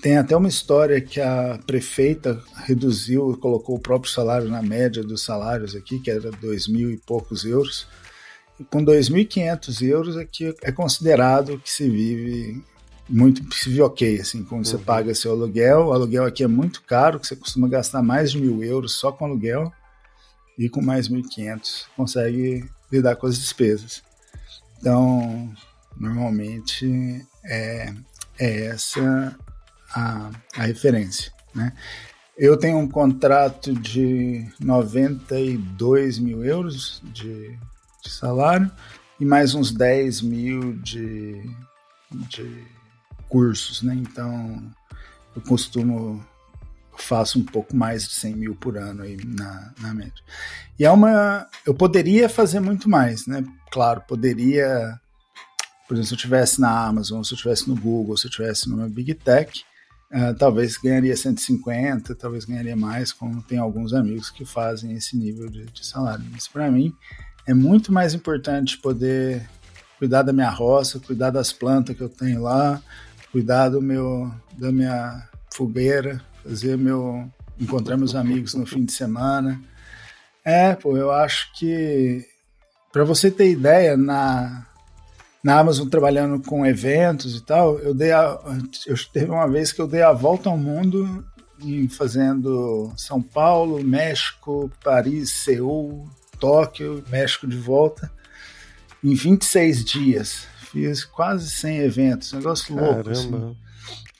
tem 0.00 0.16
até 0.16 0.36
uma 0.36 0.48
história 0.48 1.00
que 1.00 1.20
a 1.20 1.58
prefeita 1.66 2.40
reduziu, 2.64 3.36
colocou 3.38 3.76
o 3.76 3.80
próprio 3.80 4.10
salário 4.10 4.48
na 4.48 4.62
média 4.62 5.02
dos 5.02 5.22
salários 5.22 5.74
aqui, 5.74 5.98
que 5.98 6.10
era 6.10 6.30
dois 6.30 6.68
mil 6.68 6.90
e 6.90 6.96
poucos 6.96 7.44
euros. 7.44 7.86
Com 8.70 8.84
2.500 8.84 9.82
euros 9.88 10.16
aqui 10.16 10.54
é 10.62 10.70
considerado 10.70 11.58
que 11.58 11.70
se 11.70 11.88
vive 11.88 12.62
muito 13.10 13.44
possível 13.44 13.86
ok, 13.86 14.20
assim, 14.20 14.44
quando 14.44 14.60
uhum. 14.60 14.64
você 14.64 14.78
paga 14.78 15.14
seu 15.14 15.32
aluguel, 15.32 15.86
o 15.86 15.92
aluguel 15.92 16.24
aqui 16.24 16.44
é 16.44 16.48
muito 16.48 16.82
caro, 16.82 17.18
que 17.18 17.26
você 17.26 17.36
costuma 17.36 17.68
gastar 17.68 18.02
mais 18.02 18.30
de 18.30 18.40
mil 18.40 18.62
euros 18.62 18.92
só 18.94 19.10
com 19.10 19.24
aluguel, 19.24 19.72
e 20.60 20.68
com 20.68 20.82
mais 20.82 21.08
1.500 21.08 21.86
consegue 21.96 22.68
lidar 22.92 23.16
com 23.16 23.26
as 23.26 23.38
despesas. 23.38 24.02
Então, 24.78 25.50
normalmente 25.96 27.26
é, 27.44 27.94
é 28.38 28.66
essa 28.66 29.36
a, 29.94 30.30
a 30.56 30.62
referência, 30.62 31.32
né? 31.54 31.72
Eu 32.36 32.56
tenho 32.56 32.78
um 32.78 32.88
contrato 32.88 33.72
de 33.74 34.46
92 34.60 36.18
mil 36.18 36.44
euros 36.44 37.02
de, 37.04 37.58
de 38.02 38.10
salário 38.10 38.70
e 39.18 39.24
mais 39.24 39.54
uns 39.54 39.70
10 39.70 40.22
mil 40.22 40.74
de, 40.74 41.42
de 42.10 42.64
cursos, 43.30 43.80
né? 43.80 43.94
Então 43.94 44.62
eu 45.34 45.40
costumo 45.42 46.22
faço 47.00 47.38
um 47.38 47.44
pouco 47.44 47.74
mais 47.74 48.04
de 48.04 48.12
100 48.14 48.36
mil 48.36 48.54
por 48.54 48.76
ano 48.76 49.02
aí 49.02 49.16
na, 49.24 49.72
na 49.80 49.94
média. 49.94 50.22
E 50.78 50.84
é 50.84 50.90
uma. 50.90 51.46
Eu 51.66 51.74
poderia 51.74 52.28
fazer 52.28 52.60
muito 52.60 52.88
mais, 52.88 53.26
né? 53.26 53.44
Claro, 53.70 54.02
poderia. 54.06 54.98
Por 55.88 55.94
exemplo, 55.94 56.08
se 56.08 56.14
eu 56.14 56.16
estivesse 56.16 56.60
na 56.60 56.86
Amazon, 56.86 57.22
se 57.22 57.32
eu 57.32 57.36
estivesse 57.36 57.68
no 57.68 57.74
Google, 57.74 58.16
se 58.16 58.26
eu 58.26 58.30
estivesse 58.30 58.68
numa 58.68 58.88
Big 58.88 59.12
Tech, 59.14 59.64
uh, 60.12 60.34
talvez 60.38 60.76
ganharia 60.76 61.16
150, 61.16 62.14
talvez 62.14 62.44
ganharia 62.44 62.76
mais, 62.76 63.12
como 63.12 63.42
tem 63.42 63.58
alguns 63.58 63.92
amigos 63.92 64.30
que 64.30 64.44
fazem 64.44 64.92
esse 64.92 65.16
nível 65.16 65.48
de, 65.48 65.64
de 65.64 65.84
salário. 65.84 66.24
Mas 66.30 66.46
para 66.46 66.70
mim 66.70 66.94
é 67.44 67.52
muito 67.52 67.92
mais 67.92 68.14
importante 68.14 68.78
poder 68.78 69.48
cuidar 69.98 70.22
da 70.22 70.32
minha 70.32 70.48
roça, 70.48 71.00
cuidar 71.00 71.30
das 71.30 71.52
plantas 71.52 71.96
que 71.96 72.02
eu 72.02 72.08
tenho 72.08 72.42
lá, 72.42 72.80
cuidar 73.32 73.68
do 73.68 73.80
meu, 73.80 74.32
da 74.56 74.70
minha 74.70 75.28
fogueira, 75.52 76.20
fazer 76.42 76.76
meu. 76.76 77.28
encontrar 77.58 77.96
meus 77.96 78.14
amigos 78.14 78.54
no 78.54 78.66
fim 78.66 78.84
de 78.84 78.92
semana. 78.92 79.60
É, 80.44 80.74
pô, 80.74 80.96
eu 80.96 81.10
acho 81.10 81.52
que. 81.54 82.26
Para 82.92 83.04
você 83.04 83.30
ter 83.30 83.50
ideia, 83.50 83.96
na, 83.96 84.66
na 85.42 85.58
Amazon 85.58 85.88
trabalhando 85.88 86.40
com 86.40 86.66
eventos 86.66 87.36
e 87.36 87.40
tal, 87.40 87.78
eu 87.78 87.94
dei 87.94 88.12
a, 88.12 88.38
eu 88.86 88.96
teve 89.12 89.30
uma 89.30 89.46
vez 89.46 89.72
que 89.72 89.80
eu 89.80 89.86
dei 89.86 90.02
a 90.02 90.12
volta 90.12 90.48
ao 90.48 90.58
mundo 90.58 91.24
em 91.62 91.88
fazendo 91.88 92.92
São 92.96 93.22
Paulo, 93.22 93.82
México, 93.82 94.70
Paris, 94.82 95.30
Seul, 95.30 96.08
Tóquio, 96.38 97.04
México 97.08 97.46
de 97.46 97.56
volta 97.56 98.10
em 99.04 99.14
26 99.14 99.84
dias. 99.84 100.46
Fiz 100.70 101.04
quase 101.04 101.50
100 101.50 101.78
eventos, 101.78 102.32
negócio 102.32 102.74
Caramba. 102.74 102.94
louco. 102.94 103.10
Assim. 103.10 103.56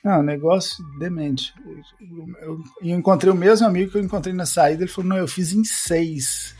Não, 0.03 0.23
negócio 0.23 0.83
demente. 0.97 1.53
Eu, 2.41 2.63
eu, 2.81 2.97
encontrei 2.97 3.31
o 3.31 3.35
mesmo 3.35 3.67
amigo 3.67 3.91
que 3.91 3.97
eu 3.97 4.03
encontrei 4.03 4.33
na 4.33 4.45
saída, 4.45 4.83
ele 4.83 4.91
falou, 4.91 5.09
não, 5.09 5.17
eu 5.17 5.27
fiz 5.27 5.53
em 5.53 5.63
seis. 5.63 6.55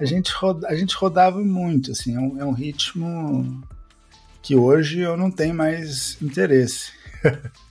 A 0.00 0.04
gente, 0.04 0.32
roda, 0.32 0.66
a 0.68 0.74
gente 0.74 0.96
rodava 0.96 1.38
muito, 1.40 1.92
assim, 1.92 2.16
é 2.16 2.18
um, 2.18 2.40
é 2.40 2.44
um 2.44 2.52
ritmo 2.52 3.62
que 4.42 4.56
hoje 4.56 5.00
eu 5.00 5.16
não 5.16 5.30
tenho 5.30 5.54
mais 5.54 6.20
interesse. 6.20 6.90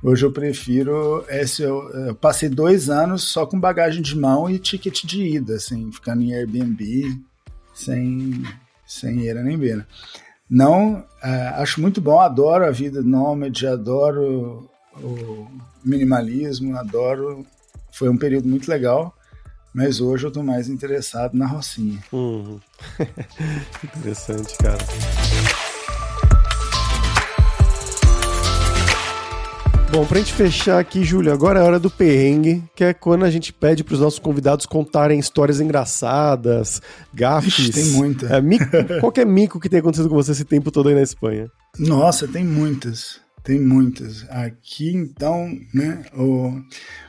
Hoje 0.00 0.24
eu 0.24 0.30
prefiro 0.30 1.24
esse. 1.28 1.62
Eu, 1.62 1.90
eu, 1.90 2.14
passei 2.14 2.48
dois 2.48 2.88
anos 2.88 3.24
só 3.24 3.44
com 3.44 3.58
bagagem 3.58 4.00
de 4.00 4.16
mão 4.16 4.48
e 4.48 4.56
ticket 4.56 5.04
de 5.04 5.22
ida, 5.22 5.56
assim, 5.56 5.90
ficando 5.90 6.22
em 6.22 6.32
Airbnb, 6.32 7.20
sem, 7.74 8.44
sem 8.86 9.22
ira 9.22 9.42
nem 9.42 9.58
beira. 9.58 9.84
Não, 10.50 11.04
é, 11.22 11.48
acho 11.56 11.80
muito 11.80 12.00
bom, 12.00 12.20
adoro 12.20 12.64
a 12.64 12.70
vida 12.70 13.02
nômade, 13.02 13.66
adoro 13.66 14.68
o 14.96 15.46
minimalismo, 15.84 16.76
adoro. 16.76 17.44
Foi 17.92 18.08
um 18.08 18.16
período 18.16 18.48
muito 18.48 18.68
legal, 18.68 19.14
mas 19.74 20.00
hoje 20.00 20.24
eu 20.24 20.28
estou 20.28 20.42
mais 20.42 20.68
interessado 20.68 21.34
na 21.34 21.46
Rocinha. 21.46 21.98
Uhum. 22.12 22.60
Interessante, 23.84 24.56
cara. 24.58 24.78
Bom, 29.90 30.04
pra 30.04 30.18
gente 30.18 30.34
fechar 30.34 30.78
aqui, 30.78 31.02
Júlio, 31.02 31.32
agora 31.32 31.60
é 31.60 31.62
a 31.62 31.64
hora 31.64 31.80
do 31.80 31.90
perrengue, 31.90 32.62
que 32.76 32.84
é 32.84 32.92
quando 32.92 33.24
a 33.24 33.30
gente 33.30 33.54
pede 33.54 33.82
pros 33.82 34.00
nossos 34.00 34.18
convidados 34.18 34.66
contarem 34.66 35.18
histórias 35.18 35.60
engraçadas, 35.60 36.82
gafes. 37.12 37.70
Tem 37.70 37.86
muita. 37.86 38.26
É, 38.26 38.40
mico, 38.40 38.66
qualquer 39.00 39.24
mico 39.24 39.58
que 39.58 39.68
tenha 39.68 39.80
acontecido 39.80 40.10
com 40.10 40.14
você 40.14 40.32
esse 40.32 40.44
tempo 40.44 40.70
todo 40.70 40.90
aí 40.90 40.94
na 40.94 41.02
Espanha. 41.02 41.50
Nossa, 41.78 42.28
tem 42.28 42.44
muitas. 42.44 43.18
Tem 43.42 43.58
muitas. 43.58 44.28
Aqui, 44.28 44.92
então, 44.94 45.50
né, 45.72 46.04
o, 46.14 46.60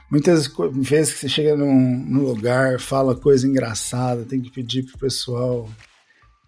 muitas 0.09 0.49
vezes 0.75 1.13
que 1.13 1.19
você 1.19 1.29
chega 1.29 1.57
num, 1.57 2.05
num 2.07 2.23
lugar, 2.23 2.79
fala 2.79 3.13
coisa 3.13 3.45
engraçada, 3.45 4.23
tem 4.23 4.41
que 4.41 4.51
pedir 4.51 4.83
pro 4.83 4.99
pessoal 4.99 5.69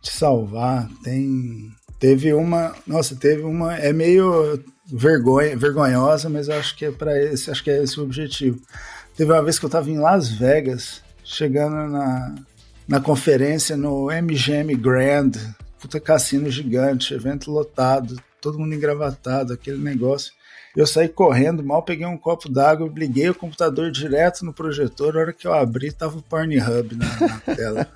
te 0.02 0.12
salvar. 0.12 0.90
Tem. 1.04 1.70
Teve 2.02 2.34
uma. 2.34 2.76
Nossa, 2.88 3.16
teve 3.16 3.44
uma. 3.44 3.78
É 3.78 3.94
meio 3.94 4.60
vergonha, 4.92 5.56
vergonhosa, 5.56 6.28
mas 6.30 6.50
acho 6.50 6.76
que 6.76 6.86
é 6.86 6.92
para 6.92 7.16
esse, 7.24 7.52
acho 7.52 7.64
que 7.64 7.70
é 7.70 7.84
esse 7.84 8.00
o 8.00 8.04
objetivo. 8.04 8.60
Teve 9.16 9.32
uma 9.32 9.44
vez 9.44 9.60
que 9.60 9.66
eu 9.66 9.68
estava 9.68 9.88
em 9.88 10.00
Las 10.00 10.28
Vegas, 10.28 11.04
chegando 11.24 11.76
na, 11.76 12.36
na 12.88 13.00
conferência 13.00 13.78
no 13.78 14.08
MGM 14.08 14.76
Grand, 14.78 15.34
puta 15.80 16.00
cassino 16.00 16.50
gigante, 16.50 17.14
evento 17.14 17.52
lotado, 17.52 18.20
todo 18.42 18.58
mundo 18.58 18.74
engravatado, 18.74 19.54
aquele 19.54 19.78
negócio. 19.78 20.34
Eu 20.76 20.88
saí 20.88 21.10
correndo, 21.10 21.64
mal 21.64 21.84
peguei 21.84 22.06
um 22.06 22.18
copo 22.18 22.50
d'água, 22.50 22.90
liguei 22.96 23.30
o 23.30 23.36
computador 23.36 23.92
direto 23.92 24.46
no 24.46 24.54
projetor. 24.54 25.18
A 25.18 25.20
hora 25.20 25.34
que 25.34 25.46
eu 25.46 25.54
abri, 25.54 25.92
tava 25.92 26.18
o 26.18 26.22
Pornhub 26.22 26.96
na, 26.96 27.28
na 27.28 27.40
tela. 27.56 27.88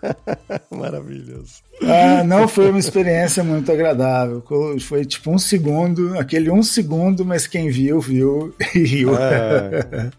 Maravilhoso. 0.70 1.64
Ah, 1.82 2.24
não 2.24 2.48
foi 2.48 2.70
uma 2.70 2.80
experiência 2.80 3.44
muito 3.44 3.72
agradável. 3.72 4.44
Foi 4.82 5.06
tipo 5.06 5.32
um 5.32 5.38
segundo, 5.38 6.20
aquele 6.20 6.52
um 6.52 6.64
segundo, 6.64 7.26
mas 7.26 7.48
quem 7.48 7.70
viu, 7.70 8.00
viu 8.02 8.54
e 8.74 8.80
riu. 8.80 9.16
É. 9.18 10.10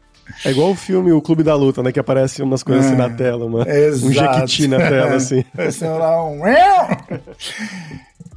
É 0.45 0.51
igual 0.51 0.71
o 0.71 0.75
filme 0.75 1.13
O 1.13 1.23
Clube 1.23 1.43
da 1.43 1.55
Luta, 1.55 1.83
né? 1.83 1.93
Que 1.93 2.01
aparece 2.01 2.43
umas 2.43 2.63
coisas 2.63 2.87
é, 2.87 2.89
assim 2.89 2.97
na 2.97 3.11
tela, 3.11 3.45
uma, 3.45 3.61
um 3.61 4.13
jequiti 4.13 4.67
na 4.67 4.79
tela, 4.79 5.15
assim. 5.15 5.45
Parece 5.55 5.85
lá 5.85 6.25
um. 6.27 6.41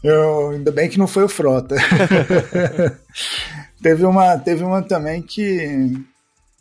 Eu, 0.04 0.50
ainda 0.52 0.72
bem 0.72 0.88
que 0.90 1.00
não 1.00 1.08
foi 1.08 1.24
o 1.24 1.30
Frota. 1.30 1.76
Teve 3.82 4.06
uma, 4.06 4.38
teve 4.38 4.64
uma 4.64 4.82
também 4.82 5.22
que. 5.22 5.98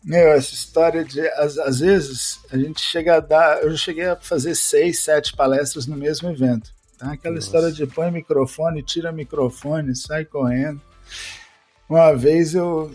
Meu, 0.04 0.32
essa 0.32 0.54
história 0.54 1.04
de. 1.04 1.20
Às, 1.20 1.58
às 1.58 1.80
vezes, 1.80 2.40
a 2.50 2.56
gente 2.56 2.80
chega 2.80 3.16
a 3.16 3.20
dar. 3.20 3.62
Eu 3.62 3.70
já 3.70 3.76
cheguei 3.76 4.06
a 4.06 4.16
fazer 4.16 4.54
seis, 4.54 5.00
sete 5.00 5.34
palestras 5.34 5.86
no 5.86 5.96
mesmo 5.96 6.30
evento. 6.30 6.72
Tá? 6.96 7.12
Aquela 7.12 7.34
Nossa. 7.34 7.46
história 7.46 7.72
de 7.72 7.86
põe 7.86 8.10
microfone, 8.10 8.82
tira 8.82 9.12
microfone, 9.12 9.94
sai 9.96 10.24
correndo. 10.24 10.80
Uma 11.88 12.12
vez 12.12 12.54
eu 12.54 12.94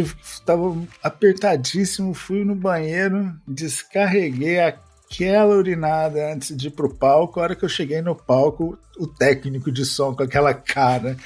estava 0.00 0.74
apertadíssimo, 1.02 2.14
fui 2.14 2.44
no 2.44 2.54
banheiro, 2.54 3.32
descarreguei 3.46 4.58
aquela 4.58 5.54
urinada 5.54 6.32
antes 6.32 6.56
de 6.56 6.68
ir 6.68 6.70
pro 6.70 6.94
palco. 6.94 7.38
A 7.38 7.44
hora 7.44 7.56
que 7.56 7.64
eu 7.64 7.68
cheguei 7.68 8.00
no 8.00 8.16
palco, 8.16 8.78
o 8.98 9.06
técnico 9.06 9.70
de 9.70 9.84
som 9.84 10.14
com 10.14 10.22
aquela 10.22 10.54
cara 10.54 11.16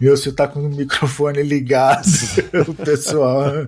meu, 0.00 0.16
você 0.16 0.30
tá 0.30 0.46
com 0.46 0.60
o 0.60 0.68
microfone 0.68 1.42
ligado, 1.42 2.06
o 2.68 2.74
pessoal 2.74 3.66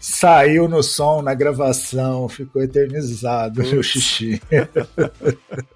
saiu 0.00 0.68
no 0.68 0.82
som, 0.82 1.22
na 1.22 1.34
gravação, 1.34 2.28
ficou 2.28 2.62
eternizado 2.62 3.62
o 3.62 3.82
xixi. 3.82 4.40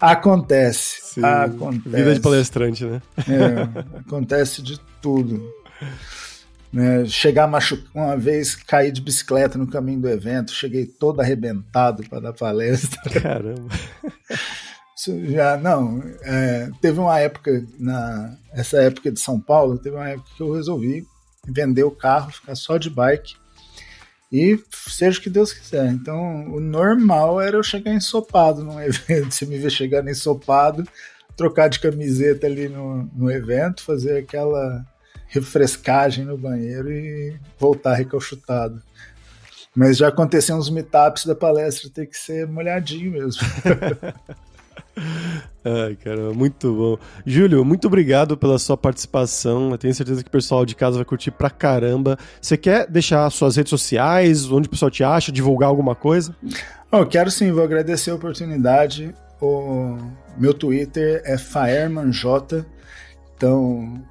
acontece, 0.00 1.00
Sim, 1.02 1.24
acontece. 1.24 1.96
Vida 1.96 2.14
de 2.14 2.20
palestrante, 2.20 2.84
né? 2.84 3.02
É, 3.18 3.98
acontece 3.98 4.62
de 4.62 4.80
tudo. 5.02 5.42
Né, 6.72 7.04
chegar 7.06 7.46
machucar 7.46 7.90
uma 7.94 8.16
vez, 8.16 8.56
cair 8.56 8.90
de 8.90 9.00
bicicleta 9.00 9.56
no 9.56 9.66
caminho 9.66 10.00
do 10.00 10.08
evento, 10.08 10.52
cheguei 10.52 10.86
todo 10.86 11.20
arrebentado 11.20 12.02
para 12.08 12.20
dar 12.20 12.32
palestra. 12.32 12.98
Caramba. 13.20 13.68
já 15.24 15.56
não 15.56 16.02
é, 16.22 16.70
teve 16.80 17.00
uma 17.00 17.18
época 17.18 17.66
na 17.78 18.36
essa 18.52 18.78
época 18.78 19.10
de 19.10 19.20
São 19.20 19.40
Paulo 19.40 19.78
teve 19.78 19.96
uma 19.96 20.08
época 20.08 20.30
que 20.36 20.42
eu 20.42 20.52
resolvi 20.52 21.06
vender 21.46 21.82
o 21.84 21.90
carro 21.90 22.30
ficar 22.30 22.54
só 22.54 22.78
de 22.78 22.88
bike 22.88 23.34
e 24.32 24.58
seja 24.88 25.18
o 25.18 25.22
que 25.22 25.30
Deus 25.30 25.52
quiser. 25.52 25.86
Então 25.92 26.46
o 26.52 26.60
normal 26.60 27.40
era 27.40 27.56
eu 27.56 27.62
chegar 27.62 27.92
ensopado 27.92 28.62
num 28.64 28.78
evento 28.82 29.32
se 29.32 29.46
me 29.46 29.58
ver 29.58 29.70
chegando 29.70 30.10
ensopado 30.10 30.86
trocar 31.36 31.68
de 31.68 31.80
camiseta 31.80 32.46
ali 32.46 32.68
no, 32.68 33.10
no 33.14 33.30
evento 33.30 33.82
fazer 33.82 34.18
aquela 34.18 34.84
refrescagem 35.26 36.24
no 36.24 36.38
banheiro 36.38 36.92
e 36.92 37.36
voltar 37.58 37.94
recalchutado. 37.94 38.80
Mas 39.74 39.96
já 39.96 40.06
aconteceu 40.06 40.54
uns 40.56 40.70
meetups 40.70 41.26
da 41.26 41.34
palestra 41.34 41.90
ter 41.90 42.06
que 42.06 42.16
ser 42.16 42.46
molhadinho 42.46 43.10
mesmo 43.10 43.42
Ai, 45.64 45.96
cara, 45.96 46.32
muito 46.32 46.72
bom. 46.74 46.98
Júlio, 47.24 47.64
muito 47.64 47.86
obrigado 47.86 48.36
pela 48.36 48.58
sua 48.58 48.76
participação. 48.76 49.70
Eu 49.70 49.78
tenho 49.78 49.94
certeza 49.94 50.22
que 50.22 50.28
o 50.28 50.32
pessoal 50.32 50.66
de 50.66 50.74
casa 50.74 50.96
vai 50.96 51.04
curtir 51.04 51.30
pra 51.30 51.48
caramba. 51.48 52.18
Você 52.40 52.56
quer 52.56 52.86
deixar 52.86 53.28
suas 53.30 53.56
redes 53.56 53.70
sociais, 53.70 54.50
onde 54.50 54.68
o 54.68 54.70
pessoal 54.70 54.90
te 54.90 55.02
acha, 55.02 55.32
divulgar 55.32 55.68
alguma 55.68 55.94
coisa? 55.94 56.36
Oh, 56.92 57.06
quero 57.06 57.30
sim, 57.30 57.50
vou 57.50 57.64
agradecer 57.64 58.10
a 58.10 58.14
oportunidade. 58.14 59.14
O 59.40 59.96
meu 60.36 60.52
Twitter 60.52 61.22
é 61.24 61.38
FaermanJ. 61.38 62.64
Então, 63.36 64.02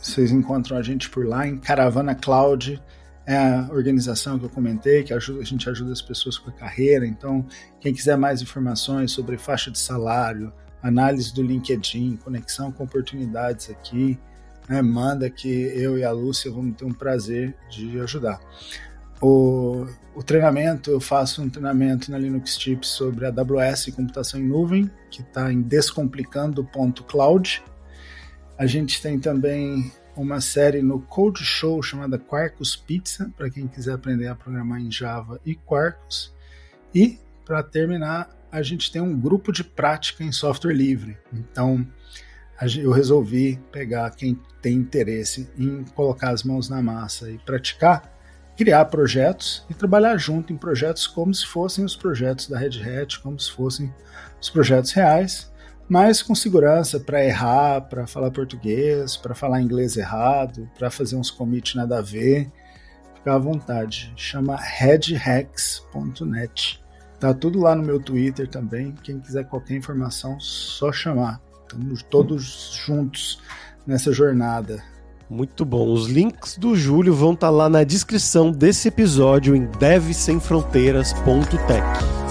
vocês 0.00 0.32
encontram 0.32 0.76
a 0.76 0.82
gente 0.82 1.08
por 1.10 1.26
lá 1.26 1.46
em 1.46 1.58
Caravana 1.58 2.14
Cloud 2.14 2.82
é 3.26 3.36
a 3.36 3.68
organização 3.70 4.38
que 4.38 4.44
eu 4.44 4.50
comentei, 4.50 5.02
que 5.02 5.12
ajuda, 5.12 5.40
a 5.40 5.44
gente 5.44 5.68
ajuda 5.68 5.92
as 5.92 6.02
pessoas 6.02 6.36
com 6.36 6.50
a 6.50 6.52
carreira. 6.52 7.06
Então, 7.06 7.46
quem 7.80 7.92
quiser 7.92 8.16
mais 8.16 8.42
informações 8.42 9.12
sobre 9.12 9.38
faixa 9.38 9.70
de 9.70 9.78
salário, 9.78 10.52
análise 10.82 11.34
do 11.34 11.42
LinkedIn, 11.42 12.16
conexão 12.16 12.70
com 12.70 12.84
oportunidades 12.84 13.70
aqui, 13.70 14.18
né, 14.68 14.82
manda 14.82 15.28
que 15.30 15.48
eu 15.48 15.98
e 15.98 16.04
a 16.04 16.10
Lúcia 16.10 16.50
vamos 16.50 16.76
ter 16.76 16.84
um 16.84 16.92
prazer 16.92 17.56
de 17.70 17.98
ajudar. 18.00 18.40
O, 19.22 19.86
o 20.14 20.22
treinamento, 20.22 20.90
eu 20.90 21.00
faço 21.00 21.42
um 21.42 21.48
treinamento 21.48 22.10
na 22.10 22.18
Linux 22.18 22.58
Tips 22.58 22.88
sobre 22.88 23.24
AWS 23.24 23.88
e 23.88 23.92
computação 23.92 24.38
em 24.38 24.46
nuvem, 24.46 24.90
que 25.10 25.22
está 25.22 25.50
em 25.50 25.62
descomplicando.cloud. 25.62 27.62
A 28.58 28.66
gente 28.66 29.00
tem 29.00 29.18
também 29.18 29.90
uma 30.16 30.40
série 30.40 30.82
no 30.82 31.00
Code 31.00 31.44
Show 31.44 31.82
chamada 31.82 32.18
Quarkus 32.18 32.76
Pizza, 32.76 33.30
para 33.36 33.50
quem 33.50 33.66
quiser 33.66 33.94
aprender 33.94 34.28
a 34.28 34.34
programar 34.34 34.80
em 34.80 34.90
Java 34.90 35.40
e 35.44 35.54
Quarkus. 35.54 36.32
E, 36.94 37.18
para 37.44 37.62
terminar, 37.62 38.30
a 38.50 38.62
gente 38.62 38.90
tem 38.90 39.02
um 39.02 39.18
grupo 39.18 39.52
de 39.52 39.64
prática 39.64 40.22
em 40.22 40.30
software 40.30 40.74
livre. 40.74 41.18
Então, 41.32 41.86
eu 42.76 42.92
resolvi 42.92 43.58
pegar 43.72 44.10
quem 44.10 44.38
tem 44.62 44.74
interesse 44.74 45.50
em 45.58 45.84
colocar 45.94 46.30
as 46.30 46.44
mãos 46.44 46.68
na 46.68 46.80
massa 46.80 47.30
e 47.30 47.38
praticar, 47.38 48.12
criar 48.56 48.84
projetos 48.84 49.66
e 49.68 49.74
trabalhar 49.74 50.16
junto 50.16 50.52
em 50.52 50.56
projetos 50.56 51.06
como 51.06 51.34
se 51.34 51.44
fossem 51.44 51.84
os 51.84 51.96
projetos 51.96 52.48
da 52.48 52.58
Red 52.58 52.80
Hat, 52.80 53.18
como 53.18 53.38
se 53.38 53.50
fossem 53.50 53.92
os 54.40 54.48
projetos 54.48 54.92
reais 54.92 55.52
mas 55.88 56.22
com 56.22 56.34
segurança 56.34 56.98
para 56.98 57.24
errar, 57.24 57.82
para 57.82 58.06
falar 58.06 58.30
português, 58.30 59.16
para 59.16 59.34
falar 59.34 59.60
inglês 59.60 59.96
errado, 59.96 60.68
para 60.78 60.90
fazer 60.90 61.16
uns 61.16 61.30
commits 61.30 61.74
nada 61.74 61.98
a 61.98 62.02
ver. 62.02 62.50
Fica 63.14 63.34
à 63.34 63.38
vontade. 63.38 64.12
Chama 64.16 64.56
headhacks.net. 64.56 66.82
Tá 67.20 67.32
tudo 67.32 67.60
lá 67.60 67.74
no 67.74 67.82
meu 67.82 68.00
Twitter 68.00 68.48
também. 68.48 68.94
Quem 69.02 69.18
quiser 69.18 69.44
qualquer 69.44 69.76
informação, 69.76 70.38
só 70.40 70.92
chamar. 70.92 71.40
Estamos 71.62 72.02
todos 72.02 72.78
juntos 72.84 73.40
nessa 73.86 74.12
jornada. 74.12 74.82
Muito 75.28 75.64
bom. 75.64 75.92
Os 75.92 76.06
links 76.06 76.56
do 76.58 76.76
Júlio 76.76 77.14
vão 77.14 77.32
estar 77.32 77.46
tá 77.46 77.50
lá 77.50 77.68
na 77.68 77.82
descrição 77.82 78.50
desse 78.50 78.88
episódio 78.88 79.56
em 79.56 79.66
devsemfronteiras.tech. 79.66 82.23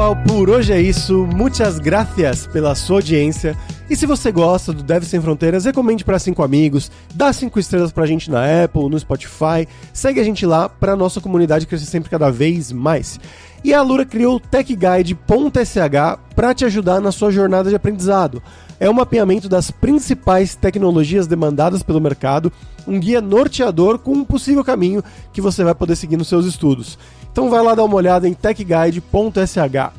pessoal, 0.00 0.16
por 0.16 0.48
hoje 0.48 0.72
é 0.72 0.80
isso. 0.80 1.28
Muitas 1.34 1.78
gracias 1.78 2.46
pela 2.46 2.74
sua 2.74 2.96
audiência. 2.96 3.54
E 3.88 3.94
se 3.94 4.06
você 4.06 4.32
gosta 4.32 4.72
do 4.72 4.82
Deve 4.82 5.04
Sem 5.04 5.20
Fronteiras, 5.20 5.66
recomende 5.66 6.04
para 6.06 6.18
cinco 6.18 6.42
amigos, 6.42 6.90
dá 7.14 7.30
cinco 7.34 7.58
estrelas 7.58 7.92
pra 7.92 8.06
gente 8.06 8.30
na 8.30 8.64
Apple, 8.64 8.88
no 8.88 8.98
Spotify, 8.98 9.68
segue 9.92 10.18
a 10.18 10.24
gente 10.24 10.46
lá 10.46 10.70
pra 10.70 10.96
nossa 10.96 11.20
comunidade 11.20 11.66
crescer 11.66 11.84
sempre 11.84 12.08
cada 12.08 12.30
vez 12.30 12.72
mais. 12.72 13.20
E 13.62 13.74
a 13.74 13.82
Lura 13.82 14.06
criou 14.06 14.36
o 14.36 14.40
TechGuide.sh 14.40 16.18
para 16.34 16.54
te 16.54 16.64
ajudar 16.64 16.98
na 17.00 17.12
sua 17.12 17.30
jornada 17.30 17.68
de 17.68 17.76
aprendizado. 17.76 18.42
É 18.78 18.88
um 18.88 18.94
mapeamento 18.94 19.50
das 19.50 19.70
principais 19.70 20.54
tecnologias 20.54 21.26
demandadas 21.26 21.82
pelo 21.82 22.00
mercado, 22.00 22.50
um 22.88 22.98
guia 22.98 23.20
norteador 23.20 23.98
com 23.98 24.12
um 24.12 24.24
possível 24.24 24.64
caminho 24.64 25.04
que 25.30 25.42
você 25.42 25.62
vai 25.62 25.74
poder 25.74 25.96
seguir 25.96 26.16
nos 26.16 26.28
seus 26.28 26.46
estudos. 26.46 26.98
Então 27.32 27.50
vai 27.50 27.62
lá 27.62 27.74
dar 27.74 27.84
uma 27.84 27.96
olhada 27.96 28.28
em 28.28 28.34
techguide.sh. 28.34 29.92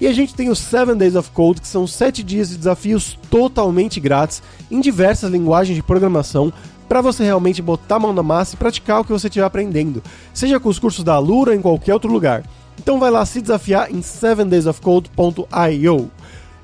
E 0.00 0.06
a 0.06 0.12
gente 0.12 0.34
tem 0.34 0.50
os 0.50 0.58
7 0.58 0.94
Days 0.94 1.14
of 1.14 1.30
Code, 1.30 1.60
que 1.60 1.68
são 1.68 1.86
7 1.86 2.22
dias 2.22 2.50
de 2.50 2.56
desafios 2.56 3.18
totalmente 3.30 4.00
grátis 4.00 4.42
em 4.70 4.80
diversas 4.80 5.30
linguagens 5.30 5.76
de 5.76 5.82
programação 5.82 6.52
para 6.88 7.00
você 7.00 7.24
realmente 7.24 7.62
botar 7.62 7.96
a 7.96 8.00
mão 8.00 8.12
na 8.12 8.22
massa 8.22 8.54
e 8.54 8.58
praticar 8.58 9.00
o 9.00 9.04
que 9.04 9.12
você 9.12 9.28
estiver 9.28 9.46
aprendendo, 9.46 10.02
seja 10.32 10.60
com 10.60 10.68
os 10.68 10.78
cursos 10.78 11.02
da 11.02 11.14
Alura 11.14 11.52
ou 11.52 11.56
em 11.56 11.62
qualquer 11.62 11.94
outro 11.94 12.12
lugar. 12.12 12.44
Então 12.78 13.00
vai 13.00 13.10
lá 13.10 13.24
se 13.24 13.40
desafiar 13.40 13.90
em 13.90 14.00
7daysofcode.io. 14.00 16.10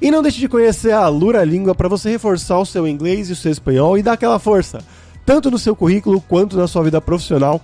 E 0.02 0.10
não 0.10 0.22
deixe 0.22 0.40
de 0.40 0.48
conhecer 0.48 0.92
a 0.92 1.04
Alura 1.04 1.44
Língua 1.44 1.74
para 1.74 1.88
você 1.88 2.10
reforçar 2.10 2.58
o 2.58 2.66
seu 2.66 2.86
inglês 2.86 3.28
e 3.28 3.32
o 3.32 3.36
seu 3.36 3.50
espanhol 3.50 3.98
e 3.98 4.02
dar 4.02 4.12
aquela 4.12 4.38
força, 4.38 4.78
tanto 5.26 5.50
no 5.50 5.58
seu 5.58 5.76
currículo 5.76 6.20
quanto 6.20 6.56
na 6.56 6.66
sua 6.66 6.82
vida 6.82 6.98
profissional 7.00 7.60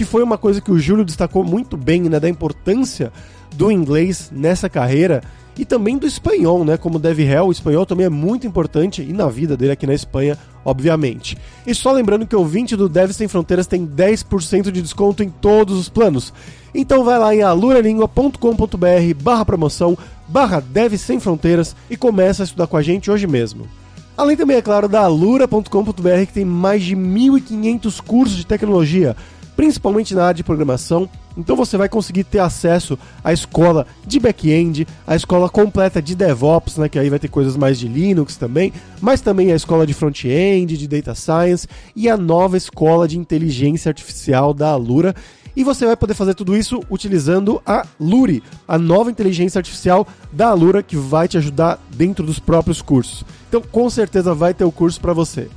que 0.00 0.04
foi 0.06 0.22
uma 0.22 0.38
coisa 0.38 0.62
que 0.62 0.72
o 0.72 0.78
Júlio 0.78 1.04
destacou 1.04 1.44
muito 1.44 1.76
bem, 1.76 2.00
né, 2.08 2.18
da 2.18 2.26
importância 2.26 3.12
do 3.54 3.70
inglês 3.70 4.32
nessa 4.34 4.66
carreira 4.66 5.20
e 5.58 5.62
também 5.62 5.98
do 5.98 6.06
espanhol, 6.06 6.64
né? 6.64 6.78
Como 6.78 6.98
deve 6.98 7.22
Hell, 7.22 7.48
o 7.48 7.52
espanhol 7.52 7.84
também 7.84 8.06
é 8.06 8.08
muito 8.08 8.46
importante 8.46 9.02
e 9.02 9.12
na 9.12 9.28
vida 9.28 9.58
dele 9.58 9.72
aqui 9.72 9.86
na 9.86 9.92
Espanha, 9.92 10.38
obviamente. 10.64 11.36
E 11.66 11.74
só 11.74 11.92
lembrando 11.92 12.26
que 12.26 12.34
o 12.34 12.42
20 12.42 12.76
do 12.76 12.88
Dev 12.88 13.10
Sem 13.10 13.28
Fronteiras 13.28 13.66
tem 13.66 13.86
10% 13.86 14.70
de 14.70 14.80
desconto 14.80 15.22
em 15.22 15.28
todos 15.28 15.78
os 15.78 15.90
planos. 15.90 16.32
Então 16.74 17.04
vai 17.04 17.18
lá 17.18 17.34
em 17.34 17.42
aluralingua.com.br 17.42 19.14
barra 19.22 19.44
promoção 19.44 19.98
barra 20.26 20.60
Dev 20.60 20.94
Sem 20.94 21.20
Fronteiras 21.20 21.76
e 21.90 21.96
começa 21.98 22.42
a 22.42 22.44
estudar 22.44 22.68
com 22.68 22.78
a 22.78 22.82
gente 22.82 23.10
hoje 23.10 23.26
mesmo. 23.26 23.68
Além 24.16 24.34
também, 24.34 24.56
é 24.56 24.62
claro, 24.62 24.88
da 24.88 25.02
alura.com.br 25.02 26.26
que 26.26 26.32
tem 26.32 26.44
mais 26.46 26.82
de 26.82 26.96
1.500 26.96 28.00
cursos 28.00 28.38
de 28.38 28.46
tecnologia 28.46 29.14
principalmente 29.60 30.14
na 30.14 30.22
área 30.22 30.36
de 30.36 30.42
programação. 30.42 31.06
Então 31.36 31.54
você 31.54 31.76
vai 31.76 31.86
conseguir 31.86 32.24
ter 32.24 32.38
acesso 32.38 32.98
à 33.22 33.30
escola 33.30 33.86
de 34.06 34.18
back-end, 34.18 34.86
à 35.06 35.14
escola 35.14 35.50
completa 35.50 36.00
de 36.00 36.14
DevOps, 36.14 36.78
né, 36.78 36.88
que 36.88 36.98
aí 36.98 37.10
vai 37.10 37.18
ter 37.18 37.28
coisas 37.28 37.58
mais 37.58 37.78
de 37.78 37.86
Linux 37.86 38.38
também, 38.38 38.72
mas 39.02 39.20
também 39.20 39.52
a 39.52 39.54
escola 39.54 39.86
de 39.86 39.92
front-end, 39.92 40.78
de 40.78 40.88
data 40.88 41.14
science 41.14 41.68
e 41.94 42.08
a 42.08 42.16
nova 42.16 42.56
escola 42.56 43.06
de 43.06 43.18
inteligência 43.18 43.90
artificial 43.90 44.54
da 44.54 44.70
Alura. 44.70 45.14
E 45.54 45.62
você 45.62 45.84
vai 45.84 45.94
poder 45.94 46.14
fazer 46.14 46.32
tudo 46.32 46.56
isso 46.56 46.80
utilizando 46.88 47.60
a 47.66 47.86
Luri, 48.00 48.42
a 48.66 48.78
nova 48.78 49.10
inteligência 49.10 49.58
artificial 49.58 50.08
da 50.32 50.48
Alura 50.48 50.82
que 50.82 50.96
vai 50.96 51.28
te 51.28 51.36
ajudar 51.36 51.78
dentro 51.94 52.24
dos 52.24 52.38
próprios 52.38 52.80
cursos. 52.80 53.26
Então, 53.50 53.60
com 53.60 53.90
certeza 53.90 54.32
vai 54.32 54.54
ter 54.54 54.64
o 54.64 54.72
curso 54.72 54.98
para 54.98 55.12
você. 55.12 55.50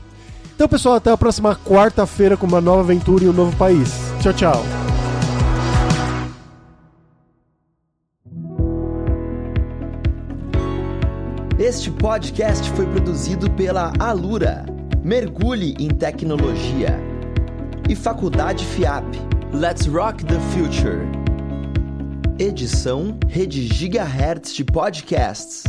Então, 0.56 0.68
pessoal, 0.68 0.96
até 0.96 1.12
a 1.12 1.18
próxima 1.18 1.56
quarta-feira 1.56 2.38
com 2.38 2.46
uma 2.46 2.62
nova 2.62 2.82
aventura 2.82 3.24
em 3.24 3.30
um 3.30 3.34
novo 3.34 3.56
país. 3.58 3.90
Tchau, 4.22 4.34
tchau. 4.34 4.64
Este 11.58 11.90
podcast 11.92 12.70
foi 12.72 12.86
produzido 12.86 13.50
pela 13.52 13.94
Alura. 13.98 14.66
Mergulhe 15.04 15.76
em 15.80 15.90
tecnologia. 15.90 17.00
E 17.90 17.96
Faculdade 17.96 18.66
FIAP. 18.66 19.06
Let's 19.54 19.86
Rock 19.88 20.24
the 20.26 20.40
Future. 20.52 21.00
Edição 22.38 23.18
Rede 23.28 23.68
Gigahertz 23.68 24.54
de 24.54 24.64
Podcasts. 24.64 25.64